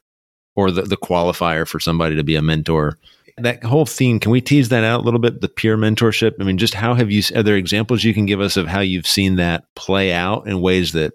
or 0.55 0.71
the, 0.71 0.83
the 0.83 0.97
qualifier 0.97 1.67
for 1.67 1.81
somebody 1.81 2.17
to 2.17 2.25
be 2.25 2.37
a 2.37 2.43
mentor. 2.43 2.99
That 3.39 3.65
whole 3.65 3.87
theme, 3.87 4.21
can 4.21 4.31
we 4.31 4.41
tease 4.41 4.69
that 4.69 4.85
out 4.85 5.01
a 5.01 5.03
little 5.05 5.21
bit? 5.21 5.41
The 5.41 5.49
peer 5.49 5.77
mentorship. 5.77 6.33
I 6.41 6.45
mean, 6.45 6.59
just 6.59 6.75
how 6.75 6.95
have 6.95 7.11
you? 7.11 7.23
Are 7.35 7.43
there 7.43 7.57
examples 7.57 8.05
you 8.05 8.15
can 8.15 8.27
give 8.27 8.41
us 8.41 8.57
of 8.57 8.67
how 8.67 8.81
you've 8.81 9.07
seen 9.07 9.37
that 9.37 9.65
play 9.75 10.13
out 10.13 10.47
in 10.47 10.61
ways 10.61 10.93
that 10.93 11.15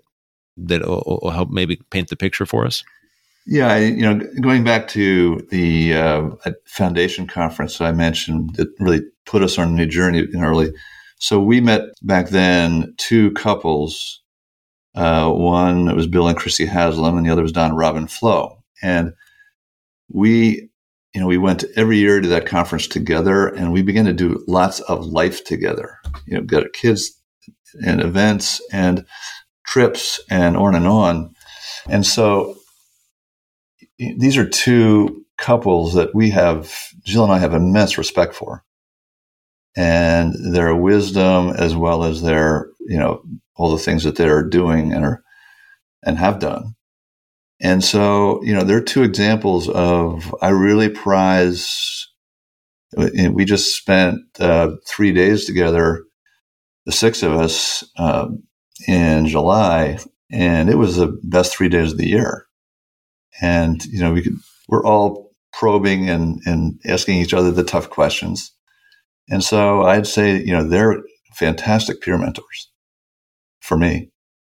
that 0.57 0.81
will, 0.81 1.19
will 1.21 1.31
help 1.31 1.49
maybe 1.49 1.79
paint 1.91 2.09
the 2.09 2.15
picture 2.15 2.45
for 2.45 2.65
us? 2.65 2.83
Yeah, 3.45 3.77
you 3.77 4.01
know, 4.01 4.19
going 4.41 4.65
back 4.65 4.89
to 4.89 5.47
the 5.51 5.93
uh, 5.93 6.29
foundation 6.65 7.27
conference 7.27 7.77
that 7.77 7.85
I 7.85 7.93
mentioned 7.93 8.55
that 8.55 8.67
really 8.79 9.03
put 9.25 9.41
us 9.41 9.57
on 9.57 9.69
a 9.69 9.71
new 9.71 9.85
journey 9.85 10.19
in 10.19 10.43
early. 10.43 10.73
So 11.19 11.39
we 11.39 11.61
met 11.61 11.83
back 12.01 12.29
then 12.29 12.93
two 12.97 13.31
couples. 13.31 14.21
Uh, 14.95 15.31
one 15.31 15.95
was 15.95 16.07
Bill 16.07 16.27
and 16.27 16.37
Crissy 16.37 16.67
Haslam, 16.67 17.17
and 17.17 17.25
the 17.25 17.31
other 17.31 17.41
was 17.41 17.53
Don 17.53 17.73
Robin 17.73 18.07
Flow. 18.07 18.63
And 18.81 19.13
we, 20.11 20.69
you 21.17 21.21
know, 21.21 21.27
we 21.27 21.39
went 21.39 21.65
every 21.75 21.97
year 21.97 22.21
to 22.21 22.27
that 22.27 22.45
conference 22.45 22.85
together, 22.85 23.47
and 23.47 23.73
we 23.73 23.81
began 23.81 24.05
to 24.05 24.13
do 24.13 24.43
lots 24.47 24.81
of 24.81 25.03
life 25.03 25.43
together. 25.43 25.97
You 26.27 26.37
know, 26.37 26.43
got 26.43 26.73
kids 26.73 27.19
and 27.83 28.01
events 28.01 28.61
and 28.71 29.03
trips 29.65 30.19
and 30.29 30.55
on 30.55 30.75
and 30.75 30.85
on. 30.85 31.33
And 31.89 32.05
so 32.05 32.55
these 33.97 34.37
are 34.37 34.47
two 34.47 35.25
couples 35.39 35.95
that 35.95 36.13
we 36.13 36.29
have, 36.29 36.71
Jill 37.03 37.23
and 37.23 37.33
I 37.33 37.39
have 37.39 37.55
immense 37.55 37.97
respect 37.97 38.35
for. 38.35 38.63
And 39.75 40.35
their 40.53 40.75
wisdom, 40.75 41.49
as 41.49 41.75
well 41.75 42.03
as 42.03 42.21
their, 42.21 42.69
you 42.81 42.99
know, 42.99 43.23
all 43.55 43.71
the 43.71 43.81
things 43.83 44.03
that 44.03 44.17
they're 44.17 44.43
doing 44.43 44.93
and 44.93 45.03
are, 45.03 45.23
and 46.05 46.19
have 46.19 46.37
done. 46.37 46.75
And 47.59 47.83
so, 47.83 48.41
you 48.43 48.53
know, 48.53 48.63
there 48.63 48.77
are 48.77 48.81
two 48.81 49.03
examples 49.03 49.67
of, 49.69 50.33
I 50.41 50.49
really 50.49 50.89
prize, 50.89 52.07
we 52.95 53.45
just 53.45 53.75
spent 53.75 54.19
uh, 54.39 54.71
three 54.87 55.11
days 55.11 55.45
together, 55.45 56.03
the 56.85 56.91
six 56.91 57.23
of 57.23 57.33
us, 57.33 57.83
uh, 57.97 58.27
in 58.87 59.27
July, 59.27 59.97
and 60.31 60.69
it 60.69 60.75
was 60.77 60.97
the 60.97 61.17
best 61.23 61.55
three 61.55 61.69
days 61.69 61.93
of 61.93 61.97
the 61.97 62.07
year. 62.07 62.45
And 63.41 63.83
you 63.85 63.99
know 63.99 64.13
we 64.13 64.21
could 64.21 64.35
we're 64.67 64.85
all 64.85 65.31
probing 65.53 66.09
and 66.09 66.39
and 66.45 66.79
asking 66.85 67.17
each 67.17 67.33
other 67.33 67.51
the 67.51 67.63
tough 67.63 67.89
questions. 67.89 68.51
And 69.29 69.43
so 69.43 69.83
i'd 69.83 70.07
say 70.07 70.41
you 70.41 70.51
know 70.51 70.67
they're 70.67 71.01
fantastic 71.33 72.01
peer 72.01 72.17
mentors 72.17 72.71
for 73.59 73.77
me 73.77 74.09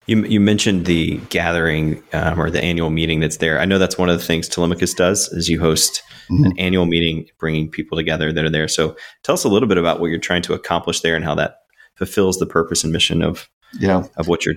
you, 0.07 0.25
you 0.25 0.41
mentioned 0.41 0.87
the 0.87 1.19
gathering 1.29 2.03
um, 2.13 2.41
or 2.41 2.51
the 2.51 2.63
annual 2.63 2.91
meeting 2.91 3.21
that's 3.21 3.37
there. 3.37 3.61
I 3.61 3.65
know 3.65 3.79
that's 3.79 3.99
one 3.99 4.09
of 4.09 4.19
the 4.19 4.25
things 4.25 4.49
Telemachus 4.49 4.95
does 4.95 5.29
is 5.29 5.49
you 5.49 5.61
host 5.61 6.03
mm-hmm. 6.31 6.45
an 6.45 6.59
annual 6.59 6.87
meeting, 6.87 7.29
bringing 7.39 7.71
people 7.71 7.97
together 7.97 8.33
that 8.33 8.45
are 8.45 8.51
there. 8.51 8.69
So 8.69 8.97
tell 9.23 9.35
us 9.35 9.45
a 9.45 9.49
little 9.49 9.69
bit 9.69 9.79
about 9.79 10.01
what 10.01 10.09
you're 10.09 10.19
trying 10.19 10.43
to 10.43 10.55
accomplish 10.55 11.01
there 11.01 11.15
and 11.15 11.25
how 11.25 11.35
that 11.37 11.59
fulfills 11.95 12.39
the 12.39 12.47
purpose 12.47 12.85
and 12.85 12.93
mission 12.93 13.23
of 13.23 13.49
yeah 13.79 14.07
of 14.17 14.27
what 14.27 14.45
you're 14.45 14.55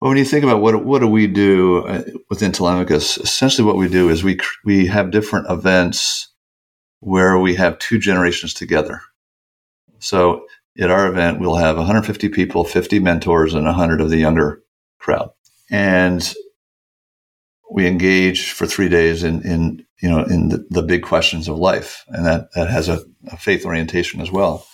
well, 0.00 0.08
when 0.08 0.18
you 0.18 0.24
think 0.24 0.44
about 0.44 0.62
what 0.62 0.82
what 0.84 1.00
do 1.00 1.06
we 1.06 1.26
do 1.26 1.86
uh, 1.86 2.02
within 2.30 2.52
Telemachus, 2.52 3.18
essentially 3.18 3.66
what 3.66 3.76
we 3.76 3.88
do 3.88 4.08
is 4.08 4.24
we 4.24 4.38
we 4.64 4.86
have 4.86 5.10
different 5.10 5.50
events 5.50 6.28
where 7.00 7.38
we 7.38 7.54
have 7.56 7.78
two 7.78 7.98
generations 7.98 8.54
together. 8.54 9.02
So 9.98 10.46
at 10.78 10.90
our 10.90 11.06
event, 11.06 11.40
we'll 11.40 11.56
have 11.56 11.76
150 11.76 12.30
people, 12.30 12.64
50 12.64 12.98
mentors, 12.98 13.52
and 13.52 13.66
100 13.66 14.00
of 14.00 14.08
the 14.08 14.16
younger 14.16 14.62
crowd, 15.00 15.30
and 15.70 16.34
we 17.70 17.86
engage 17.86 18.52
for 18.52 18.66
three 18.66 18.88
days 18.88 19.24
in 19.24 19.42
in 19.42 19.84
you 20.00 20.08
know 20.08 20.22
in 20.24 20.48
the, 20.50 20.66
the 20.70 20.82
big 20.82 21.02
questions 21.02 21.48
of 21.48 21.58
life, 21.58 22.04
and 22.08 22.24
that 22.26 22.48
that 22.54 22.68
has 22.70 22.88
a, 22.88 23.00
a 23.32 23.36
faith 23.36 23.64
orientation 23.66 24.20
as 24.20 24.30
well. 24.30 24.66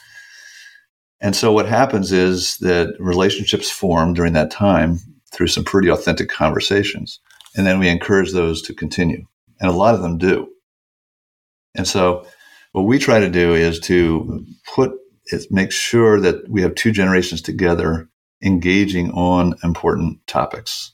And 1.21 1.35
so 1.35 1.53
what 1.53 1.67
happens 1.67 2.13
is 2.13 2.59
that 2.59 2.95
relationships 2.99 3.71
form 3.71 4.13
during 4.13 4.35
that 4.35 4.51
time 4.51 4.99
through 5.33 5.47
some 5.49 5.65
pretty 5.65 5.89
authentic 5.89 6.29
conversations. 6.29 7.21
And 7.57 7.67
then 7.67 7.79
we 7.79 7.89
encourage 7.89 8.33
those 8.33 8.63
to 8.63 8.75
continue. 8.75 9.25
And 9.61 9.71
a 9.71 9.75
lot 9.75 9.95
of 9.95 10.03
them 10.03 10.19
do. 10.19 10.49
And 11.75 11.89
so 11.89 12.27
what 12.73 12.83
we 12.83 12.99
try 12.99 13.19
to 13.21 13.31
do 13.31 13.55
is 13.55 13.81
to 13.81 14.45
put 14.75 14.93
is 15.27 15.51
make 15.51 15.73
sure 15.73 16.21
that 16.21 16.49
we 16.49 16.63
have 16.63 16.75
two 16.75 16.93
generations 16.93 17.43
together 17.43 18.09
engaging 18.43 19.11
on 19.13 19.55
important 19.63 20.27
topics. 20.27 20.93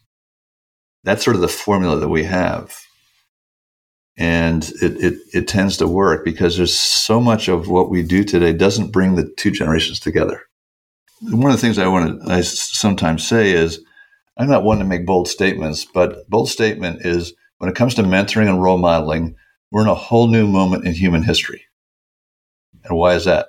That's 1.05 1.25
sort 1.25 1.37
of 1.37 1.43
the 1.43 1.49
formula 1.49 1.99
that 1.99 2.09
we 2.09 2.25
have. 2.25 2.77
And 4.17 4.63
it, 4.83 5.03
it, 5.03 5.15
it 5.33 5.49
tends 5.49 5.79
to 5.79 5.89
work 5.89 6.25
because 6.25 6.57
there's 6.57 6.77
so 6.77 7.21
much 7.21 7.49
of 7.49 7.69
what 7.69 7.91
we 7.91 8.03
do 8.03 8.25
today 8.25 8.53
doesn't 8.53 8.93
bring 8.93 9.17
the 9.17 9.33
two 9.37 9.51
generations 9.51 9.99
together. 9.99 10.43
One 11.23 11.51
of 11.51 11.57
the 11.57 11.61
things 11.61 11.79
I 11.79 11.89
want 11.89 12.23
to 12.23 12.31
I 12.31 12.43
sometimes 12.43 13.27
say 13.27 13.53
is 13.53 13.83
I'm 14.37 14.49
not 14.49 14.65
one 14.65 14.79
to 14.79 14.85
make 14.85 15.07
bold 15.07 15.29
statements, 15.29 15.85
but 15.85 16.29
bold 16.29 16.49
statement 16.49 17.05
is 17.05 17.33
when 17.59 17.71
it 17.71 17.77
comes 17.77 17.95
to 17.95 18.03
mentoring 18.03 18.49
and 18.49 18.63
role 18.63 18.79
modeling, 18.79 19.37
we're 19.71 19.83
in 19.83 19.89
a 19.89 19.95
whole 19.95 20.27
new 20.27 20.47
moment 20.47 20.85
in 20.85 20.95
human 20.95 21.23
history. 21.23 21.65
And 22.85 22.97
why 22.97 23.15
is 23.15 23.25
that? 23.25 23.49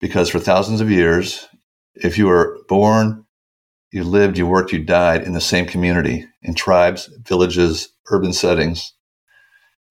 Because 0.00 0.28
for 0.28 0.38
thousands 0.38 0.80
of 0.80 0.90
years, 0.90 1.48
if 1.94 2.18
you 2.18 2.26
were 2.26 2.58
born, 2.68 3.24
you 3.90 4.04
lived, 4.04 4.38
you 4.38 4.46
worked, 4.46 4.72
you 4.72 4.82
died 4.82 5.22
in 5.22 5.32
the 5.32 5.40
same 5.40 5.66
community, 5.66 6.26
in 6.42 6.54
tribes, 6.54 7.08
villages, 7.22 7.90
urban 8.10 8.32
settings. 8.32 8.92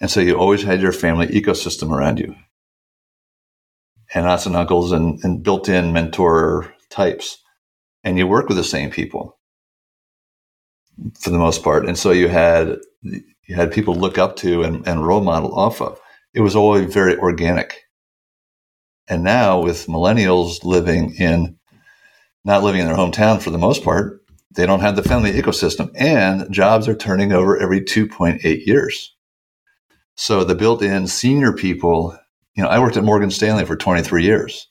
And 0.02 0.12
so 0.12 0.20
you 0.20 0.36
always 0.36 0.64
had 0.64 0.82
your 0.82 0.92
family 0.92 1.28
ecosystem 1.28 1.92
around 1.92 2.20
you. 2.20 2.36
And 4.14 4.28
aunts 4.28 4.46
and 4.46 4.56
uncles 4.56 4.92
and, 4.92 5.20
and 5.24 5.42
built 5.42 5.70
in 5.70 5.94
mentor 5.94 6.74
types. 6.90 7.38
And 8.04 8.18
you 8.18 8.28
work 8.28 8.50
with 8.50 8.58
the 8.58 8.64
same 8.64 8.92
people 8.92 9.40
for 11.20 11.30
the 11.30 11.40
most 11.40 11.64
part. 11.64 11.88
And 11.88 11.98
so 11.98 12.12
you 12.12 12.28
had 12.28 12.78
you 13.02 13.56
had 13.56 13.72
people 13.72 13.96
look 13.96 14.18
up 14.18 14.36
to 14.38 14.64
and, 14.64 14.88
and 14.88 15.06
role 15.06 15.22
model 15.22 15.58
off 15.58 15.82
of. 15.82 16.00
It 16.34 16.42
was 16.42 16.56
always 16.56 16.94
very 16.94 17.18
organic. 17.18 17.84
And 19.08 19.24
now 19.24 19.62
with 19.62 19.88
millennials 19.88 20.64
living 20.64 21.16
in 21.16 21.58
not 22.46 22.64
living 22.64 22.82
in 22.82 22.88
their 22.88 22.96
hometown 22.96 23.42
for 23.42 23.50
the 23.50 23.58
most 23.58 23.84
part, 23.84 24.22
they 24.52 24.66
don't 24.66 24.82
have 24.82 24.96
the 24.96 25.04
family 25.04 25.32
ecosystem 25.32 25.92
and 25.96 26.52
jobs 26.52 26.88
are 26.88 26.96
turning 26.96 27.32
over 27.32 27.58
every 27.58 27.82
2.8 27.82 28.66
years. 28.66 29.16
So 30.16 30.44
the 30.44 30.56
built-in 30.56 31.08
senior 31.08 31.54
people, 31.54 32.18
you 32.56 32.64
know, 32.64 32.70
I 32.70 32.80
worked 32.80 32.98
at 32.98 33.04
Morgan 33.04 33.32
Stanley 33.32 33.66
for 33.66 33.76
23 33.76 34.24
years. 34.24 34.68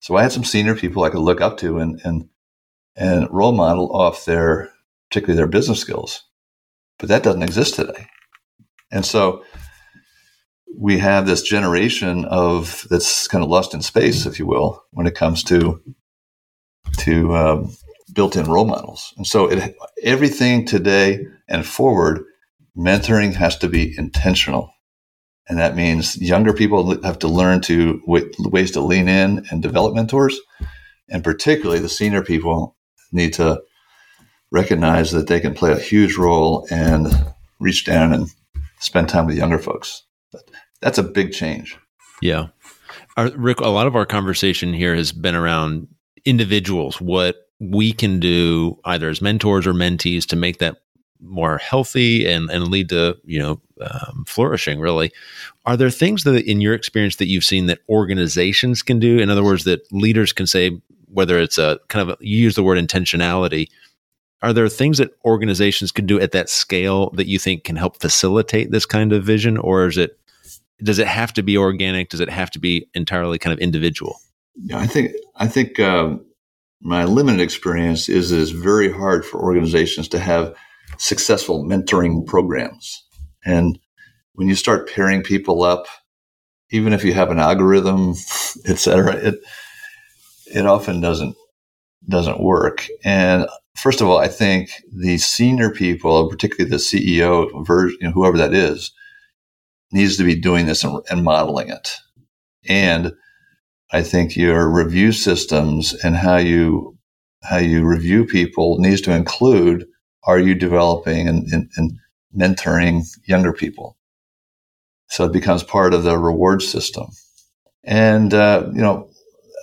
So 0.00 0.16
I 0.16 0.22
had 0.22 0.32
some 0.32 0.44
senior 0.44 0.74
people 0.74 1.04
I 1.04 1.10
could 1.10 1.20
look 1.20 1.40
up 1.40 1.58
to 1.58 1.78
and 1.78 2.00
and 2.04 2.28
and 2.96 3.28
role 3.30 3.52
model 3.52 3.94
off 3.94 4.24
their 4.24 4.70
particularly 5.08 5.36
their 5.36 5.46
business 5.46 5.78
skills. 5.78 6.24
But 6.98 7.08
that 7.08 7.22
doesn't 7.22 7.42
exist 7.42 7.76
today. 7.76 8.08
And 8.90 9.06
so 9.06 9.44
we 10.76 10.98
have 10.98 11.26
this 11.26 11.42
generation 11.42 12.24
of 12.24 12.86
that's 12.90 13.28
kind 13.28 13.44
of 13.44 13.50
lost 13.50 13.74
in 13.74 13.82
space, 13.82 14.26
if 14.26 14.38
you 14.38 14.46
will, 14.46 14.84
when 14.90 15.06
it 15.06 15.14
comes 15.14 15.44
to 15.44 15.80
to 16.98 17.34
um, 17.34 17.76
built-in 18.12 18.50
role 18.50 18.64
models. 18.64 19.12
And 19.16 19.26
so, 19.26 19.50
it, 19.50 19.74
everything 20.02 20.64
today 20.64 21.26
and 21.48 21.66
forward, 21.66 22.24
mentoring 22.76 23.34
has 23.34 23.56
to 23.58 23.68
be 23.68 23.94
intentional, 23.98 24.72
and 25.48 25.58
that 25.58 25.76
means 25.76 26.16
younger 26.16 26.52
people 26.52 27.02
have 27.02 27.18
to 27.20 27.28
learn 27.28 27.60
to 27.62 28.00
ways 28.06 28.70
to 28.72 28.80
lean 28.80 29.08
in 29.08 29.46
and 29.50 29.62
develop 29.62 29.94
mentors, 29.94 30.38
and 31.08 31.24
particularly 31.24 31.80
the 31.80 31.88
senior 31.88 32.22
people 32.22 32.76
need 33.12 33.34
to 33.34 33.60
recognize 34.50 35.10
that 35.12 35.26
they 35.26 35.40
can 35.40 35.54
play 35.54 35.72
a 35.72 35.78
huge 35.78 36.16
role 36.16 36.66
and 36.70 37.08
reach 37.58 37.84
down 37.84 38.12
and 38.12 38.28
spend 38.80 39.08
time 39.08 39.26
with 39.26 39.36
younger 39.36 39.58
folks. 39.58 40.04
That's 40.80 40.98
a 40.98 41.02
big 41.02 41.32
change. 41.32 41.78
Yeah. 42.20 42.48
Our, 43.16 43.30
Rick, 43.36 43.60
a 43.60 43.68
lot 43.68 43.86
of 43.86 43.96
our 43.96 44.06
conversation 44.06 44.72
here 44.72 44.94
has 44.94 45.12
been 45.12 45.34
around 45.34 45.88
individuals, 46.24 47.00
what 47.00 47.48
we 47.60 47.92
can 47.92 48.18
do 48.18 48.78
either 48.84 49.08
as 49.08 49.22
mentors 49.22 49.66
or 49.66 49.72
mentees 49.72 50.26
to 50.26 50.36
make 50.36 50.58
that 50.58 50.78
more 51.20 51.58
healthy 51.58 52.26
and, 52.26 52.50
and 52.50 52.68
lead 52.68 52.88
to, 52.88 53.16
you 53.24 53.38
know, 53.38 53.60
um, 53.80 54.24
flourishing 54.26 54.80
really. 54.80 55.12
Are 55.64 55.76
there 55.76 55.90
things 55.90 56.24
that 56.24 56.44
in 56.44 56.60
your 56.60 56.74
experience 56.74 57.16
that 57.16 57.28
you've 57.28 57.44
seen 57.44 57.66
that 57.66 57.78
organizations 57.88 58.82
can 58.82 58.98
do? 58.98 59.18
In 59.18 59.30
other 59.30 59.44
words, 59.44 59.64
that 59.64 59.90
leaders 59.92 60.32
can 60.32 60.46
say, 60.46 60.80
whether 61.06 61.38
it's 61.38 61.58
a 61.58 61.78
kind 61.88 62.10
of, 62.10 62.16
you 62.20 62.38
use 62.38 62.56
the 62.56 62.62
word 62.64 62.78
intentionality, 62.78 63.68
are 64.42 64.52
there 64.52 64.68
things 64.68 64.98
that 64.98 65.16
organizations 65.24 65.92
can 65.92 66.06
do 66.06 66.20
at 66.20 66.32
that 66.32 66.50
scale 66.50 67.10
that 67.10 67.28
you 67.28 67.38
think 67.38 67.64
can 67.64 67.76
help 67.76 68.00
facilitate 68.00 68.70
this 68.70 68.84
kind 68.84 69.12
of 69.12 69.24
vision 69.24 69.56
or 69.56 69.86
is 69.86 69.96
it 69.96 70.18
does 70.82 70.98
it 70.98 71.06
have 71.06 71.32
to 71.32 71.42
be 71.42 71.56
organic 71.56 72.08
does 72.08 72.20
it 72.20 72.28
have 72.28 72.50
to 72.50 72.58
be 72.58 72.88
entirely 72.94 73.38
kind 73.38 73.52
of 73.52 73.60
individual 73.60 74.20
yeah 74.56 74.78
i 74.78 74.86
think 74.86 75.12
i 75.36 75.46
think 75.46 75.78
um, 75.80 76.24
my 76.80 77.04
limited 77.04 77.40
experience 77.40 78.08
is 78.08 78.32
it's 78.32 78.50
very 78.50 78.92
hard 78.92 79.24
for 79.24 79.40
organizations 79.40 80.08
to 80.08 80.18
have 80.18 80.54
successful 80.98 81.64
mentoring 81.64 82.26
programs 82.26 83.04
and 83.44 83.78
when 84.34 84.48
you 84.48 84.54
start 84.54 84.90
pairing 84.90 85.22
people 85.22 85.62
up 85.62 85.86
even 86.70 86.92
if 86.92 87.04
you 87.04 87.12
have 87.12 87.30
an 87.30 87.38
algorithm 87.38 88.10
et 88.66 88.78
cetera 88.78 89.14
it 89.16 89.36
it 90.54 90.66
often 90.66 91.00
doesn't 91.00 91.34
doesn't 92.08 92.42
work 92.42 92.86
and 93.04 93.46
first 93.76 94.00
of 94.00 94.08
all, 94.08 94.18
I 94.18 94.28
think 94.28 94.70
the 94.92 95.18
senior 95.18 95.70
people, 95.70 96.28
particularly 96.28 96.70
the 96.70 96.76
CEO, 96.76 97.66
version, 97.66 97.98
you 98.00 98.06
know, 98.08 98.12
whoever 98.12 98.38
that 98.38 98.54
is, 98.54 98.92
needs 99.92 100.16
to 100.16 100.24
be 100.24 100.34
doing 100.34 100.66
this 100.66 100.84
and, 100.84 101.02
and 101.10 101.24
modeling 101.24 101.68
it. 101.68 101.96
And 102.68 103.12
I 103.92 104.02
think 104.02 104.36
your 104.36 104.68
review 104.68 105.12
systems 105.12 105.94
and 106.02 106.16
how 106.16 106.36
you 106.36 106.98
how 107.42 107.58
you 107.58 107.84
review 107.84 108.24
people 108.24 108.78
needs 108.78 109.00
to 109.02 109.14
include 109.14 109.86
are 110.24 110.38
you 110.38 110.54
developing 110.54 111.26
and, 111.26 111.46
and, 111.52 111.70
and 111.76 111.98
mentoring 112.34 113.04
younger 113.26 113.52
people? 113.52 113.96
So 115.08 115.24
it 115.24 115.32
becomes 115.32 115.64
part 115.64 115.92
of 115.92 116.04
the 116.04 116.16
reward 116.16 116.62
system. 116.62 117.08
And 117.84 118.32
uh, 118.32 118.70
you 118.72 118.80
know, 118.80 119.10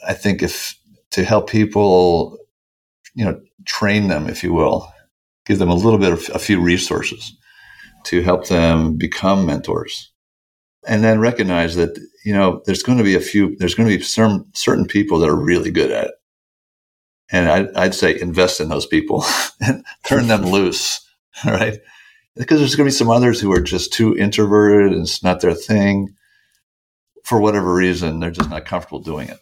I 0.07 0.13
think 0.13 0.43
if 0.43 0.77
to 1.11 1.23
help 1.23 1.49
people, 1.49 2.37
you 3.15 3.25
know, 3.25 3.41
train 3.65 4.07
them, 4.07 4.27
if 4.27 4.43
you 4.43 4.53
will, 4.53 4.91
give 5.45 5.57
them 5.59 5.69
a 5.69 5.75
little 5.75 5.99
bit 5.99 6.13
of 6.13 6.29
a 6.33 6.39
few 6.39 6.61
resources 6.61 7.35
to 8.05 8.21
help 8.21 8.47
them 8.47 8.97
become 8.97 9.45
mentors. 9.45 10.11
And 10.87 11.03
then 11.03 11.19
recognize 11.19 11.75
that, 11.75 11.99
you 12.23 12.33
know, 12.33 12.61
there's 12.65 12.83
going 12.83 12.97
to 12.97 13.03
be 13.03 13.15
a 13.15 13.21
few, 13.21 13.55
there's 13.57 13.75
going 13.75 13.89
to 13.89 13.97
be 13.97 14.03
some 14.03 14.45
certain 14.53 14.85
people 14.85 15.19
that 15.19 15.29
are 15.29 15.35
really 15.35 15.71
good 15.71 15.91
at 15.91 16.07
it. 16.07 16.15
And 17.31 17.49
I'd, 17.49 17.73
I'd 17.75 17.95
say 17.95 18.19
invest 18.19 18.59
in 18.59 18.69
those 18.69 18.85
people 18.85 19.23
and 19.61 19.85
turn 20.03 20.27
them 20.27 20.43
loose. 20.51 21.05
Right. 21.45 21.79
Because 22.35 22.59
there's 22.59 22.75
going 22.75 22.85
to 22.85 22.93
be 22.93 22.97
some 22.97 23.09
others 23.09 23.39
who 23.39 23.51
are 23.53 23.61
just 23.61 23.93
too 23.93 24.15
introverted 24.17 24.91
and 24.91 25.03
it's 25.03 25.23
not 25.23 25.39
their 25.39 25.53
thing. 25.53 26.15
For 27.23 27.39
whatever 27.39 27.73
reason, 27.73 28.19
they're 28.19 28.31
just 28.31 28.49
not 28.49 28.65
comfortable 28.65 28.99
doing 28.99 29.29
it. 29.29 29.37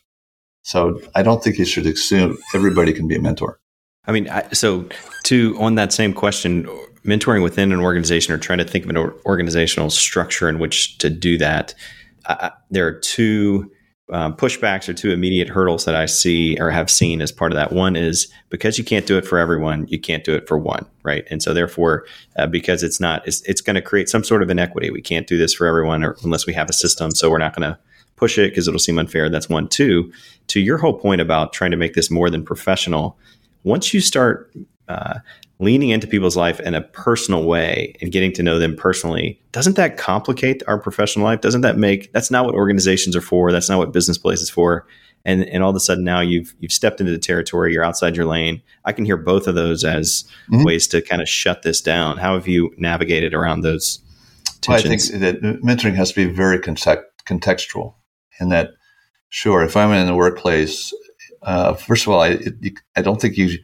So 0.61 1.01
I 1.15 1.23
don't 1.23 1.43
think 1.43 1.57
you 1.57 1.65
should 1.65 1.87
assume 1.87 2.37
everybody 2.53 2.93
can 2.93 3.07
be 3.07 3.15
a 3.15 3.21
mentor. 3.21 3.59
I 4.05 4.11
mean, 4.11 4.29
I, 4.29 4.49
so 4.51 4.87
to 5.23 5.55
on 5.59 5.75
that 5.75 5.91
same 5.93 6.13
question, 6.13 6.65
mentoring 7.05 7.41
within 7.41 7.71
an 7.71 7.79
organization 7.79 8.33
or 8.33 8.37
trying 8.37 8.59
to 8.59 8.65
think 8.65 8.83
of 8.83 8.89
an 8.89 8.97
organizational 9.25 9.89
structure 9.89 10.49
in 10.49 10.59
which 10.59 10.97
to 10.97 11.09
do 11.09 11.37
that, 11.37 11.73
I, 12.27 12.51
there 12.69 12.87
are 12.87 12.93
two 12.93 13.71
um, 14.11 14.35
pushbacks 14.35 14.87
or 14.87 14.93
two 14.93 15.11
immediate 15.11 15.49
hurdles 15.49 15.85
that 15.85 15.95
I 15.95 16.05
see 16.05 16.57
or 16.59 16.69
have 16.69 16.89
seen 16.89 17.21
as 17.21 17.31
part 17.31 17.51
of 17.51 17.57
that. 17.57 17.73
One 17.73 17.95
is 17.95 18.31
because 18.49 18.77
you 18.77 18.83
can't 18.83 19.05
do 19.05 19.17
it 19.17 19.25
for 19.25 19.37
everyone, 19.37 19.85
you 19.87 19.99
can't 19.99 20.23
do 20.23 20.33
it 20.33 20.47
for 20.47 20.57
one, 20.57 20.85
right? 21.03 21.25
And 21.29 21.43
so 21.43 21.53
therefore, 21.53 22.05
uh, 22.37 22.47
because 22.47 22.83
it's 22.83 22.99
not, 22.99 23.27
it's, 23.27 23.41
it's 23.41 23.61
going 23.61 23.75
to 23.75 23.81
create 23.81 24.07
some 24.07 24.23
sort 24.23 24.43
of 24.43 24.49
inequity. 24.49 24.91
We 24.91 25.01
can't 25.01 25.27
do 25.27 25.37
this 25.37 25.53
for 25.53 25.67
everyone, 25.67 26.05
or 26.05 26.15
unless 26.23 26.45
we 26.45 26.53
have 26.53 26.69
a 26.69 26.73
system. 26.73 27.11
So 27.11 27.29
we're 27.29 27.37
not 27.37 27.55
going 27.55 27.69
to 27.69 27.77
push 28.15 28.37
it 28.37 28.51
because 28.51 28.67
it'll 28.67 28.79
seem 28.79 28.97
unfair. 28.97 29.29
That's 29.29 29.49
one. 29.49 29.67
Two, 29.67 30.11
to 30.47 30.61
your 30.61 30.77
whole 30.77 30.97
point 30.97 31.19
about 31.19 31.51
trying 31.51 31.71
to 31.71 31.77
make 31.77 31.93
this 31.93 32.09
more 32.09 32.29
than 32.29 32.45
professional 32.45 33.17
once 33.63 33.93
you 33.93 33.99
start 33.99 34.53
uh, 34.87 35.19
leaning 35.59 35.89
into 35.89 36.07
people's 36.07 36.37
life 36.37 36.59
in 36.59 36.75
a 36.75 36.81
personal 36.81 37.43
way 37.43 37.93
and 38.01 38.11
getting 38.11 38.31
to 38.33 38.43
know 38.43 38.59
them 38.59 38.75
personally, 38.75 39.41
doesn't 39.51 39.75
that 39.75 39.97
complicate 39.97 40.63
our 40.67 40.79
professional 40.79 41.25
life? 41.25 41.41
Doesn't 41.41 41.61
that 41.61 41.77
make 41.77 42.11
that's 42.13 42.31
not 42.31 42.45
what 42.45 42.55
organizations 42.55 43.15
are 43.15 43.21
for? 43.21 43.51
That's 43.51 43.69
not 43.69 43.77
what 43.77 43.91
business 43.91 44.17
places 44.17 44.49
for. 44.49 44.87
And 45.25 45.43
and 45.45 45.63
all 45.63 45.69
of 45.69 45.75
a 45.75 45.79
sudden 45.79 46.03
now 46.03 46.21
you've 46.21 46.55
you've 46.59 46.71
stepped 46.71 46.99
into 46.99 47.11
the 47.11 47.17
territory, 47.17 47.73
you're 47.73 47.83
outside 47.83 48.15
your 48.15 48.25
lane. 48.25 48.61
I 48.85 48.93
can 48.93 49.05
hear 49.05 49.17
both 49.17 49.47
of 49.47 49.55
those 49.55 49.83
as 49.83 50.23
mm-hmm. 50.49 50.63
ways 50.63 50.87
to 50.87 51.01
kind 51.01 51.21
of 51.21 51.27
shut 51.27 51.63
this 51.63 51.81
down. 51.81 52.17
How 52.17 52.35
have 52.35 52.47
you 52.47 52.73
navigated 52.77 53.33
around 53.33 53.61
those? 53.61 53.99
Tensions? 54.61 55.11
Well, 55.11 55.23
I 55.23 55.31
think 55.31 55.41
that 55.41 55.61
mentoring 55.63 55.95
has 55.95 56.09
to 56.09 56.15
be 56.15 56.31
very 56.31 56.59
contextual, 56.59 57.93
and 58.39 58.51
that 58.51 58.71
sure, 59.29 59.63
if 59.63 59.77
I'm 59.77 59.91
in 59.91 60.07
the 60.07 60.15
workplace 60.15 60.93
uh, 61.43 61.73
first 61.73 62.05
of 62.05 62.13
all, 62.13 62.21
I, 62.21 62.29
it, 62.29 62.79
I 62.95 63.01
don't 63.01 63.21
think 63.21 63.37
you 63.37 63.57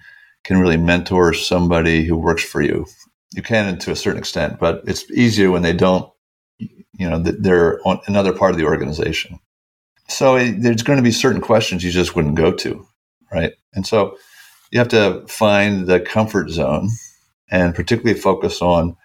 can 0.44 0.58
really 0.58 0.78
mentor 0.78 1.34
somebody 1.34 2.06
who 2.06 2.18
works 2.18 2.44
for 2.44 2.62
you. 2.62 2.86
You 3.34 3.42
can 3.42 3.78
to 3.80 3.92
a 3.92 3.96
certain 3.96 4.20
extent, 4.20 4.60
but 4.60 4.84
it's 4.86 5.10
easier 5.12 5.52
when 5.52 5.62
they 5.62 5.74
don't, 5.74 6.12
you 6.60 7.10
know, 7.10 7.20
they're 7.20 7.80
on 7.88 8.00
another 8.08 8.34
part 8.34 8.52
of 8.52 8.58
the 8.58 8.66
organization. 8.66 9.40
So 10.10 10.36
it, 10.36 10.62
there's 10.62 10.84
going 10.84 10.98
to 10.98 11.04
be 11.04 11.12
certain 11.12 11.42
questions 11.42 11.84
you 11.84 11.92
just 11.92 12.16
wouldn't 12.16 12.36
go 12.36 12.52
to, 12.52 12.86
right? 13.32 13.54
And 13.74 13.88
so 13.88 14.18
you 14.72 14.80
have 14.80 14.90
to 14.90 15.26
find 15.28 15.88
the 15.88 16.00
comfort 16.00 16.50
zone 16.50 16.90
and 17.50 17.74
particularly 17.74 18.20
focus 18.20 18.62
on 18.62 18.96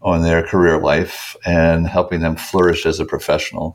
on 0.00 0.22
their 0.22 0.44
career 0.46 0.80
life 0.80 1.36
and 1.44 1.88
helping 1.88 2.20
them 2.20 2.36
flourish 2.36 2.86
as 2.86 3.00
a 3.00 3.04
professional 3.04 3.74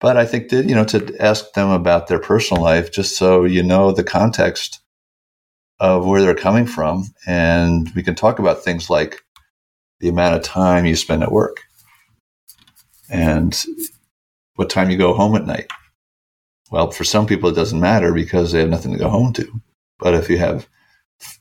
but 0.00 0.16
I 0.16 0.26
think 0.26 0.50
that, 0.50 0.66
you 0.66 0.74
know, 0.74 0.84
to 0.84 1.16
ask 1.20 1.52
them 1.52 1.70
about 1.70 2.06
their 2.06 2.18
personal 2.18 2.62
life, 2.62 2.92
just 2.92 3.16
so 3.16 3.44
you 3.44 3.62
know 3.62 3.92
the 3.92 4.04
context 4.04 4.80
of 5.78 6.06
where 6.06 6.22
they're 6.22 6.34
coming 6.34 6.66
from. 6.66 7.06
And 7.26 7.90
we 7.94 8.02
can 8.02 8.14
talk 8.14 8.38
about 8.38 8.64
things 8.64 8.88
like 8.88 9.22
the 10.00 10.08
amount 10.08 10.36
of 10.36 10.42
time 10.42 10.86
you 10.86 10.96
spend 10.96 11.22
at 11.22 11.32
work 11.32 11.62
and 13.10 13.64
what 14.56 14.70
time 14.70 14.90
you 14.90 14.96
go 14.96 15.14
home 15.14 15.36
at 15.36 15.46
night. 15.46 15.68
Well, 16.70 16.90
for 16.90 17.04
some 17.04 17.26
people, 17.26 17.48
it 17.48 17.54
doesn't 17.54 17.80
matter 17.80 18.12
because 18.12 18.52
they 18.52 18.60
have 18.60 18.68
nothing 18.68 18.92
to 18.92 18.98
go 18.98 19.08
home 19.08 19.32
to. 19.34 19.60
But 19.98 20.14
if 20.14 20.28
you 20.28 20.38
have 20.38 20.66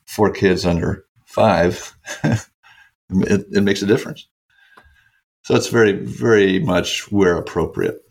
four 0.05 0.31
kids 0.31 0.65
under 0.65 1.05
five, 1.25 1.95
it, 2.23 2.45
it 3.51 3.63
makes 3.63 3.81
a 3.81 3.87
difference. 3.87 4.27
So 5.43 5.55
it's 5.55 5.67
very, 5.67 5.93
very 5.93 6.59
much 6.59 7.11
where 7.11 7.37
appropriate. 7.37 8.01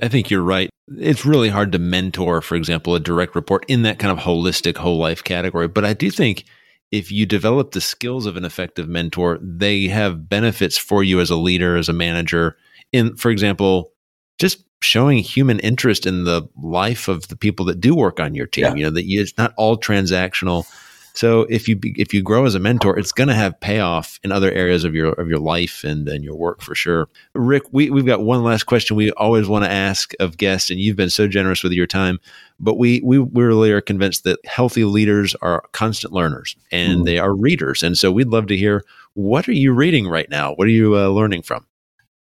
I 0.00 0.08
think 0.08 0.30
you're 0.30 0.42
right. 0.42 0.70
It's 0.88 1.24
really 1.24 1.48
hard 1.48 1.72
to 1.72 1.78
mentor, 1.78 2.40
for 2.40 2.56
example, 2.56 2.94
a 2.94 3.00
direct 3.00 3.34
report 3.34 3.64
in 3.68 3.82
that 3.82 3.98
kind 3.98 4.16
of 4.16 4.24
holistic 4.24 4.76
whole 4.76 4.98
life 4.98 5.22
category. 5.22 5.68
But 5.68 5.84
I 5.84 5.92
do 5.92 6.10
think 6.10 6.44
if 6.90 7.10
you 7.10 7.24
develop 7.24 7.70
the 7.70 7.80
skills 7.80 8.26
of 8.26 8.36
an 8.36 8.44
effective 8.44 8.88
mentor, 8.88 9.38
they 9.40 9.86
have 9.86 10.28
benefits 10.28 10.76
for 10.76 11.02
you 11.02 11.20
as 11.20 11.30
a 11.30 11.36
leader, 11.36 11.76
as 11.76 11.88
a 11.88 11.92
manager. 11.92 12.56
In, 12.92 13.16
for 13.16 13.30
example, 13.30 13.92
just 14.38 14.64
showing 14.82 15.18
human 15.18 15.60
interest 15.60 16.06
in 16.06 16.24
the 16.24 16.42
life 16.60 17.08
of 17.08 17.28
the 17.28 17.36
people 17.36 17.64
that 17.66 17.80
do 17.80 17.94
work 17.94 18.20
on 18.20 18.34
your 18.34 18.46
team. 18.46 18.64
Yeah. 18.64 18.74
You 18.74 18.82
know 18.84 18.90
that 18.90 19.06
you, 19.06 19.20
it's 19.20 19.38
not 19.38 19.54
all 19.56 19.78
transactional 19.78 20.66
so 21.14 21.42
if 21.42 21.68
you 21.68 21.78
if 21.82 22.14
you 22.14 22.22
grow 22.22 22.46
as 22.46 22.54
a 22.54 22.58
mentor, 22.58 22.98
it's 22.98 23.12
going 23.12 23.28
to 23.28 23.34
have 23.34 23.58
payoff 23.60 24.18
in 24.22 24.32
other 24.32 24.50
areas 24.50 24.84
of 24.84 24.94
your 24.94 25.12
of 25.12 25.28
your 25.28 25.38
life 25.38 25.84
and 25.84 26.08
and 26.08 26.24
your 26.24 26.36
work 26.36 26.62
for 26.62 26.74
sure. 26.74 27.08
Rick, 27.34 27.64
we 27.72 27.90
we've 27.90 28.06
got 28.06 28.22
one 28.22 28.42
last 28.42 28.64
question 28.64 28.96
we 28.96 29.10
always 29.12 29.48
want 29.48 29.64
to 29.64 29.70
ask 29.70 30.12
of 30.20 30.36
guests, 30.36 30.70
and 30.70 30.80
you've 30.80 30.96
been 30.96 31.10
so 31.10 31.28
generous 31.28 31.62
with 31.62 31.72
your 31.72 31.86
time. 31.86 32.18
But 32.58 32.78
we 32.78 33.00
we, 33.04 33.18
we 33.18 33.42
really 33.42 33.72
are 33.72 33.80
convinced 33.80 34.24
that 34.24 34.44
healthy 34.46 34.84
leaders 34.84 35.34
are 35.42 35.64
constant 35.72 36.12
learners 36.12 36.56
and 36.70 37.00
mm. 37.00 37.04
they 37.04 37.18
are 37.18 37.34
readers, 37.34 37.82
and 37.82 37.96
so 37.98 38.10
we'd 38.10 38.28
love 38.28 38.46
to 38.48 38.56
hear 38.56 38.84
what 39.14 39.48
are 39.48 39.52
you 39.52 39.72
reading 39.72 40.08
right 40.08 40.30
now? 40.30 40.54
What 40.54 40.66
are 40.66 40.70
you 40.70 40.96
uh, 40.96 41.08
learning 41.08 41.42
from? 41.42 41.66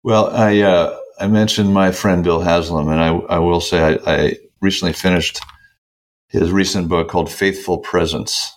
Well, 0.03 0.29
I 0.31 0.59
uh, 0.61 0.97
I 1.19 1.27
mentioned 1.27 1.73
my 1.73 1.91
friend 1.91 2.23
Bill 2.23 2.41
Haslam, 2.41 2.89
and 2.89 2.99
I, 2.99 3.35
I 3.35 3.39
will 3.39 3.61
say 3.61 3.99
I, 4.05 4.13
I 4.13 4.37
recently 4.59 4.93
finished 4.93 5.39
his 6.27 6.51
recent 6.51 6.89
book 6.89 7.09
called 7.09 7.31
Faithful 7.31 7.77
Presence. 7.77 8.51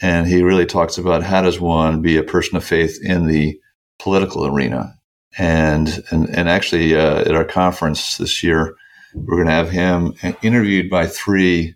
And 0.00 0.26
he 0.26 0.42
really 0.42 0.66
talks 0.66 0.98
about 0.98 1.22
how 1.22 1.42
does 1.42 1.60
one 1.60 2.02
be 2.02 2.16
a 2.16 2.22
person 2.22 2.56
of 2.56 2.64
faith 2.64 2.98
in 3.02 3.26
the 3.26 3.58
political 3.98 4.46
arena. 4.46 4.94
And, 5.36 6.02
and, 6.10 6.28
and 6.30 6.48
actually, 6.48 6.94
uh, 6.94 7.20
at 7.20 7.34
our 7.34 7.44
conference 7.44 8.16
this 8.16 8.42
year, 8.42 8.74
we're 9.14 9.36
going 9.36 9.48
to 9.48 9.52
have 9.52 9.70
him 9.70 10.14
interviewed 10.42 10.90
by 10.90 11.06
three 11.06 11.74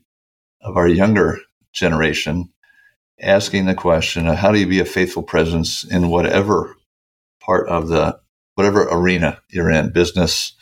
of 0.61 0.77
our 0.77 0.87
younger 0.87 1.39
generation, 1.73 2.51
asking 3.21 3.67
the 3.67 3.75
question 3.75 4.29
of 4.29 4.37
how 4.37 4.53
do 4.53 4.59
you 4.59 4.67
be 4.67 4.81
a 4.81 4.85
faithful 4.85 5.23
presence 5.23 5.85
in 5.85 6.09
whatever 6.09 6.77
part 7.41 7.69
of 7.69 7.89
the, 7.89 8.19
whatever 8.55 8.87
arena 8.91 9.41
you're 9.49 9.71
in, 9.71 9.91
business, 9.91 10.55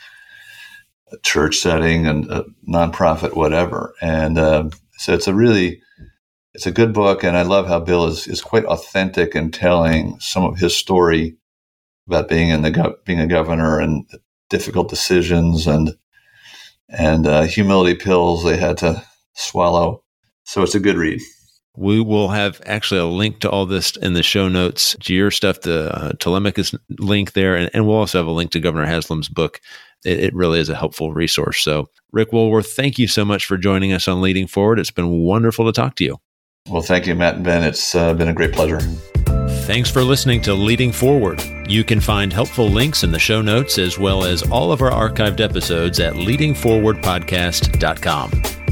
church 1.23 1.57
setting 1.57 2.07
and 2.07 2.31
a 2.31 2.45
nonprofit, 2.69 3.37
whatever. 3.37 3.95
And 4.01 4.39
uh, 4.39 4.71
so 4.99 5.13
it's 5.13 5.27
a 5.29 5.35
really, 5.35 5.83
it's 6.55 6.67
a 6.67 6.73
good 6.73 6.93
book. 6.93 7.23
And 7.23 7.37
I 7.37 7.43
love 7.43 7.67
how 7.67 7.81
Bill 7.81 8.07
is, 8.07 8.27
is 8.27 8.41
quite 8.41 8.65
authentic 8.65 9.35
in 9.35 9.51
telling 9.51 10.19
some 10.21 10.45
of 10.45 10.59
his 10.59 10.77
story 10.77 11.37
about 12.07 12.29
being 12.29 12.49
in 12.49 12.63
the, 12.63 12.71
go- 12.71 12.97
being 13.05 13.21
a 13.21 13.27
governor 13.27 13.79
and 13.79 14.05
difficult 14.49 14.89
decisions 14.89 15.67
and, 15.67 15.97
and 16.89 17.27
uh, 17.27 17.43
humility 17.43 17.95
pills 17.95 18.45
they 18.45 18.57
had 18.57 18.79
to 18.79 19.03
swallow. 19.35 20.03
So 20.45 20.63
it's 20.63 20.75
a 20.75 20.81
good 20.81 20.97
read. 20.97 21.21
We 21.77 22.01
will 22.01 22.29
have 22.29 22.61
actually 22.67 23.01
a 23.01 23.07
link 23.07 23.39
to 23.41 23.51
all 23.51 23.65
this 23.65 23.95
in 23.97 24.15
the 24.15 24.25
show 24.25 24.49
notes 24.49 24.97
to 25.03 25.15
your 25.15 25.31
stuff, 25.31 25.61
the 25.61 25.95
uh, 25.95 26.13
Telemachus 26.19 26.75
link 26.99 27.33
there, 27.33 27.55
and, 27.55 27.71
and, 27.73 27.87
we'll 27.87 27.97
also 27.97 28.19
have 28.19 28.27
a 28.27 28.33
link 28.33 28.51
to 28.51 28.61
Governor 28.61 28.87
Haslam's 28.87 29.29
book. 29.29 29.61
It, 30.05 30.19
it, 30.19 30.35
really 30.35 30.59
is 30.59 30.69
a 30.69 30.75
helpful 30.75 31.13
resource. 31.13 31.63
So, 31.63 31.89
Rick 32.11 32.33
Woolworth, 32.33 32.73
thank 32.73 32.99
you 32.99 33.07
so 33.07 33.25
much 33.25 33.47
for 33.47 33.57
joining 33.57 33.93
us 33.93 34.09
on 34.09 34.21
Leading 34.21 34.49
Forward. 34.49 34.81
It's 34.81 34.91
been 34.91 35.21
wonderful 35.21 35.65
to 35.67 35.73
talk 35.73 35.95
to 35.97 36.05
you. 36.05 36.19
Well, 36.69 36.83
thank 36.83 37.07
you, 37.07 37.15
Matt 37.15 37.37
and 37.37 37.45
Ben. 37.45 37.63
It's 37.65 37.95
uh, 37.95 38.13
been 38.15 38.29
a 38.29 38.33
great 38.33 38.53
pleasure. 38.53 38.81
Thanks 39.65 39.91
for 39.91 40.03
listening 40.03 40.41
to 40.43 40.55
Leading 40.55 40.93
Forward. 40.93 41.43
You 41.69 41.85
can 41.85 42.01
find 42.01 42.33
helpful 42.33 42.69
links 42.69 43.03
in 43.05 43.13
the 43.13 43.19
show 43.19 43.41
notes 43.41 43.79
as 43.79 43.99
well 43.99 44.25
as 44.25 44.43
all 44.51 44.73
of 44.73 44.83
our 44.83 44.91
archived 44.91 45.41
episodes 45.41 46.01
at 46.01 46.15
leadingforwardpodcast.com. 46.15 48.31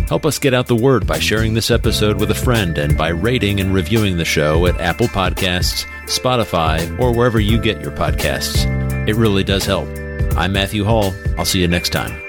Help 0.09 0.25
us 0.25 0.39
get 0.39 0.55
out 0.55 0.67
the 0.67 0.75
word 0.75 1.07
by 1.07 1.19
sharing 1.19 1.53
this 1.55 1.71
episode 1.71 2.19
with 2.19 2.31
a 2.31 2.35
friend 2.35 2.79
and 2.79 2.97
by 2.97 3.09
rating 3.09 3.61
and 3.61 3.75
reviewing 3.75 4.17
the 4.17 4.25
show 4.25 4.65
at 4.67 4.81
Apple 4.81 5.09
Podcasts, 5.09 5.85
Spotify, 6.07 6.99
or 6.99 7.15
wherever 7.15 7.39
you 7.39 7.61
get 7.61 7.83
your 7.83 7.93
podcasts. 7.93 8.65
It 9.07 9.17
really 9.17 9.45
does 9.45 9.67
help. 9.67 9.87
I'm 10.37 10.53
Matthew 10.53 10.85
Hall. 10.85 11.13
I'll 11.37 11.45
see 11.45 11.61
you 11.61 11.69
next 11.69 11.91
time. 11.91 12.23